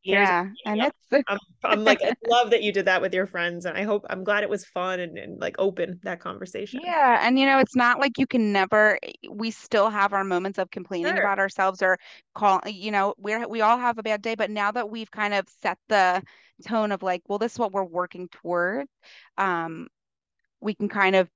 yeah 0.04 0.48
and 0.66 0.82
it's 0.82 1.26
I'm, 1.28 1.38
I'm, 1.64 1.84
like 1.84 2.02
i 2.04 2.14
love 2.28 2.50
that 2.52 2.64
you 2.64 2.72
did 2.72 2.86
that 2.86 3.02
with 3.02 3.14
your 3.14 3.28
friends 3.28 3.66
and 3.66 3.78
i 3.78 3.84
hope 3.84 4.06
i'm 4.10 4.24
glad 4.24 4.44
it 4.44 4.50
was 4.50 4.66
fun 4.66 5.00
and, 5.00 5.18
and 5.18 5.40
like 5.40 5.56
open 5.60 6.00
that 6.04 6.20
conversation 6.20 6.80
yeah 6.84 7.20
and 7.22 7.38
you 7.38 7.46
know 7.46 7.60
it's 7.60 7.76
not 7.76 8.00
like 8.00 8.18
you 8.18 8.26
can 8.26 8.52
never 8.52 8.98
we 9.30 9.52
still 9.52 9.90
have 9.90 10.14
our 10.14 10.24
moments 10.24 10.58
of 10.58 10.72
complaining 10.72 11.14
sure. 11.14 11.22
about 11.22 11.40
ourselves 11.40 11.82
or 11.82 11.98
call 12.34 12.62
you 12.66 12.92
know 12.92 13.14
we're 13.18 13.48
we 13.48 13.62
all 13.62 13.78
have 13.78 13.98
a 13.98 14.04
bad 14.04 14.22
day 14.22 14.36
but 14.36 14.50
now 14.50 14.72
that 14.72 14.90
we've 14.90 15.12
kind 15.12 15.34
of 15.34 15.46
set 15.62 15.78
the 15.90 16.22
tone 16.66 16.92
of 16.92 17.04
like 17.04 17.22
well 17.28 17.40
this 17.40 17.54
is 17.54 17.60
what 17.60 17.72
we're 17.72 17.84
working 17.84 18.28
toward 18.30 18.88
um 19.38 19.88
we 20.62 20.74
can 20.74 20.90
kind 20.90 21.16
of 21.16 21.28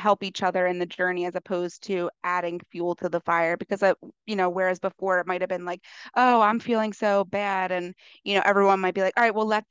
help 0.00 0.22
each 0.22 0.42
other 0.42 0.66
in 0.66 0.78
the 0.78 0.86
journey 0.86 1.26
as 1.26 1.34
opposed 1.34 1.82
to 1.84 2.10
adding 2.24 2.60
fuel 2.70 2.94
to 2.96 3.08
the 3.08 3.20
fire 3.20 3.56
because 3.56 3.82
uh, 3.82 3.94
you 4.26 4.36
know 4.36 4.48
whereas 4.50 4.80
before 4.80 5.20
it 5.20 5.26
might 5.26 5.40
have 5.40 5.50
been 5.50 5.64
like 5.64 5.84
oh 6.16 6.40
i'm 6.40 6.58
feeling 6.60 6.92
so 6.92 7.24
bad 7.24 7.70
and 7.72 7.94
you 8.24 8.34
know 8.34 8.42
everyone 8.44 8.80
might 8.80 8.94
be 8.94 9.02
like 9.02 9.14
all 9.16 9.22
right 9.22 9.34
well 9.34 9.46
let's 9.46 9.66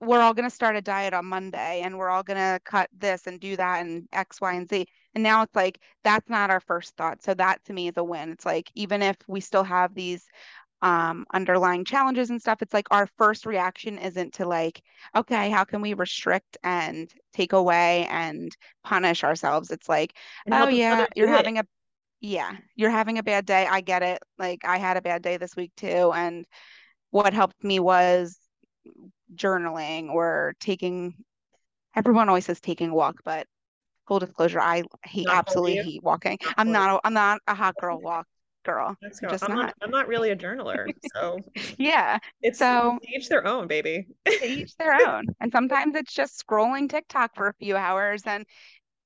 we're 0.00 0.20
all 0.20 0.34
going 0.34 0.48
to 0.48 0.54
start 0.54 0.76
a 0.76 0.80
diet 0.80 1.12
on 1.12 1.26
monday 1.26 1.82
and 1.84 1.96
we're 1.96 2.08
all 2.08 2.22
going 2.22 2.38
to 2.38 2.58
cut 2.64 2.88
this 2.96 3.26
and 3.26 3.38
do 3.40 3.56
that 3.56 3.84
and 3.84 4.08
x 4.12 4.40
y 4.40 4.54
and 4.54 4.68
z. 4.68 4.86
And 5.14 5.22
now 5.22 5.42
it's 5.42 5.54
like 5.54 5.78
that's 6.04 6.28
not 6.30 6.50
our 6.50 6.60
first 6.60 6.96
thought. 6.96 7.22
So 7.22 7.34
that 7.34 7.64
to 7.66 7.72
me 7.72 7.88
is 7.88 7.96
a 7.96 8.04
win. 8.04 8.30
It's 8.30 8.46
like 8.46 8.70
even 8.74 9.02
if 9.02 9.16
we 9.26 9.40
still 9.40 9.64
have 9.64 9.94
these 9.94 10.24
um, 10.82 11.26
underlying 11.32 11.84
challenges 11.84 12.30
and 12.30 12.40
stuff, 12.40 12.62
it's 12.62 12.72
like 12.72 12.86
our 12.90 13.06
first 13.18 13.46
reaction 13.46 13.98
isn't 13.98 14.34
to 14.34 14.46
like, 14.46 14.82
okay, 15.14 15.50
how 15.50 15.64
can 15.64 15.80
we 15.80 15.94
restrict 15.94 16.56
and 16.62 17.12
take 17.32 17.52
away 17.52 18.06
and 18.10 18.56
punish 18.82 19.24
ourselves? 19.24 19.70
It's 19.70 19.88
like, 19.88 20.14
oh 20.50 20.68
yeah, 20.68 21.06
you're 21.14 21.28
having 21.28 21.58
a 21.58 21.64
yeah, 22.20 22.52
you're 22.76 22.90
having 22.90 23.18
a 23.18 23.22
bad 23.22 23.46
day. 23.46 23.66
I 23.66 23.80
get 23.80 24.02
it. 24.02 24.22
Like 24.38 24.64
I 24.64 24.78
had 24.78 24.96
a 24.96 25.02
bad 25.02 25.22
day 25.22 25.36
this 25.36 25.56
week 25.56 25.72
too. 25.76 26.12
And 26.14 26.46
what 27.10 27.32
helped 27.32 27.62
me 27.64 27.78
was 27.78 28.38
journaling 29.34 30.10
or 30.10 30.54
taking 30.60 31.14
everyone 31.94 32.28
always 32.28 32.46
says 32.46 32.60
taking 32.60 32.90
a 32.90 32.94
walk, 32.94 33.16
but 33.24 33.46
full 34.06 34.18
disclosure, 34.18 34.60
I 34.60 34.82
hate 35.04 35.26
not 35.26 35.36
absolutely 35.36 35.76
hate 35.76 36.02
walking. 36.02 36.38
I'm 36.56 36.72
not 36.72 36.96
a, 36.96 37.06
I'm 37.06 37.14
not 37.14 37.40
a 37.46 37.54
hot 37.54 37.76
girl 37.76 38.00
walk 38.00 38.26
girl. 38.64 38.96
Let's 39.02 39.20
go. 39.20 39.28
Just 39.28 39.44
I'm 39.44 39.54
not. 39.54 39.66
not. 39.66 39.74
I'm 39.82 39.90
not 39.90 40.08
really 40.08 40.30
a 40.30 40.36
journaler, 40.36 40.86
so 41.14 41.38
yeah. 41.78 42.18
It's 42.42 42.58
so 42.58 42.98
each 43.14 43.28
their 43.28 43.46
own, 43.46 43.66
baby. 43.66 44.06
each 44.42 44.76
their 44.76 44.94
own, 44.94 45.26
and 45.40 45.52
sometimes 45.52 45.96
it's 45.96 46.12
just 46.12 46.44
scrolling 46.44 46.88
TikTok 46.88 47.34
for 47.34 47.48
a 47.48 47.54
few 47.54 47.76
hours 47.76 48.22
and 48.26 48.44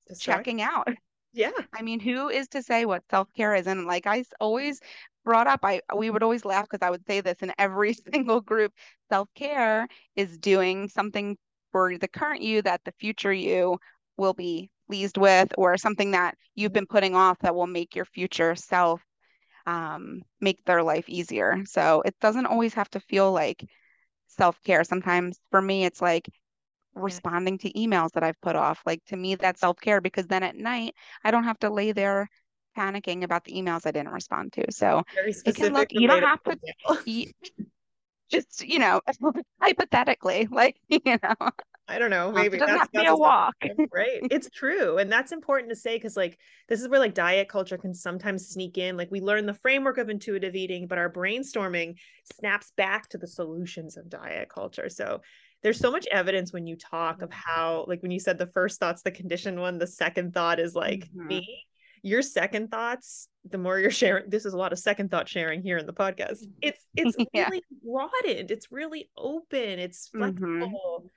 just 0.07 0.21
checking 0.21 0.61
out. 0.61 0.87
Yeah. 1.33 1.51
I 1.73 1.81
mean, 1.81 1.99
who 1.99 2.29
is 2.29 2.47
to 2.49 2.63
say 2.63 2.85
what 2.85 3.03
self 3.09 3.27
care 3.35 3.53
is? 3.55 3.67
And 3.67 3.85
like 3.85 4.07
I 4.07 4.23
always 4.39 4.79
brought 5.25 5.47
up, 5.47 5.59
I 5.63 5.81
we 5.95 6.09
would 6.09 6.23
always 6.23 6.45
laugh 6.45 6.65
because 6.69 6.85
I 6.85 6.89
would 6.89 7.05
say 7.05 7.19
this 7.19 7.39
in 7.41 7.51
every 7.57 7.93
single 8.13 8.39
group. 8.39 8.71
Self 9.09 9.27
care 9.35 9.87
is 10.15 10.37
doing 10.37 10.87
something 10.87 11.37
for 11.71 11.97
the 11.97 12.07
current 12.07 12.41
you 12.41 12.61
that 12.61 12.81
the 12.85 12.93
future 12.99 13.33
you 13.33 13.77
will 14.17 14.33
be 14.33 14.69
pleased 14.87 15.17
with, 15.17 15.51
or 15.57 15.77
something 15.77 16.11
that 16.11 16.37
you've 16.55 16.71
been 16.71 16.85
putting 16.85 17.15
off 17.15 17.37
that 17.39 17.55
will 17.55 17.67
make 17.67 17.95
your 17.95 18.05
future 18.05 18.55
self 18.55 19.01
um, 19.65 20.21
make 20.41 20.63
their 20.65 20.83
life 20.83 21.05
easier. 21.09 21.63
So 21.65 22.01
it 22.05 22.15
doesn't 22.21 22.45
always 22.45 22.73
have 22.75 22.89
to 22.91 22.99
feel 22.99 23.31
like 23.31 23.65
self 24.27 24.61
care. 24.63 24.83
Sometimes 24.83 25.39
for 25.51 25.61
me, 25.61 25.85
it's 25.85 26.01
like 26.01 26.29
responding 26.95 27.57
to 27.59 27.73
emails 27.73 28.11
that 28.13 28.23
I've 28.23 28.39
put 28.41 28.55
off. 28.55 28.81
Like 28.85 29.03
to 29.07 29.17
me, 29.17 29.35
that's 29.35 29.61
self 29.61 29.79
care 29.79 30.01
because 30.01 30.27
then 30.27 30.43
at 30.43 30.55
night, 30.55 30.95
I 31.23 31.31
don't 31.31 31.43
have 31.45 31.59
to 31.59 31.69
lay 31.69 31.91
there 31.91 32.29
panicking 32.77 33.23
about 33.23 33.43
the 33.45 33.53
emails 33.53 33.85
I 33.85 33.91
didn't 33.91 34.09
respond 34.13 34.53
to. 34.53 34.71
So 34.71 35.03
it 35.45 35.55
can 35.55 35.73
look, 35.73 35.87
you 35.91 36.07
don't 36.07 36.23
have 36.23 36.43
to. 36.43 36.57
You, 37.05 37.27
just 38.29 38.65
you 38.65 38.79
know 38.79 39.01
hypothetically 39.61 40.47
like 40.51 40.77
you 40.87 40.99
know 41.05 41.35
I 41.87 41.99
don't 41.99 42.09
know. 42.09 42.31
Maybe 42.31 42.57
it 42.57 42.61
doesn't 42.61 42.75
that's, 42.75 42.79
have 42.79 42.91
to 42.91 42.99
be 43.01 43.05
a 43.05 43.15
walk. 43.15 43.55
right. 43.93 44.19
It's 44.31 44.49
true. 44.49 44.97
And 44.97 45.11
that's 45.11 45.31
important 45.31 45.69
to 45.69 45.75
say 45.75 45.95
because, 45.95 46.17
like, 46.17 46.39
this 46.67 46.81
is 46.81 46.87
where 46.87 46.99
like 46.99 47.13
diet 47.13 47.47
culture 47.47 47.77
can 47.77 47.93
sometimes 47.93 48.47
sneak 48.47 48.77
in. 48.77 48.97
Like, 48.97 49.11
we 49.11 49.21
learn 49.21 49.45
the 49.45 49.53
framework 49.53 49.99
of 49.99 50.09
intuitive 50.09 50.55
eating, 50.55 50.87
but 50.87 50.97
our 50.97 51.11
brainstorming 51.11 51.95
snaps 52.35 52.71
back 52.75 53.09
to 53.09 53.19
the 53.19 53.27
solutions 53.27 53.97
of 53.97 54.09
diet 54.09 54.49
culture. 54.49 54.89
So, 54.89 55.21
there's 55.61 55.79
so 55.79 55.91
much 55.91 56.07
evidence 56.11 56.51
when 56.51 56.67
you 56.67 56.75
talk 56.75 57.21
of 57.21 57.31
how, 57.31 57.85
like, 57.87 58.01
when 58.01 58.11
you 58.11 58.19
said 58.19 58.37
the 58.37 58.47
first 58.47 58.79
thought's 58.79 59.03
the 59.03 59.11
conditioned 59.11 59.59
one, 59.59 59.77
the 59.77 59.87
second 59.87 60.33
thought 60.33 60.59
is 60.59 60.75
like 60.75 61.01
mm-hmm. 61.01 61.27
me. 61.27 61.65
Your 62.01 62.21
second 62.21 62.69
thoughts, 62.69 63.29
the 63.49 63.57
more 63.57 63.79
you're 63.79 63.89
sharing, 63.89 64.29
this 64.29 64.45
is 64.45 64.53
a 64.53 64.57
lot 64.57 64.73
of 64.73 64.77
second 64.79 65.09
thought 65.09 65.27
sharing 65.27 65.63
here 65.63 65.77
in 65.77 65.87
the 65.87 65.93
podcast. 65.93 66.37
It's 66.61 66.83
it's 66.95 67.15
yeah. 67.33 67.49
really 67.49 67.63
broadened. 67.83 68.51
It's 68.51 68.71
really 68.71 69.09
open. 69.17 69.79
It's 69.79 70.09
mm-hmm. 70.09 70.37
flexible. 70.37 70.99
Mm-hmm 70.99 71.07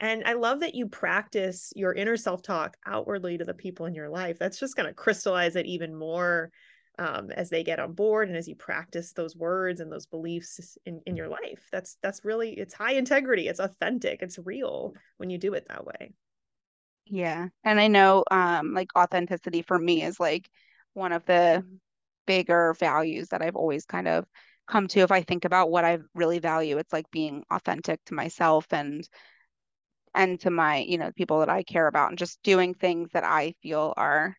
and 0.00 0.22
I 0.24 0.34
love 0.34 0.60
that 0.60 0.74
you 0.74 0.88
practice 0.88 1.72
your 1.74 1.92
inner 1.92 2.16
self 2.16 2.42
talk 2.42 2.76
outwardly 2.86 3.38
to 3.38 3.44
the 3.44 3.54
people 3.54 3.86
in 3.86 3.94
your 3.94 4.08
life. 4.08 4.38
That's 4.38 4.60
just 4.60 4.76
going 4.76 4.88
to 4.88 4.94
crystallize 4.94 5.56
it 5.56 5.66
even 5.66 5.94
more 5.94 6.50
um, 6.98 7.30
as 7.30 7.50
they 7.50 7.62
get 7.64 7.80
on 7.80 7.92
board 7.92 8.28
and 8.28 8.36
as 8.36 8.48
you 8.48 8.56
practice 8.56 9.12
those 9.12 9.36
words 9.36 9.80
and 9.80 9.90
those 9.90 10.06
beliefs 10.06 10.78
in, 10.84 11.00
in 11.06 11.16
your 11.16 11.28
life. 11.28 11.68
That's 11.72 11.96
that's 12.02 12.24
really 12.24 12.52
it's 12.52 12.74
high 12.74 12.94
integrity. 12.94 13.48
It's 13.48 13.60
authentic. 13.60 14.22
It's 14.22 14.38
real 14.38 14.94
when 15.16 15.30
you 15.30 15.38
do 15.38 15.54
it 15.54 15.66
that 15.68 15.84
way. 15.84 16.12
Yeah, 17.06 17.48
and 17.64 17.80
I 17.80 17.88
know 17.88 18.24
um, 18.30 18.74
like 18.74 18.90
authenticity 18.96 19.62
for 19.62 19.78
me 19.78 20.02
is 20.02 20.20
like 20.20 20.48
one 20.92 21.12
of 21.12 21.24
the 21.24 21.64
bigger 22.26 22.74
values 22.78 23.28
that 23.28 23.42
I've 23.42 23.56
always 23.56 23.84
kind 23.84 24.06
of 24.06 24.26
come 24.68 24.86
to. 24.88 25.00
If 25.00 25.10
I 25.10 25.22
think 25.22 25.44
about 25.44 25.70
what 25.70 25.84
I 25.84 25.98
really 26.14 26.38
value, 26.38 26.78
it's 26.78 26.92
like 26.92 27.10
being 27.10 27.44
authentic 27.50 28.04
to 28.06 28.14
myself 28.14 28.66
and 28.72 29.08
and 30.14 30.40
to 30.40 30.50
my 30.50 30.78
you 30.78 30.98
know 30.98 31.10
people 31.12 31.40
that 31.40 31.48
i 31.48 31.62
care 31.62 31.86
about 31.86 32.10
and 32.10 32.18
just 32.18 32.42
doing 32.42 32.74
things 32.74 33.10
that 33.12 33.24
i 33.24 33.54
feel 33.62 33.94
are 33.96 34.36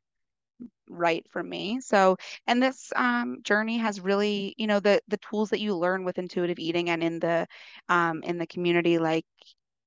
right 0.90 1.26
for 1.32 1.44
me. 1.44 1.80
So 1.82 2.18
and 2.48 2.62
this 2.62 2.92
um, 2.96 3.40
journey 3.44 3.78
has 3.78 4.02
really 4.02 4.56
you 4.58 4.68
know 4.68 4.80
the 4.80 5.02
the 5.08 5.18
tools 5.18 5.52
that 5.52 5.60
you 5.60 5.76
learn 5.76 6.04
with 6.04 6.18
intuitive 6.18 6.60
eating 6.60 6.90
and 6.90 7.04
in 7.04 7.20
the 7.20 7.48
um, 7.90 8.24
in 8.24 8.38
the 8.38 8.48
community 8.48 8.98
like 9.00 9.26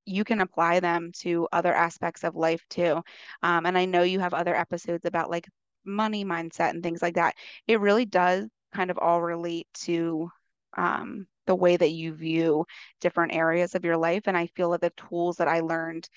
you 0.04 0.24
can 0.24 0.40
apply 0.40 0.80
them 0.80 1.12
to 1.20 1.48
other 1.52 1.72
aspects 1.74 2.24
of 2.24 2.34
life 2.36 2.62
too. 2.70 3.02
Um, 3.42 3.66
and 3.66 3.78
i 3.78 3.84
know 3.84 4.02
you 4.02 4.20
have 4.20 4.34
other 4.34 4.54
episodes 4.54 5.04
about 5.04 5.30
like 5.30 5.48
money 5.84 6.24
mindset 6.24 6.70
and 6.70 6.82
things 6.82 7.02
like 7.02 7.14
that. 7.16 7.34
It 7.66 7.80
really 7.80 8.04
does 8.06 8.46
kind 8.74 8.90
of 8.90 8.98
all 8.98 9.20
relate 9.22 9.66
to 9.84 10.30
um, 10.76 11.26
the 11.46 11.54
way 11.54 11.76
that 11.76 11.90
you 11.90 12.14
view 12.14 12.64
different 13.00 13.34
areas 13.34 13.74
of 13.74 13.84
your 13.84 13.96
life. 13.96 14.22
And 14.26 14.36
I 14.36 14.46
feel 14.48 14.70
that 14.70 14.80
the 14.80 14.92
tools 15.08 15.36
that 15.36 15.48
I 15.48 15.60
learned 15.60 16.08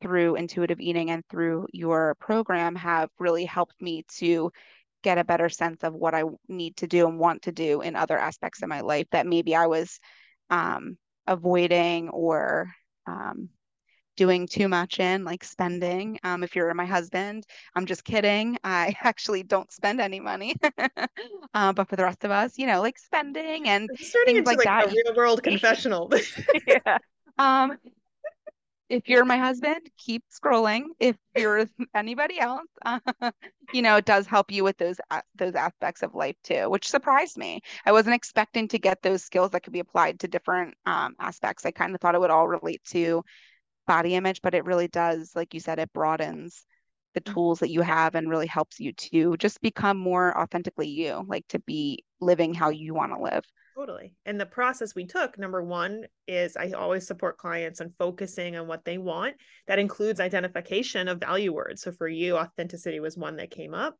through 0.00 0.36
intuitive 0.36 0.80
eating 0.80 1.10
and 1.10 1.22
through 1.28 1.66
your 1.72 2.14
program 2.20 2.74
have 2.76 3.10
really 3.18 3.44
helped 3.44 3.80
me 3.80 4.04
to 4.16 4.50
get 5.02 5.18
a 5.18 5.24
better 5.24 5.48
sense 5.48 5.82
of 5.82 5.94
what 5.94 6.14
I 6.14 6.22
need 6.48 6.76
to 6.78 6.86
do 6.86 7.06
and 7.06 7.18
want 7.18 7.42
to 7.42 7.52
do 7.52 7.80
in 7.80 7.96
other 7.96 8.18
aspects 8.18 8.62
of 8.62 8.68
my 8.68 8.80
life 8.80 9.06
that 9.12 9.26
maybe 9.26 9.54
I 9.54 9.66
was 9.66 9.98
um, 10.50 10.96
avoiding 11.26 12.08
or 12.10 12.72
um, 13.06 13.48
doing 14.20 14.46
too 14.46 14.68
much 14.68 15.00
in, 15.00 15.24
like 15.24 15.42
spending. 15.42 16.18
Um, 16.24 16.44
if 16.44 16.54
you're 16.54 16.74
my 16.74 16.84
husband, 16.84 17.46
I'm 17.74 17.86
just 17.86 18.04
kidding. 18.04 18.58
I 18.62 18.94
actually 19.02 19.42
don't 19.42 19.72
spend 19.72 19.98
any 19.98 20.20
money. 20.20 20.56
uh, 21.54 21.72
but 21.72 21.88
for 21.88 21.96
the 21.96 22.04
rest 22.04 22.22
of 22.24 22.30
us, 22.30 22.58
you 22.58 22.66
know, 22.66 22.82
like 22.82 22.98
spending 22.98 23.66
and 23.66 23.88
it's 23.94 24.12
turning 24.12 24.36
into 24.36 24.50
like, 24.50 24.58
like 24.58 24.66
that. 24.66 24.88
a 24.88 24.90
real 24.90 25.16
world 25.16 25.42
confessional. 25.50 26.12
yeah. 26.66 26.98
Um, 27.38 27.78
if 28.90 29.08
you're 29.08 29.24
my 29.24 29.38
husband, 29.38 29.88
keep 29.96 30.22
scrolling. 30.30 30.88
If 30.98 31.16
you're 31.34 31.64
anybody 31.94 32.38
else, 32.38 32.68
uh, 32.84 32.98
you 33.72 33.80
know, 33.80 33.96
it 33.96 34.04
does 34.04 34.26
help 34.26 34.50
you 34.50 34.64
with 34.64 34.76
those 34.76 35.00
uh, 35.10 35.22
those 35.34 35.54
aspects 35.54 36.02
of 36.02 36.14
life 36.14 36.36
too, 36.44 36.68
which 36.68 36.90
surprised 36.90 37.38
me. 37.38 37.62
I 37.86 37.92
wasn't 37.92 38.16
expecting 38.16 38.68
to 38.68 38.78
get 38.78 39.00
those 39.00 39.22
skills 39.22 39.52
that 39.52 39.62
could 39.62 39.72
be 39.72 39.80
applied 39.80 40.20
to 40.20 40.28
different 40.28 40.74
um, 40.84 41.14
aspects. 41.18 41.64
I 41.64 41.70
kind 41.70 41.94
of 41.94 42.02
thought 42.02 42.16
it 42.16 42.20
would 42.20 42.30
all 42.30 42.48
relate 42.48 42.82
to 42.90 43.22
body 43.90 44.14
image, 44.14 44.40
but 44.40 44.54
it 44.54 44.64
really 44.64 44.86
does, 44.86 45.32
like 45.34 45.52
you 45.52 45.58
said, 45.58 45.80
it 45.80 45.92
broadens 45.92 46.64
the 47.14 47.20
mm-hmm. 47.20 47.34
tools 47.34 47.58
that 47.58 47.70
you 47.70 47.80
have 47.80 48.14
and 48.14 48.30
really 48.30 48.46
helps 48.46 48.78
you 48.78 48.92
to 48.92 49.36
just 49.36 49.60
become 49.60 49.98
more 49.98 50.38
authentically 50.38 50.88
you, 50.88 51.24
like 51.26 51.46
to 51.48 51.58
be 51.58 52.04
living 52.20 52.54
how 52.54 52.70
you 52.70 52.94
want 52.94 53.12
to 53.12 53.20
live. 53.20 53.42
Totally. 53.76 54.14
And 54.26 54.38
the 54.38 54.46
process 54.46 54.94
we 54.94 55.06
took, 55.06 55.38
number 55.38 55.60
one, 55.64 56.04
is 56.28 56.56
I 56.56 56.70
always 56.70 57.04
support 57.04 57.38
clients 57.38 57.80
on 57.80 57.92
focusing 57.98 58.56
on 58.56 58.68
what 58.68 58.84
they 58.84 58.96
want. 58.96 59.34
That 59.66 59.80
includes 59.80 60.20
identification 60.20 61.08
of 61.08 61.18
value 61.18 61.52
words. 61.52 61.82
So 61.82 61.90
for 61.90 62.06
you, 62.06 62.36
authenticity 62.36 63.00
was 63.00 63.16
one 63.16 63.36
that 63.36 63.50
came 63.50 63.74
up. 63.74 63.96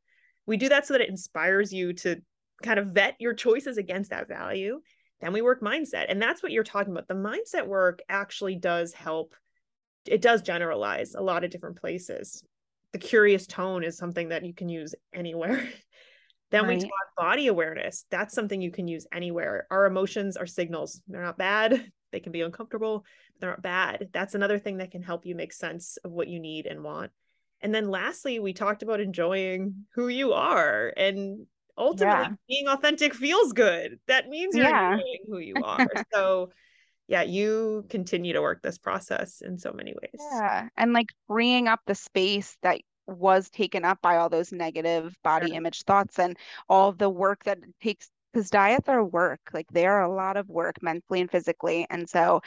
We 0.47 0.57
do 0.57 0.69
that 0.69 0.87
so 0.87 0.95
that 0.95 1.01
it 1.01 1.09
inspires 1.09 1.73
you 1.73 1.95
to 1.95 2.21
kind 2.63 2.79
of 2.79 2.89
vet 2.89 3.17
your 3.19 3.35
choices 3.35 3.77
against 3.77 4.11
that 4.11 4.29
value. 4.29 4.81
Then 5.21 5.33
we 5.33 5.43
work 5.43 5.63
mindset. 5.63 6.07
And 6.09 6.23
that's 6.23 6.43
what 6.43 6.53
you're 6.53 6.63
talking 6.63 6.93
about. 6.93 7.09
The 7.09 7.15
mindset 7.15 7.67
work 7.67 8.01
actually 8.09 8.57
does 8.57 8.93
help, 8.93 9.35
it 10.07 10.23
does 10.23 10.43
generalize 10.43 11.15
a 11.15 11.23
lot 11.23 11.45
of 11.45 11.51
different 11.51 11.77
places. 11.77 12.45
The 12.93 12.99
curious 12.99 13.47
tone 13.47 13.85
is 13.85 13.97
something 13.97 14.31
that 14.31 14.45
you 14.45 14.55
can 14.55 14.69
use 14.69 14.95
anywhere. 15.15 15.69
Then 16.51 16.65
right. 16.65 16.79
we 16.79 16.83
talk 16.83 16.91
body 17.17 17.47
awareness. 17.47 18.07
That's 18.11 18.35
something 18.35 18.61
you 18.61 18.73
can 18.73 18.89
use 18.89 19.07
anywhere. 19.13 19.69
Our 19.71 19.87
emotions 19.87 20.37
are 20.37 20.47
signals. 20.47 21.01
They're 21.07 21.23
not 21.23 21.39
bad. 21.39 21.93
They 22.13 22.19
can 22.19 22.33
be 22.33 22.41
uncomfortable, 22.41 23.05
but 23.35 23.41
they're 23.41 23.51
not 23.51 23.63
bad. 23.63 24.09
That's 24.13 24.35
another 24.35 24.59
thing 24.59 24.79
that 24.79 24.91
can 24.91 25.01
help 25.01 25.27
you 25.27 25.37
make 25.37 25.53
sense 25.53 25.97
of 26.03 26.11
what 26.11 26.27
you 26.27 26.41
need 26.41 26.67
and 26.67 26.83
want. 26.83 27.13
And 27.61 27.73
then 27.73 27.89
lastly, 27.89 28.41
we 28.41 28.53
talked 28.53 28.83
about 28.83 28.99
enjoying 28.99 29.87
who 29.95 30.09
you 30.09 30.33
are 30.33 30.93
and 30.97 31.47
ultimately 31.79 32.31
yeah. 32.31 32.35
being 32.49 32.67
authentic 32.67 33.15
feels 33.15 33.53
good. 33.53 34.01
That 34.09 34.29
means 34.29 34.57
you're 34.57 34.67
yeah. 34.67 34.95
enjoying 34.95 35.25
who 35.29 35.39
you 35.39 35.55
are. 35.63 35.87
so 36.13 36.51
yeah, 37.11 37.23
you 37.23 37.85
continue 37.91 38.33
to 38.33 38.41
work 38.41 38.63
this 38.63 38.79
process 38.79 39.43
in 39.45 39.59
so 39.59 39.73
many 39.73 39.93
ways. 40.01 40.25
Yeah. 40.33 40.69
And 40.77 40.93
like 40.93 41.09
freeing 41.27 41.67
up 41.67 41.81
the 41.85 41.97
space 41.97 42.57
that 42.63 42.81
was 43.09 43.51
taken 43.51 43.85
up 43.85 44.01
by 44.01 44.17
all 44.17 44.29
those 44.29 44.53
negative 44.53 45.17
body 45.25 45.49
sure. 45.49 45.57
image 45.57 45.83
thoughts 45.83 46.21
and 46.21 46.37
all 46.69 46.93
the 46.93 47.11
work 47.11 47.43
that 47.45 47.59
it 47.59 47.75
takes 47.83 48.09
because 48.33 48.49
diets 48.49 48.89
are 48.89 49.03
work 49.03 49.41
like 49.53 49.67
they 49.73 49.87
are 49.87 50.03
a 50.03 50.15
lot 50.15 50.37
of 50.37 50.49
work 50.49 50.77
mentally 50.83 51.21
and 51.21 51.33
physically 51.33 51.85
and 51.91 52.09
so 52.09 52.41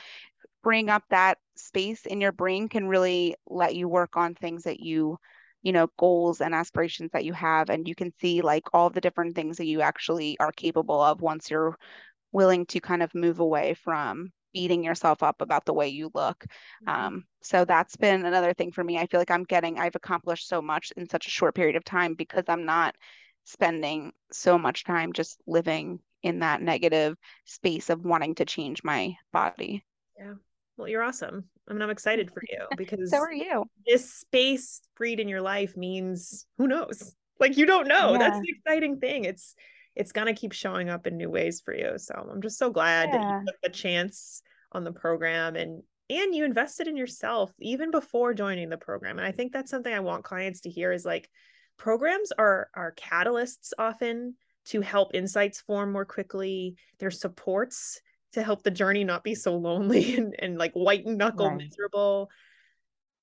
bring 0.64 0.88
up 0.88 1.04
that 1.10 1.38
space 1.58 2.06
in 2.06 2.22
your 2.22 2.32
brain 2.32 2.70
can 2.70 2.88
really 2.88 3.36
let 3.50 3.76
you 3.76 3.90
work 3.90 4.16
on 4.16 4.34
things 4.34 4.64
that 4.64 4.80
you 4.80 5.18
you 5.64 5.74
know 5.74 5.88
goals 6.00 6.40
and 6.40 6.56
aspirations 6.56 7.12
that 7.12 7.26
you 7.26 7.34
have 7.34 7.70
and 7.70 7.86
you 7.86 7.96
can 7.96 8.14
see 8.22 8.42
like 8.42 8.64
all 8.74 8.90
the 8.90 9.02
different 9.02 9.36
things 9.36 9.58
that 9.58 9.66
you 9.66 9.82
actually 9.82 10.40
are 10.40 10.54
capable 10.54 11.02
of 11.02 11.20
once 11.20 11.52
you're 11.52 11.76
willing 12.32 12.66
to 12.66 12.80
kind 12.80 13.04
of 13.04 13.14
move 13.14 13.42
away 13.42 13.74
from 13.74 14.32
beating 14.54 14.84
yourself 14.84 15.24
up 15.24 15.42
about 15.42 15.66
the 15.66 15.74
way 15.74 15.88
you 15.88 16.12
look. 16.14 16.46
Mm-hmm. 16.88 16.90
Um, 16.90 17.24
so 17.42 17.66
that's 17.66 17.96
been 17.96 18.26
another 18.26 18.54
thing 18.54 18.72
for 18.72 18.84
me. 18.84 18.98
I 18.98 19.08
feel 19.08 19.20
like 19.20 19.32
I'm 19.32 19.44
getting, 19.44 19.80
I've 19.80 19.96
accomplished 19.96 20.48
so 20.48 20.62
much 20.62 20.92
in 20.96 21.10
such 21.10 21.28
a 21.28 21.32
short 21.32 21.56
period 21.56 21.76
of 21.76 21.84
time 21.84 22.14
because 22.14 22.44
I'm 22.48 22.66
not 22.66 22.96
spending 23.44 24.14
so 24.32 24.58
much 24.58 24.84
time 24.84 25.14
just 25.14 25.42
living 25.48 26.00
in 26.22 26.40
that 26.40 26.62
negative 26.62 27.18
space 27.46 27.90
of 27.90 28.06
wanting 28.06 28.36
to 28.36 28.46
change 28.46 28.84
my 28.84 29.16
body. 29.32 29.84
Yeah. 30.18 30.36
Well, 30.78 30.88
you're 30.88 31.04
awesome. 31.04 31.46
I 31.68 31.74
mean, 31.74 31.82
I'm 31.82 31.90
excited 31.90 32.32
for 32.32 32.42
you 32.50 32.66
because 32.78 33.12
so 33.12 33.18
are 33.18 33.34
you. 33.34 33.66
This 33.86 34.14
space 34.14 34.82
freed 34.96 35.20
in 35.20 35.28
your 35.28 35.42
life 35.42 35.78
means 35.78 36.46
who 36.58 36.68
knows? 36.68 37.16
Like 37.40 37.58
you 37.58 37.66
don't 37.66 37.88
know. 37.88 38.14
Yeah. 38.14 38.20
That's 38.20 38.40
the 38.40 38.54
exciting 38.58 39.00
thing. 39.00 39.26
It's 39.26 39.56
it's 39.96 40.12
gonna 40.12 40.34
keep 40.34 40.54
showing 40.54 40.90
up 40.90 41.08
in 41.08 41.18
new 41.18 41.30
ways 41.30 41.62
for 41.64 41.76
you. 41.76 41.94
So 41.98 42.14
I'm 42.32 42.42
just 42.42 42.58
so 42.58 42.70
glad 42.70 43.10
yeah. 43.10 43.18
that 43.18 43.40
you 43.40 43.46
took 43.48 43.62
the 43.62 43.70
chance 43.70 44.42
on 44.72 44.84
the 44.84 44.92
program 44.92 45.56
and 45.56 45.84
and 46.10 46.36
you 46.36 46.44
invested 46.44 46.88
in 46.88 46.98
yourself 46.98 47.52
even 47.60 47.92
before 47.92 48.34
joining 48.34 48.70
the 48.70 48.78
program. 48.78 49.18
And 49.18 49.26
I 49.26 49.32
think 49.32 49.54
that's 49.54 49.72
something 49.72 49.94
I 49.94 50.02
want 50.02 50.24
clients 50.24 50.62
to 50.62 50.70
hear 50.70 50.92
is 50.92 51.06
like 51.06 51.30
programs 51.78 52.32
are 52.38 52.70
are 52.74 52.94
catalysts 52.94 53.72
often 53.78 54.36
to 54.66 54.82
help 54.82 55.14
insights 55.14 55.62
form 55.62 55.92
more 55.92 56.06
quickly. 56.06 56.76
They're 57.00 57.12
supports 57.12 58.02
to 58.34 58.44
help 58.44 58.64
the 58.64 58.72
journey 58.72 59.04
not 59.04 59.24
be 59.24 59.36
so 59.36 59.56
lonely 59.56 60.16
and, 60.18 60.36
and 60.40 60.58
like 60.58 60.74
white 60.74 61.06
knuckle 61.06 61.50
right. 61.50 61.58
miserable. 61.58 62.30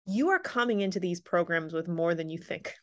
You 0.06 0.30
are 0.30 0.38
coming 0.38 0.80
into 0.80 1.00
these 1.00 1.20
programs 1.20 1.72
with 1.72 1.88
more 1.88 2.14
than 2.14 2.30
you 2.30 2.38
think. 2.38 2.74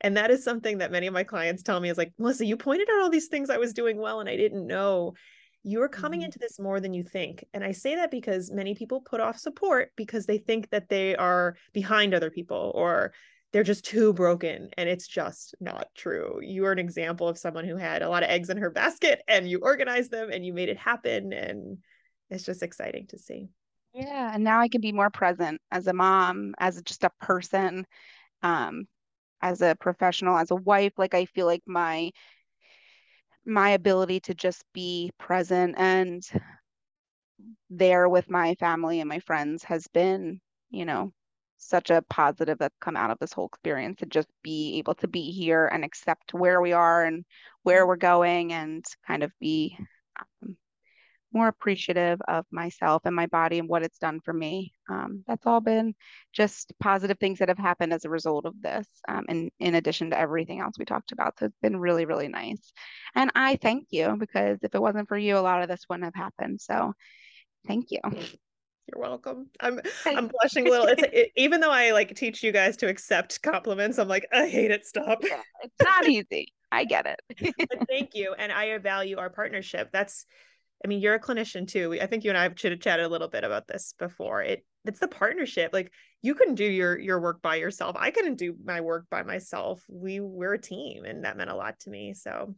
And 0.00 0.16
that 0.16 0.30
is 0.30 0.42
something 0.42 0.78
that 0.78 0.92
many 0.92 1.06
of 1.06 1.14
my 1.14 1.24
clients 1.24 1.62
tell 1.62 1.80
me 1.80 1.90
is 1.90 1.98
like, 1.98 2.12
Melissa, 2.18 2.46
you 2.46 2.56
pointed 2.56 2.88
out 2.90 3.02
all 3.02 3.10
these 3.10 3.28
things 3.28 3.50
I 3.50 3.58
was 3.58 3.72
doing 3.72 3.98
well 3.98 4.20
and 4.20 4.28
I 4.28 4.36
didn't 4.36 4.66
know. 4.66 5.14
You're 5.62 5.88
coming 5.88 6.20
mm-hmm. 6.20 6.26
into 6.26 6.38
this 6.38 6.58
more 6.58 6.80
than 6.80 6.94
you 6.94 7.02
think. 7.02 7.44
And 7.52 7.62
I 7.62 7.72
say 7.72 7.96
that 7.96 8.10
because 8.10 8.50
many 8.50 8.74
people 8.74 9.02
put 9.02 9.20
off 9.20 9.38
support 9.38 9.90
because 9.96 10.24
they 10.24 10.38
think 10.38 10.70
that 10.70 10.88
they 10.88 11.16
are 11.16 11.56
behind 11.74 12.14
other 12.14 12.30
people 12.30 12.72
or 12.74 13.12
they're 13.52 13.62
just 13.62 13.84
too 13.84 14.12
broken. 14.14 14.70
And 14.78 14.88
it's 14.88 15.06
just 15.06 15.54
not 15.60 15.88
true. 15.94 16.40
You 16.42 16.64
are 16.64 16.72
an 16.72 16.78
example 16.78 17.28
of 17.28 17.36
someone 17.36 17.66
who 17.66 17.76
had 17.76 18.00
a 18.00 18.08
lot 18.08 18.22
of 18.22 18.30
eggs 18.30 18.48
in 18.48 18.56
her 18.56 18.70
basket 18.70 19.20
and 19.28 19.48
you 19.48 19.58
organized 19.58 20.10
them 20.10 20.30
and 20.30 20.46
you 20.46 20.54
made 20.54 20.70
it 20.70 20.78
happen. 20.78 21.32
And 21.32 21.78
it's 22.30 22.44
just 22.44 22.62
exciting 22.62 23.08
to 23.08 23.18
see. 23.18 23.48
Yeah. 23.92 24.30
And 24.32 24.44
now 24.44 24.60
I 24.60 24.68
can 24.68 24.80
be 24.80 24.92
more 24.92 25.10
present 25.10 25.60
as 25.70 25.88
a 25.88 25.92
mom, 25.92 26.54
as 26.58 26.80
just 26.82 27.04
a 27.04 27.10
person. 27.20 27.86
Um, 28.42 28.86
as 29.42 29.62
a 29.62 29.76
professional, 29.80 30.36
as 30.36 30.50
a 30.50 30.56
wife, 30.56 30.92
like 30.98 31.14
I 31.14 31.24
feel 31.26 31.46
like 31.46 31.62
my 31.66 32.10
my 33.46 33.70
ability 33.70 34.20
to 34.20 34.34
just 34.34 34.64
be 34.74 35.10
present 35.18 35.74
and 35.78 36.22
there 37.70 38.08
with 38.08 38.28
my 38.30 38.54
family 38.56 39.00
and 39.00 39.08
my 39.08 39.18
friends 39.20 39.64
has 39.64 39.86
been, 39.88 40.40
you 40.70 40.84
know, 40.84 41.12
such 41.56 41.90
a 41.90 42.02
positive 42.08 42.58
that's 42.58 42.76
come 42.80 42.96
out 42.96 43.10
of 43.10 43.18
this 43.18 43.32
whole 43.32 43.46
experience 43.46 43.98
to 43.98 44.06
just 44.06 44.28
be 44.42 44.78
able 44.78 44.94
to 44.94 45.08
be 45.08 45.30
here 45.30 45.66
and 45.66 45.84
accept 45.84 46.34
where 46.34 46.60
we 46.60 46.72
are 46.72 47.04
and 47.04 47.24
where 47.62 47.86
we're 47.86 47.96
going 47.96 48.52
and 48.52 48.84
kind 49.06 49.22
of 49.22 49.30
be 49.40 49.76
um, 50.42 50.56
more 51.32 51.48
appreciative 51.48 52.20
of 52.28 52.44
myself 52.50 53.02
and 53.04 53.14
my 53.14 53.26
body 53.26 53.58
and 53.58 53.68
what 53.68 53.82
it's 53.82 53.98
done 53.98 54.20
for 54.20 54.32
me. 54.32 54.72
Um, 54.88 55.22
that's 55.26 55.46
all 55.46 55.60
been 55.60 55.94
just 56.32 56.72
positive 56.80 57.18
things 57.18 57.38
that 57.38 57.48
have 57.48 57.58
happened 57.58 57.92
as 57.92 58.04
a 58.04 58.10
result 58.10 58.46
of 58.46 58.54
this, 58.60 58.86
um, 59.08 59.24
and 59.28 59.50
in 59.60 59.74
addition 59.76 60.10
to 60.10 60.18
everything 60.18 60.60
else 60.60 60.76
we 60.78 60.84
talked 60.84 61.12
about. 61.12 61.38
So 61.38 61.46
it's 61.46 61.58
been 61.62 61.78
really, 61.78 62.04
really 62.04 62.28
nice. 62.28 62.72
And 63.14 63.30
I 63.34 63.56
thank 63.56 63.86
you 63.90 64.16
because 64.18 64.58
if 64.62 64.74
it 64.74 64.82
wasn't 64.82 65.08
for 65.08 65.18
you, 65.18 65.36
a 65.36 65.40
lot 65.40 65.62
of 65.62 65.68
this 65.68 65.84
wouldn't 65.88 66.04
have 66.04 66.14
happened. 66.14 66.60
So 66.60 66.92
thank 67.66 67.90
you. 67.90 68.00
You're 68.92 69.00
welcome. 69.00 69.48
I'm 69.60 69.80
I'm 70.06 70.28
blushing 70.40 70.66
a 70.66 70.70
little. 70.70 70.86
It's 70.86 71.02
it, 71.12 71.30
even 71.36 71.60
though 71.60 71.70
I 71.70 71.92
like 71.92 72.14
teach 72.16 72.42
you 72.42 72.50
guys 72.50 72.76
to 72.78 72.88
accept 72.88 73.40
compliments, 73.42 73.98
I'm 73.98 74.08
like 74.08 74.26
I 74.32 74.48
hate 74.48 74.70
it. 74.70 74.84
Stop. 74.84 75.20
Yeah, 75.22 75.42
it's 75.62 75.74
not 75.82 76.08
easy. 76.08 76.52
I 76.72 76.84
get 76.84 77.06
it. 77.06 77.84
thank 77.88 78.14
you, 78.14 78.34
and 78.36 78.50
I 78.52 78.76
value 78.78 79.18
our 79.18 79.30
partnership. 79.30 79.90
That's 79.92 80.26
I 80.84 80.88
mean, 80.88 81.00
you're 81.00 81.14
a 81.14 81.20
clinician 81.20 81.68
too. 81.68 81.98
I 82.00 82.06
think 82.06 82.24
you 82.24 82.30
and 82.30 82.38
I 82.38 82.44
have 82.44 82.56
chit 82.56 82.80
chatted 82.80 83.04
a 83.04 83.08
little 83.08 83.28
bit 83.28 83.44
about 83.44 83.66
this 83.66 83.94
before. 83.98 84.42
It 84.42 84.64
it's 84.84 85.00
the 85.00 85.08
partnership. 85.08 85.70
Like 85.72 85.92
you 86.22 86.34
couldn't 86.34 86.54
do 86.54 86.64
your 86.64 86.98
your 86.98 87.20
work 87.20 87.42
by 87.42 87.56
yourself. 87.56 87.96
I 87.98 88.10
couldn't 88.10 88.36
do 88.36 88.54
my 88.64 88.80
work 88.80 89.06
by 89.10 89.22
myself. 89.22 89.82
We 89.88 90.20
we're 90.20 90.54
a 90.54 90.60
team, 90.60 91.04
and 91.04 91.24
that 91.24 91.36
meant 91.36 91.50
a 91.50 91.54
lot 91.56 91.78
to 91.80 91.90
me. 91.90 92.14
So 92.14 92.54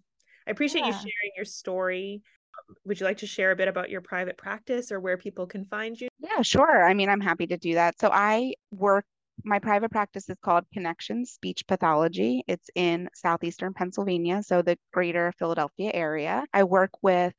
I 0.47 0.51
appreciate 0.51 0.83
yeah. 0.83 0.89
you 0.89 0.93
sharing 0.93 1.33
your 1.37 1.45
story. 1.45 2.23
Um, 2.69 2.77
would 2.85 3.01
you 3.01 3.07
like 3.07 3.19
to 3.19 3.27
share 3.27 3.51
a 3.51 3.57
bit 3.57 3.69
about 3.69 3.91
your 3.91 4.03
private 4.03 4.37
practice 4.37 4.93
or 4.93 5.01
where 5.01 5.17
people 5.17 5.47
can 5.47 5.65
find 5.65 6.01
you? 6.01 6.09
Yeah, 6.21 6.43
sure. 6.43 6.85
I 6.85 6.95
mean, 6.95 7.09
I'm 7.09 7.21
happy 7.21 7.47
to 7.49 7.57
do 7.57 7.75
that. 7.75 7.99
So 7.99 8.11
I 8.13 8.55
work 8.71 9.05
my 9.45 9.59
private 9.59 9.91
practice 9.91 10.29
is 10.29 10.37
called 10.43 10.65
Connection 10.73 11.25
Speech 11.27 11.67
Pathology. 11.67 12.45
It's 12.47 12.69
in 12.75 13.09
southeastern 13.15 13.73
Pennsylvania, 13.75 14.43
so 14.43 14.63
the 14.63 14.79
greater 14.93 15.33
Philadelphia 15.39 15.91
area. 15.93 16.45
I 16.53 16.65
work 16.65 16.91
with 17.03 17.33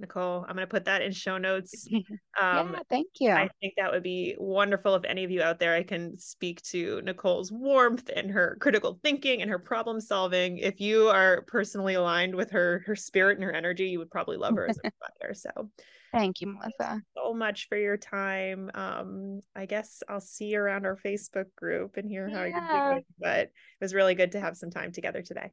Nicole. 0.00 0.44
I'm 0.48 0.56
going 0.56 0.66
to 0.66 0.70
put 0.70 0.86
that 0.86 1.02
in 1.02 1.12
show 1.12 1.38
notes. 1.38 1.88
Um, 2.40 2.72
yeah, 2.72 2.80
thank 2.88 3.08
you. 3.18 3.32
I 3.32 3.50
think 3.60 3.74
that 3.76 3.92
would 3.92 4.04
be 4.04 4.34
wonderful 4.38 4.94
if 4.94 5.04
any 5.04 5.24
of 5.24 5.30
you 5.30 5.42
out 5.42 5.58
there 5.58 5.74
I 5.74 5.82
can 5.82 6.16
speak 6.16 6.62
to 6.62 7.02
Nicole's 7.02 7.52
warmth 7.52 8.08
and 8.14 8.30
her 8.30 8.56
critical 8.60 8.98
thinking 9.02 9.42
and 9.42 9.50
her 9.50 9.58
problem 9.58 10.00
solving. 10.00 10.58
If 10.58 10.80
you 10.80 11.08
are 11.08 11.42
personally 11.48 11.94
aligned 11.94 12.34
with 12.34 12.50
her 12.52 12.82
her 12.86 12.94
spirit 12.96 13.36
and 13.36 13.44
her 13.44 13.52
energy, 13.52 13.88
you 13.88 13.98
would 13.98 14.10
probably 14.10 14.36
love 14.36 14.54
her 14.54 14.68
as 14.68 14.78
a 14.78 14.90
provider. 15.20 15.34
So 15.34 15.70
thank 16.12 16.40
you, 16.40 16.46
Melissa. 16.46 17.02
so 17.16 17.34
much 17.34 17.68
for 17.68 17.76
your 17.76 17.96
time. 17.96 18.70
Um, 18.74 19.40
I 19.54 19.66
guess 19.66 20.02
I'll 20.08 20.20
see 20.20 20.46
you 20.46 20.60
around 20.60 20.86
our 20.86 20.96
Facebook 20.96 21.46
group 21.56 21.96
and 21.96 22.08
hear 22.08 22.28
how 22.28 22.44
yeah. 22.44 22.84
you're 22.84 22.92
doing. 22.92 23.04
But 23.18 23.38
it 23.40 23.52
was 23.80 23.92
really 23.92 24.14
good 24.14 24.32
to 24.32 24.40
have 24.40 24.56
some 24.56 24.70
time 24.70 24.92
together 24.92 25.20
today. 25.20 25.50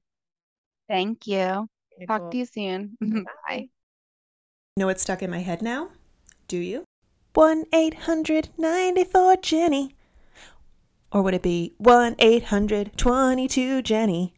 Thank 0.88 1.28
you. 1.28 1.68
Nicole. 2.00 2.20
Talk 2.20 2.32
to 2.32 2.38
you 2.38 2.46
soon. 2.46 2.98
Bye. 3.48 3.70
Bye. 4.78 4.82
Know 4.82 4.88
what's 4.88 5.02
stuck 5.02 5.24
in 5.24 5.32
my 5.32 5.40
head 5.40 5.64
now? 5.64 5.90
Do 6.48 6.58
you? 6.58 6.84
1 7.34 7.66
800 7.74 8.50
94 8.58 9.38
Jenny. 9.38 9.96
Or 11.12 11.24
would 11.24 11.34
it 11.34 11.42
be 11.42 11.74
1 11.80 12.16
800 12.20 12.96
22 12.96 13.82
Jenny? 13.82 14.36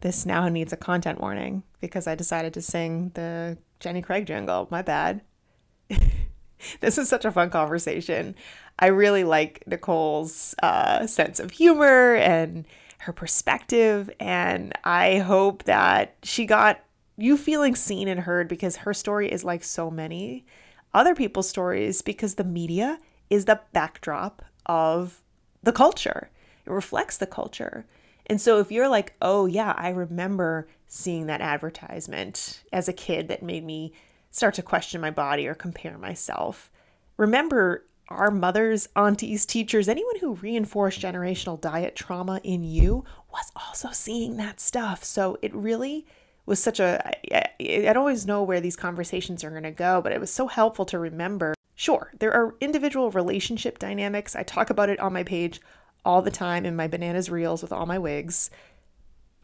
This 0.00 0.26
now 0.26 0.50
needs 0.50 0.74
a 0.74 0.76
content 0.76 1.22
warning 1.22 1.62
because 1.80 2.06
I 2.06 2.14
decided 2.14 2.52
to 2.52 2.60
sing 2.60 3.12
the 3.14 3.56
Jenny 3.80 4.02
Craig 4.02 4.26
jingle. 4.26 4.68
My 4.70 4.82
bad. 4.82 5.22
this 6.80 6.98
is 6.98 7.08
such 7.08 7.24
a 7.24 7.32
fun 7.32 7.48
conversation. 7.48 8.34
I 8.78 8.88
really 8.88 9.24
like 9.24 9.62
Nicole's 9.66 10.54
uh, 10.62 11.06
sense 11.06 11.40
of 11.40 11.52
humor 11.52 12.14
and 12.16 12.66
her 12.98 13.12
perspective, 13.14 14.10
and 14.20 14.74
I 14.84 15.18
hope 15.18 15.64
that 15.64 16.16
she 16.22 16.44
got 16.44 16.83
you 17.16 17.36
feeling 17.36 17.74
seen 17.74 18.08
and 18.08 18.20
heard 18.20 18.48
because 18.48 18.76
her 18.76 18.94
story 18.94 19.30
is 19.30 19.44
like 19.44 19.62
so 19.62 19.90
many 19.90 20.44
other 20.92 21.14
people's 21.14 21.48
stories 21.48 22.02
because 22.02 22.34
the 22.34 22.44
media 22.44 22.98
is 23.30 23.44
the 23.44 23.60
backdrop 23.72 24.42
of 24.66 25.22
the 25.62 25.72
culture. 25.72 26.30
It 26.66 26.70
reflects 26.70 27.16
the 27.16 27.26
culture. 27.26 27.86
And 28.26 28.40
so 28.40 28.58
if 28.58 28.72
you're 28.72 28.88
like, 28.88 29.14
oh, 29.20 29.46
yeah, 29.46 29.74
I 29.76 29.90
remember 29.90 30.66
seeing 30.86 31.26
that 31.26 31.40
advertisement 31.40 32.62
as 32.72 32.88
a 32.88 32.92
kid 32.92 33.28
that 33.28 33.42
made 33.42 33.64
me 33.64 33.92
start 34.30 34.54
to 34.54 34.62
question 34.62 35.00
my 35.00 35.10
body 35.10 35.46
or 35.46 35.54
compare 35.54 35.98
myself, 35.98 36.70
remember 37.16 37.84
our 38.08 38.30
mothers, 38.30 38.88
aunties, 38.96 39.46
teachers, 39.46 39.88
anyone 39.88 40.18
who 40.20 40.34
reinforced 40.34 41.00
generational 41.00 41.60
diet 41.60 41.96
trauma 41.96 42.40
in 42.44 42.64
you 42.64 43.04
was 43.32 43.50
also 43.56 43.90
seeing 43.90 44.36
that 44.36 44.60
stuff. 44.60 45.04
So 45.04 45.38
it 45.42 45.54
really 45.54 46.06
was 46.46 46.62
such 46.62 46.80
a 46.80 47.14
I, 47.32 47.48
I 47.60 47.80
don't 47.92 47.98
always 47.98 48.26
know 48.26 48.42
where 48.42 48.60
these 48.60 48.76
conversations 48.76 49.44
are 49.44 49.50
going 49.50 49.62
to 49.62 49.70
go, 49.70 50.00
but 50.02 50.12
it 50.12 50.20
was 50.20 50.30
so 50.30 50.46
helpful 50.46 50.84
to 50.86 50.98
remember. 50.98 51.54
Sure, 51.74 52.12
there 52.18 52.32
are 52.32 52.54
individual 52.60 53.10
relationship 53.10 53.78
dynamics. 53.78 54.36
I 54.36 54.42
talk 54.42 54.70
about 54.70 54.88
it 54.88 55.00
on 55.00 55.12
my 55.12 55.24
page 55.24 55.60
all 56.04 56.22
the 56.22 56.30
time 56.30 56.64
in 56.64 56.76
my 56.76 56.86
bananas 56.86 57.30
reels 57.30 57.62
with 57.62 57.72
all 57.72 57.86
my 57.86 57.98
wigs. 57.98 58.50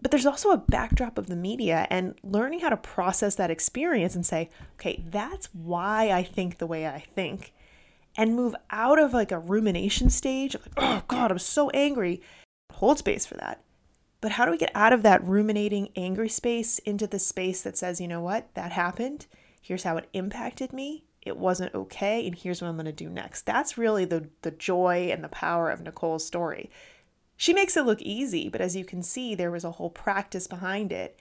But 0.03 0.11
there's 0.11 0.27
also 0.27 0.51
a 0.51 0.59
backdrop 0.59 1.19
of 1.19 1.27
the 1.27 1.37
media 1.37 1.87
and 1.91 2.15
learning 2.23 2.61
how 2.61 2.71
to 2.71 2.77
process 2.77 3.35
that 3.35 3.51
experience 3.51 4.15
and 4.15 4.25
say, 4.25 4.49
okay, 4.75 5.03
that's 5.07 5.47
why 5.53 6.11
I 6.11 6.23
think 6.23 6.59
the 6.59 6.67
way 6.67 6.87
I 6.87 7.01
think. 7.15 7.53
And 8.17 8.35
move 8.35 8.55
out 8.71 8.99
of 8.99 9.13
like 9.13 9.33
a 9.33 9.39
rumination 9.39 10.09
stage 10.09 10.55
of 10.55 10.63
like, 10.67 10.75
oh 10.79 11.03
God, 11.09 11.31
I'm 11.31 11.39
so 11.39 11.71
angry. 11.71 12.23
Hold 12.73 12.99
space 12.99 13.27
for 13.27 13.35
that 13.35 13.63
but 14.21 14.33
how 14.33 14.45
do 14.45 14.51
we 14.51 14.59
get 14.59 14.73
out 14.75 14.93
of 14.93 15.03
that 15.03 15.25
ruminating, 15.25 15.91
angry 15.97 16.29
space 16.29 16.79
into 16.81 17.07
the 17.07 17.19
space 17.19 17.63
that 17.63 17.77
says, 17.77 18.01
you 18.01 18.09
know 18.09 18.21
what, 18.21 18.55
that 18.55 18.73
happened. 18.73 19.27
Here's 19.61 19.85
how 19.85 19.97
it 19.97 20.09
impacted 20.13 20.73
me. 20.73 21.05
It 21.23 21.37
wasn't 21.37 21.75
okay, 21.75 22.27
and 22.27 22.35
here's 22.35 22.63
what 22.63 22.69
I'm 22.69 22.77
going 22.77 22.87
to 22.87 22.93
do 22.93 23.09
next. 23.09 23.45
That's 23.45 23.77
really 23.77 24.07
the 24.07 24.31
the 24.41 24.51
joy 24.51 25.11
and 25.13 25.23
the 25.23 25.29
power 25.29 25.71
of 25.71 25.83
Nicole's 25.83 26.27
story. 26.27 26.71
She 27.37 27.53
makes 27.53 27.77
it 27.77 27.85
look 27.85 28.01
easy, 28.03 28.49
but 28.49 28.61
as 28.61 28.75
you 28.75 28.85
can 28.85 29.03
see, 29.03 29.35
there 29.35 29.51
was 29.51 29.65
a 29.65 29.73
whole 29.73 29.91
practice 29.91 30.47
behind 30.47 30.93
it. 30.93 31.19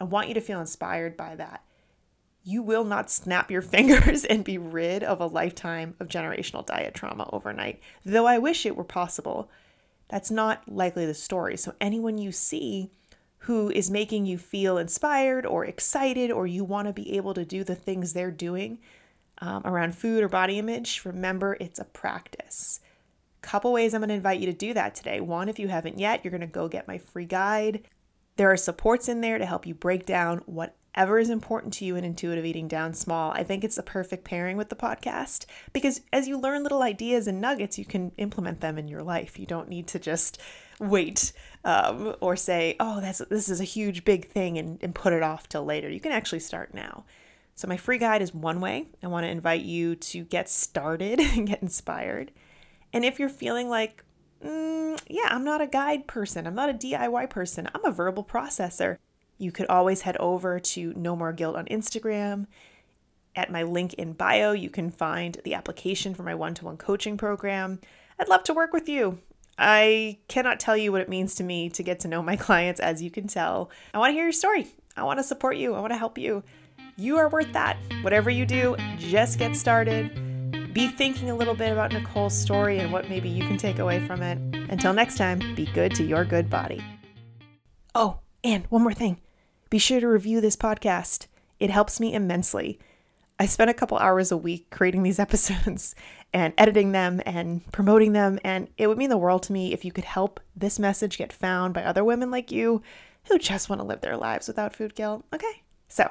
I 0.00 0.04
want 0.04 0.28
you 0.28 0.34
to 0.34 0.40
feel 0.40 0.60
inspired 0.60 1.16
by 1.16 1.34
that. 1.36 1.64
You 2.42 2.62
will 2.62 2.84
not 2.84 3.10
snap 3.10 3.50
your 3.50 3.62
fingers 3.62 4.24
and 4.24 4.44
be 4.44 4.56
rid 4.58 5.02
of 5.02 5.20
a 5.20 5.26
lifetime 5.26 5.94
of 6.00 6.08
generational 6.08 6.64
diet 6.64 6.94
trauma 6.94 7.28
overnight, 7.32 7.80
though 8.04 8.26
I 8.26 8.38
wish 8.38 8.64
it 8.64 8.76
were 8.76 8.84
possible. 8.84 9.50
That's 10.10 10.30
not 10.30 10.68
likely 10.68 11.06
the 11.06 11.14
story. 11.14 11.56
So, 11.56 11.74
anyone 11.80 12.18
you 12.18 12.32
see 12.32 12.90
who 13.44 13.70
is 13.70 13.90
making 13.90 14.26
you 14.26 14.36
feel 14.36 14.76
inspired 14.76 15.46
or 15.46 15.64
excited, 15.64 16.30
or 16.30 16.46
you 16.46 16.64
want 16.64 16.88
to 16.88 16.92
be 16.92 17.16
able 17.16 17.32
to 17.34 17.44
do 17.44 17.64
the 17.64 17.74
things 17.74 18.12
they're 18.12 18.30
doing 18.30 18.80
um, 19.38 19.62
around 19.64 19.94
food 19.94 20.22
or 20.22 20.28
body 20.28 20.58
image, 20.58 21.02
remember 21.04 21.56
it's 21.60 21.78
a 21.78 21.84
practice. 21.84 22.80
Couple 23.40 23.72
ways 23.72 23.94
I'm 23.94 24.00
going 24.00 24.08
to 24.08 24.14
invite 24.14 24.40
you 24.40 24.46
to 24.46 24.52
do 24.52 24.74
that 24.74 24.94
today. 24.94 25.20
One, 25.20 25.48
if 25.48 25.58
you 25.58 25.68
haven't 25.68 25.98
yet, 25.98 26.22
you're 26.22 26.30
going 26.30 26.42
to 26.42 26.46
go 26.46 26.68
get 26.68 26.88
my 26.88 26.98
free 26.98 27.24
guide. 27.24 27.82
There 28.36 28.50
are 28.50 28.56
supports 28.56 29.08
in 29.08 29.22
there 29.22 29.38
to 29.38 29.46
help 29.46 29.64
you 29.64 29.74
break 29.74 30.04
down 30.04 30.42
what 30.44 30.76
whatever 30.94 31.18
is 31.18 31.30
important 31.30 31.72
to 31.74 31.84
you 31.84 31.96
in 31.96 32.04
intuitive 32.04 32.44
eating 32.44 32.68
down 32.68 32.94
small. 32.94 33.30
I 33.32 33.44
think 33.44 33.64
it's 33.64 33.78
a 33.78 33.82
perfect 33.82 34.24
pairing 34.24 34.56
with 34.56 34.68
the 34.68 34.76
podcast 34.76 35.46
because 35.72 36.00
as 36.12 36.26
you 36.26 36.38
learn 36.38 36.62
little 36.62 36.82
ideas 36.82 37.26
and 37.26 37.40
nuggets, 37.40 37.78
you 37.78 37.84
can 37.84 38.12
implement 38.16 38.60
them 38.60 38.78
in 38.78 38.88
your 38.88 39.02
life. 39.02 39.38
You 39.38 39.46
don't 39.46 39.68
need 39.68 39.86
to 39.88 39.98
just 39.98 40.40
wait 40.78 41.32
um, 41.64 42.16
or 42.20 42.36
say, 42.36 42.76
oh, 42.80 43.00
that's 43.00 43.18
this 43.30 43.48
is 43.48 43.60
a 43.60 43.64
huge 43.64 44.04
big 44.04 44.28
thing 44.28 44.58
and, 44.58 44.82
and 44.82 44.94
put 44.94 45.12
it 45.12 45.22
off 45.22 45.48
till 45.48 45.64
later. 45.64 45.88
You 45.88 46.00
can 46.00 46.12
actually 46.12 46.40
start 46.40 46.74
now. 46.74 47.04
So 47.54 47.68
my 47.68 47.76
free 47.76 47.98
guide 47.98 48.22
is 48.22 48.34
one 48.34 48.60
way. 48.60 48.86
I 49.02 49.06
want 49.06 49.24
to 49.24 49.30
invite 49.30 49.62
you 49.62 49.94
to 49.94 50.24
get 50.24 50.48
started 50.48 51.20
and 51.20 51.46
get 51.46 51.62
inspired. 51.62 52.32
And 52.92 53.04
if 53.04 53.18
you're 53.18 53.28
feeling 53.28 53.68
like, 53.68 54.02
mm, 54.44 55.00
yeah, 55.08 55.28
I'm 55.28 55.44
not 55.44 55.60
a 55.60 55.66
guide 55.66 56.08
person, 56.08 56.46
I'm 56.46 56.54
not 56.54 56.70
a 56.70 56.74
DIY 56.74 57.30
person, 57.30 57.68
I'm 57.74 57.84
a 57.84 57.92
verbal 57.92 58.24
processor 58.24 58.96
you 59.40 59.50
could 59.50 59.66
always 59.68 60.02
head 60.02 60.16
over 60.18 60.60
to 60.60 60.92
No 60.94 61.16
More 61.16 61.32
Guilt 61.32 61.56
on 61.56 61.64
Instagram. 61.66 62.46
At 63.34 63.50
my 63.50 63.62
link 63.62 63.94
in 63.94 64.12
bio, 64.12 64.52
you 64.52 64.70
can 64.70 64.90
find 64.90 65.40
the 65.44 65.54
application 65.54 66.14
for 66.14 66.22
my 66.22 66.34
one 66.34 66.54
to 66.54 66.64
one 66.64 66.76
coaching 66.76 67.16
program. 67.16 67.80
I'd 68.18 68.28
love 68.28 68.44
to 68.44 68.54
work 68.54 68.72
with 68.72 68.88
you. 68.88 69.18
I 69.56 70.18
cannot 70.28 70.60
tell 70.60 70.76
you 70.76 70.92
what 70.92 71.00
it 71.00 71.08
means 71.08 71.34
to 71.36 71.44
me 71.44 71.70
to 71.70 71.82
get 71.82 72.00
to 72.00 72.08
know 72.08 72.22
my 72.22 72.36
clients, 72.48 72.80
as 72.80 73.02
you 73.02 73.10
can 73.10 73.28
tell. 73.28 73.70
I 73.94 73.98
want 73.98 74.10
to 74.10 74.14
hear 74.14 74.24
your 74.24 74.32
story. 74.32 74.66
I 74.96 75.04
want 75.04 75.18
to 75.18 75.22
support 75.22 75.56
you. 75.56 75.74
I 75.74 75.80
want 75.80 75.92
to 75.92 75.98
help 75.98 76.18
you. 76.18 76.42
You 76.96 77.16
are 77.16 77.28
worth 77.28 77.52
that. 77.52 77.78
Whatever 78.02 78.28
you 78.28 78.44
do, 78.44 78.76
just 78.98 79.38
get 79.38 79.56
started. 79.56 80.74
Be 80.74 80.88
thinking 80.88 81.30
a 81.30 81.34
little 81.34 81.54
bit 81.54 81.72
about 81.72 81.92
Nicole's 81.92 82.36
story 82.38 82.78
and 82.78 82.92
what 82.92 83.08
maybe 83.08 83.28
you 83.28 83.44
can 83.46 83.56
take 83.56 83.78
away 83.78 84.00
from 84.06 84.22
it. 84.22 84.38
Until 84.70 84.92
next 84.92 85.16
time, 85.16 85.38
be 85.54 85.66
good 85.66 85.94
to 85.94 86.04
your 86.04 86.24
good 86.24 86.50
body. 86.50 86.84
Oh, 87.94 88.20
and 88.44 88.66
one 88.66 88.82
more 88.82 88.94
thing 88.94 89.18
be 89.70 89.78
sure 89.78 90.00
to 90.00 90.08
review 90.08 90.40
this 90.40 90.56
podcast. 90.56 91.26
It 91.60 91.70
helps 91.70 92.00
me 92.00 92.12
immensely. 92.12 92.80
I 93.38 93.46
spend 93.46 93.70
a 93.70 93.74
couple 93.74 93.96
hours 93.98 94.30
a 94.30 94.36
week 94.36 94.68
creating 94.70 95.04
these 95.04 95.18
episodes 95.26 95.94
and 96.32 96.52
editing 96.58 96.92
them 96.92 97.22
and 97.24 97.70
promoting 97.72 98.12
them, 98.12 98.38
and 98.44 98.68
it 98.76 98.88
would 98.88 98.98
mean 98.98 99.10
the 99.10 99.16
world 99.16 99.44
to 99.44 99.52
me 99.52 99.72
if 99.72 99.84
you 99.84 99.92
could 99.92 100.04
help 100.04 100.40
this 100.54 100.78
message 100.78 101.16
get 101.16 101.32
found 101.32 101.72
by 101.72 101.84
other 101.84 102.04
women 102.04 102.30
like 102.30 102.52
you 102.52 102.82
who 103.28 103.38
just 103.38 103.68
want 103.68 103.80
to 103.80 103.86
live 103.86 104.00
their 104.00 104.16
lives 104.16 104.48
without 104.48 104.74
food 104.74 104.94
guilt. 104.94 105.24
Okay, 105.32 105.62
so 105.88 106.10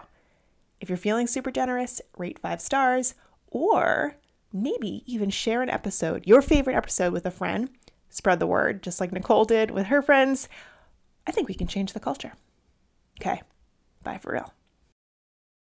if 0.79 0.89
you're 0.89 0.97
feeling 0.97 1.27
super 1.27 1.51
generous, 1.51 2.01
rate 2.17 2.39
five 2.39 2.61
stars, 2.61 3.13
or 3.47 4.15
maybe 4.53 5.03
even 5.05 5.29
share 5.29 5.61
an 5.61 5.69
episode, 5.69 6.25
your 6.25 6.41
favorite 6.41 6.75
episode, 6.75 7.13
with 7.13 7.25
a 7.25 7.31
friend. 7.31 7.69
Spread 8.09 8.39
the 8.39 8.47
word, 8.47 8.81
just 8.81 8.99
like 8.99 9.11
Nicole 9.11 9.45
did 9.45 9.69
with 9.69 9.87
her 9.87 10.01
friends. 10.01 10.49
I 11.27 11.31
think 11.31 11.47
we 11.47 11.53
can 11.53 11.67
change 11.67 11.93
the 11.93 11.99
culture. 11.99 12.33
Okay. 13.21 13.41
Bye 14.03 14.17
for 14.17 14.31
real. 14.33 14.53